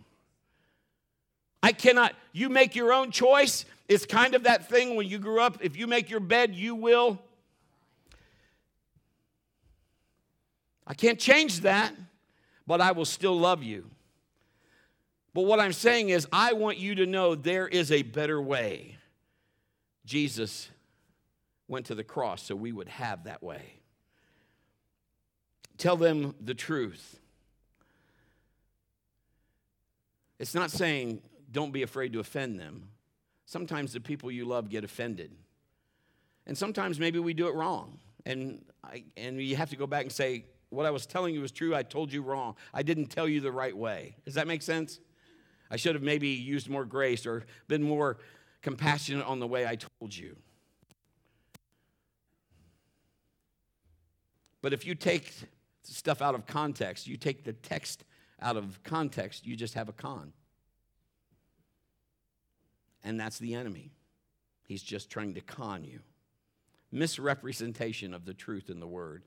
I 1.64 1.72
cannot, 1.72 2.14
you 2.32 2.50
make 2.50 2.76
your 2.76 2.94
own 2.94 3.12
choice. 3.12 3.66
It's 3.88 4.06
kind 4.06 4.36
of 4.36 4.44
that 4.44 4.70
thing 4.70 4.96
when 4.96 5.08
you 5.08 5.20
grew 5.20 5.42
up 5.42 5.58
if 5.62 5.76
you 5.76 5.88
make 5.88 6.10
your 6.10 6.20
bed, 6.20 6.56
you 6.56 6.76
will. 6.76 7.20
I 10.88 10.94
can't 10.94 11.20
change 11.20 11.62
that, 11.62 11.94
but 12.66 12.80
I 12.80 12.92
will 12.92 13.06
still 13.06 13.38
love 13.38 13.64
you. 13.64 13.90
But 15.34 15.44
what 15.44 15.60
I'm 15.60 15.74
saying 15.74 16.10
is, 16.10 16.28
I 16.32 16.54
want 16.54 16.78
you 16.78 16.96
to 16.96 17.06
know 17.06 17.36
there 17.36 17.68
is 17.68 17.92
a 17.92 18.02
better 18.02 18.42
way. 18.42 18.98
Jesus 20.06 20.70
went 21.68 21.86
to 21.88 21.96
the 21.96 22.04
cross 22.04 22.44
so 22.44 22.56
we 22.56 22.72
would 22.72 22.90
have 22.90 23.24
that 23.24 23.42
way. 23.42 23.62
Tell 25.78 25.98
them 25.98 26.36
the 26.40 26.54
truth. 26.54 27.20
It's 30.40 30.54
not 30.54 30.72
saying 30.72 31.22
don't 31.52 31.72
be 31.72 31.84
afraid 31.84 32.14
to 32.14 32.20
offend 32.20 32.60
them. 32.60 32.90
sometimes 33.46 33.92
the 33.92 34.00
people 34.00 34.32
you 34.32 34.46
love 34.46 34.70
get 34.70 34.84
offended. 34.84 35.32
And 36.48 36.58
sometimes 36.58 37.00
maybe 37.00 37.20
we 37.20 37.34
do 37.34 37.48
it 37.48 37.54
wrong. 37.54 38.00
And, 38.26 38.64
I, 38.84 39.04
and 39.18 39.42
you 39.42 39.56
have 39.56 39.70
to 39.72 39.76
go 39.76 39.86
back 39.88 40.04
and 40.04 40.12
say, 40.12 40.46
What 40.70 40.86
I 40.86 40.92
was 40.92 41.06
telling 41.06 41.34
you 41.34 41.42
was 41.42 41.52
true. 41.52 41.76
I 41.76 41.84
told 41.84 42.14
you 42.14 42.22
wrong. 42.22 42.56
I 42.74 42.84
didn't 42.84 43.08
tell 43.08 43.28
you 43.28 43.42
the 43.42 43.52
right 43.52 43.76
way. 43.76 44.16
Does 44.26 44.36
that 44.36 44.48
make 44.48 44.62
sense? 44.62 45.00
I 45.70 45.78
should 45.78 45.96
have 45.96 46.04
maybe 46.04 46.30
used 46.30 46.70
more 46.70 46.86
grace 46.86 47.26
or 47.26 47.46
been 47.68 47.84
more 47.84 48.18
compassionate 48.62 49.26
on 49.26 49.40
the 49.40 49.48
way 49.48 49.66
I 49.66 49.76
told 49.76 50.16
you. 50.16 50.36
But 54.62 54.74
if 54.74 54.86
you 54.86 54.96
take 54.96 55.34
stuff 55.84 56.22
out 56.22 56.36
of 56.36 56.46
context, 56.46 57.08
you 57.08 57.18
take 57.18 57.44
the 57.44 57.54
text 57.54 58.04
out 58.42 58.58
of 58.58 58.82
context, 58.84 59.46
you 59.46 59.56
just 59.56 59.74
have 59.74 59.90
a 59.90 59.94
con. 59.94 60.34
And 63.04 63.20
that's 63.20 63.40
the 63.40 63.56
enemy. 63.56 63.92
He's 64.68 64.84
just 64.84 65.10
trying 65.10 65.34
to 65.34 65.42
con 65.42 65.84
you. 65.84 66.00
Misrepresentation 66.92 68.14
of 68.14 68.26
the 68.26 68.34
truth 68.34 68.70
in 68.70 68.80
the 68.80 68.88
word. 68.88 69.24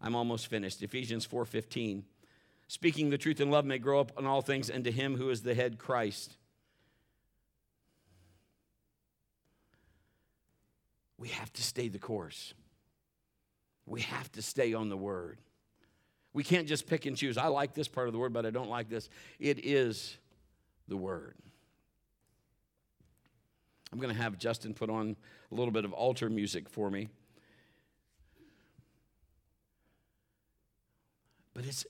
I'm 0.00 0.14
almost 0.14 0.46
finished. 0.46 0.82
Ephesians 0.82 1.26
4:15. 1.26 2.04
Speaking 2.68 3.10
the 3.10 3.18
truth 3.18 3.40
in 3.40 3.50
love 3.50 3.64
may 3.64 3.78
grow 3.78 4.00
up 4.00 4.16
in 4.18 4.26
all 4.26 4.42
things 4.42 4.70
into 4.70 4.90
him 4.90 5.16
who 5.16 5.30
is 5.30 5.42
the 5.42 5.54
head 5.54 5.78
Christ. 5.78 6.37
We 11.18 11.28
have 11.28 11.52
to 11.54 11.62
stay 11.62 11.88
the 11.88 11.98
course. 11.98 12.54
We 13.86 14.02
have 14.02 14.30
to 14.32 14.42
stay 14.42 14.74
on 14.74 14.88
the 14.88 14.96
word. 14.96 15.38
We 16.32 16.44
can't 16.44 16.68
just 16.68 16.86
pick 16.86 17.06
and 17.06 17.16
choose. 17.16 17.36
I 17.36 17.48
like 17.48 17.74
this 17.74 17.88
part 17.88 18.06
of 18.06 18.12
the 18.12 18.18
word, 18.18 18.32
but 18.32 18.46
I 18.46 18.50
don't 18.50 18.68
like 18.68 18.88
this. 18.88 19.08
It 19.40 19.64
is 19.64 20.16
the 20.86 20.96
word. 20.96 21.34
I'm 23.92 23.98
going 23.98 24.14
to 24.14 24.20
have 24.20 24.38
Justin 24.38 24.74
put 24.74 24.90
on 24.90 25.16
a 25.50 25.54
little 25.54 25.72
bit 25.72 25.84
of 25.84 25.92
altar 25.92 26.28
music 26.28 26.68
for 26.68 26.90
me. 26.90 27.08
But 31.54 31.64
it's, 31.64 31.86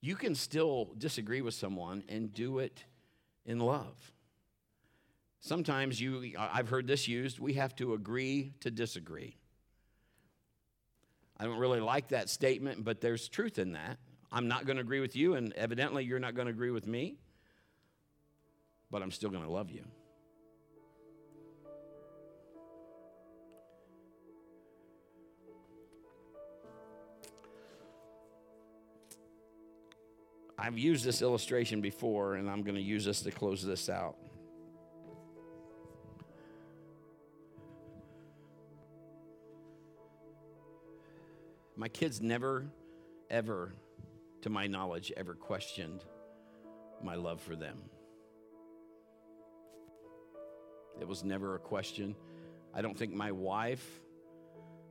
you 0.00 0.16
can 0.16 0.34
still 0.34 0.90
disagree 0.98 1.40
with 1.40 1.54
someone 1.54 2.02
and 2.08 2.34
do 2.34 2.58
it 2.58 2.84
in 3.46 3.60
love. 3.60 4.12
Sometimes 5.44 6.00
you, 6.00 6.34
I've 6.38 6.68
heard 6.68 6.86
this 6.86 7.08
used, 7.08 7.40
we 7.40 7.54
have 7.54 7.74
to 7.76 7.94
agree 7.94 8.52
to 8.60 8.70
disagree. 8.70 9.36
I 11.36 11.44
don't 11.44 11.58
really 11.58 11.80
like 11.80 12.08
that 12.08 12.30
statement, 12.30 12.84
but 12.84 13.00
there's 13.00 13.28
truth 13.28 13.58
in 13.58 13.72
that. 13.72 13.98
I'm 14.30 14.46
not 14.46 14.66
going 14.66 14.76
to 14.76 14.82
agree 14.82 15.00
with 15.00 15.16
you, 15.16 15.34
and 15.34 15.52
evidently 15.54 16.04
you're 16.04 16.20
not 16.20 16.36
going 16.36 16.46
to 16.46 16.52
agree 16.52 16.70
with 16.70 16.86
me, 16.86 17.16
but 18.88 19.02
I'm 19.02 19.10
still 19.10 19.30
going 19.30 19.42
to 19.42 19.50
love 19.50 19.68
you. 19.72 19.82
I've 30.56 30.78
used 30.78 31.04
this 31.04 31.20
illustration 31.20 31.80
before, 31.80 32.36
and 32.36 32.48
I'm 32.48 32.62
going 32.62 32.76
to 32.76 32.80
use 32.80 33.04
this 33.04 33.22
to 33.22 33.32
close 33.32 33.64
this 33.64 33.88
out. 33.88 34.21
My 41.82 41.88
kids 41.88 42.20
never, 42.20 42.70
ever, 43.28 43.74
to 44.42 44.48
my 44.48 44.68
knowledge, 44.68 45.12
ever 45.16 45.34
questioned 45.34 46.04
my 47.02 47.16
love 47.16 47.40
for 47.40 47.56
them. 47.56 47.76
It 51.00 51.08
was 51.08 51.24
never 51.24 51.56
a 51.56 51.58
question. 51.58 52.14
I 52.72 52.82
don't 52.82 52.96
think 52.96 53.12
my 53.12 53.32
wife 53.32 53.84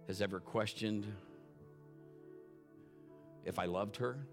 has 0.07 0.21
ever 0.21 0.41
questioned 0.41 1.07
if 3.45 3.57
I 3.57 3.67
loved 3.67 3.95
her 3.95 4.27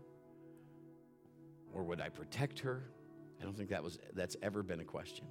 or 1.73 1.85
would 1.85 2.01
I 2.01 2.09
protect 2.09 2.59
her. 2.59 2.83
I 3.41 3.45
don't 3.45 3.57
think 3.57 3.71
that 3.71 3.85
was 3.85 4.01
that's 4.15 4.37
ever 4.43 4.65
been 4.65 4.81
a 4.81 4.85
question. 4.85 5.27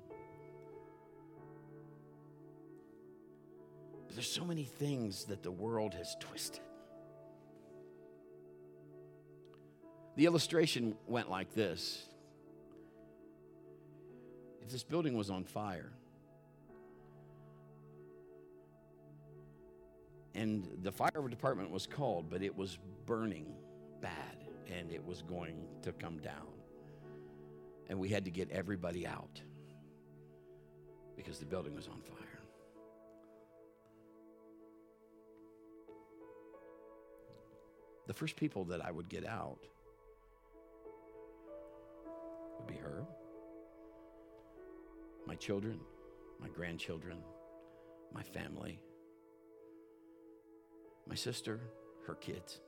But 4.05 4.15
there's 4.15 4.31
so 4.31 4.45
many 4.45 4.63
things 4.63 5.25
that 5.25 5.43
the 5.43 5.51
world 5.51 5.93
has 5.93 6.15
twisted. 6.21 6.61
The 10.17 10.25
illustration 10.25 10.95
went 11.05 11.29
like 11.29 11.53
this 11.53 12.03
If 14.63 14.71
this 14.71 14.83
building 14.83 15.15
was 15.15 15.29
on 15.29 15.43
fire, 15.43 15.91
and 20.33 20.67
the 20.81 20.91
fire 20.91 21.27
department 21.29 21.69
was 21.69 21.85
called, 21.85 22.31
but 22.31 22.41
it 22.41 22.55
was 22.55 22.79
burning 23.05 23.45
bad 24.01 24.43
and 24.67 24.91
it 24.91 25.05
was 25.05 25.21
going 25.21 25.67
to 25.83 25.91
come 25.93 26.17
down. 26.17 26.47
And 27.87 27.97
we 27.97 28.09
had 28.09 28.25
to 28.25 28.31
get 28.31 28.49
everybody 28.51 29.07
out 29.07 29.41
because 31.15 31.39
the 31.39 31.45
building 31.45 31.75
was 31.75 31.87
on 31.87 32.01
fire. 32.01 32.17
The 38.07 38.13
first 38.13 38.35
people 38.35 38.65
that 38.65 38.83
I 38.83 38.91
would 38.91 39.09
get 39.09 39.25
out 39.25 39.59
be 42.67 42.75
her, 42.75 43.05
my 45.25 45.35
children, 45.35 45.79
my 46.39 46.47
grandchildren, 46.49 47.17
my 48.13 48.23
family, 48.23 48.79
my 51.07 51.15
sister, 51.15 51.59
her 52.05 52.15
kids. 52.15 52.59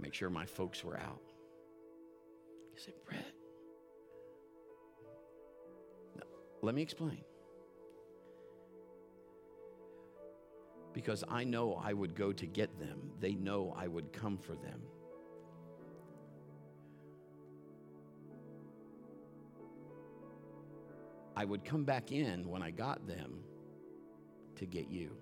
Make 0.00 0.14
sure 0.14 0.30
my 0.30 0.46
folks 0.46 0.84
were 0.84 0.96
out. 0.96 1.32
You 2.72 2.78
say, 2.78 2.92
Brett. 3.04 3.24
Let 6.62 6.74
me 6.74 6.82
explain. 6.82 7.22
Because 10.92 11.22
I 11.28 11.44
know 11.44 11.80
I 11.82 11.92
would 11.92 12.14
go 12.14 12.32
to 12.32 12.46
get 12.46 12.78
them, 12.78 13.10
they 13.20 13.34
know 13.34 13.74
I 13.76 13.86
would 13.86 14.12
come 14.12 14.36
for 14.38 14.54
them. 14.56 14.82
I 21.38 21.44
would 21.44 21.64
come 21.64 21.84
back 21.84 22.10
in 22.10 22.48
when 22.48 22.64
I 22.64 22.72
got 22.72 23.06
them 23.06 23.44
to 24.56 24.66
get 24.66 24.88
you. 24.88 25.16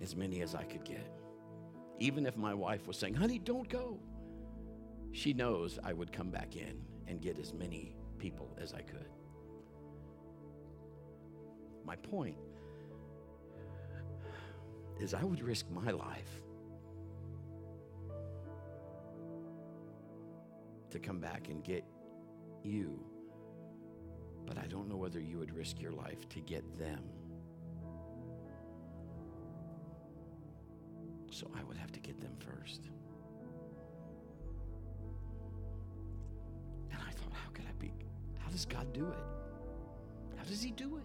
As 0.00 0.14
many 0.14 0.40
as 0.40 0.54
I 0.54 0.62
could 0.62 0.84
get. 0.84 1.10
Even 1.98 2.26
if 2.26 2.36
my 2.36 2.54
wife 2.54 2.86
was 2.86 2.96
saying, 2.96 3.14
honey, 3.14 3.40
don't 3.40 3.68
go, 3.68 3.98
she 5.10 5.32
knows 5.32 5.80
I 5.82 5.92
would 5.92 6.12
come 6.12 6.30
back 6.30 6.54
in 6.54 6.80
and 7.08 7.20
get 7.20 7.40
as 7.40 7.52
many 7.52 7.96
people 8.18 8.56
as 8.62 8.72
I 8.72 8.82
could. 8.82 9.10
My 11.84 11.96
point 11.96 12.36
is, 15.00 15.12
I 15.12 15.24
would 15.24 15.42
risk 15.42 15.66
my 15.72 15.90
life 15.90 16.40
to 20.90 21.00
come 21.00 21.18
back 21.18 21.48
and 21.48 21.64
get 21.64 21.82
you, 22.62 23.04
but 24.48 24.56
I 24.56 24.66
don't 24.66 24.88
know 24.88 24.96
whether 24.96 25.20
you 25.20 25.38
would 25.38 25.54
risk 25.54 25.78
your 25.78 25.92
life 25.92 26.26
to 26.30 26.40
get 26.40 26.64
them. 26.78 27.02
So 31.30 31.50
I 31.54 31.62
would 31.64 31.76
have 31.76 31.92
to 31.92 32.00
get 32.00 32.18
them 32.18 32.32
first. 32.38 32.88
And 36.90 36.98
I 37.06 37.10
thought, 37.10 37.32
how 37.32 37.50
could 37.52 37.66
I 37.66 37.72
be? 37.78 37.92
How 38.38 38.50
does 38.50 38.64
God 38.64 38.90
do 38.94 39.06
it? 39.06 40.36
How 40.38 40.44
does 40.44 40.62
He 40.62 40.70
do 40.70 40.96
it? 40.96 41.04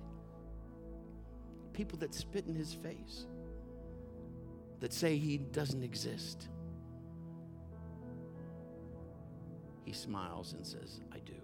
People 1.74 2.00
that 2.00 2.14
spit 2.16 2.46
in 2.48 2.56
His 2.56 2.74
face, 2.74 3.26
that 4.80 4.94
say 4.94 5.18
He 5.18 5.38
doesn't 5.38 5.84
exist. 5.84 6.48
He 9.84 9.91
smiles 9.91 10.54
and 10.54 10.66
says, 10.66 11.02
I 11.12 11.20
do. 11.20 11.43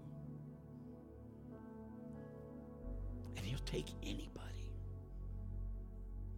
Take 3.69 3.87
anybody 4.01 4.73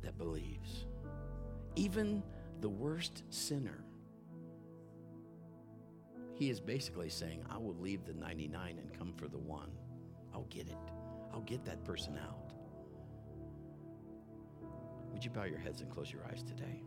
that 0.02 0.18
believes 0.18 0.86
even 1.76 2.22
the 2.60 2.68
worst 2.70 3.24
sinner, 3.30 3.84
he 6.34 6.50
is 6.50 6.60
basically 6.60 7.10
saying, 7.10 7.46
I 7.50 7.58
will 7.58 7.76
leave 7.80 8.04
the 8.06 8.14
99 8.14 8.78
and 8.78 8.98
come 8.98 9.14
for 9.16 9.28
the 9.28 9.38
one. 9.38 9.72
I'll 10.34 10.48
get 10.50 10.68
it. 10.68 10.76
I'll 11.34 11.42
get 11.42 11.64
that 11.66 11.84
person 11.86 12.18
out. 12.18 12.52
Would 15.14 15.24
you 15.24 15.32
bow 15.32 15.44
your 15.44 15.60
heads 15.60 15.82
and 15.82 15.90
close 15.90 16.12
your 16.12 16.26
eyes 16.26 16.44
today? 16.44 16.84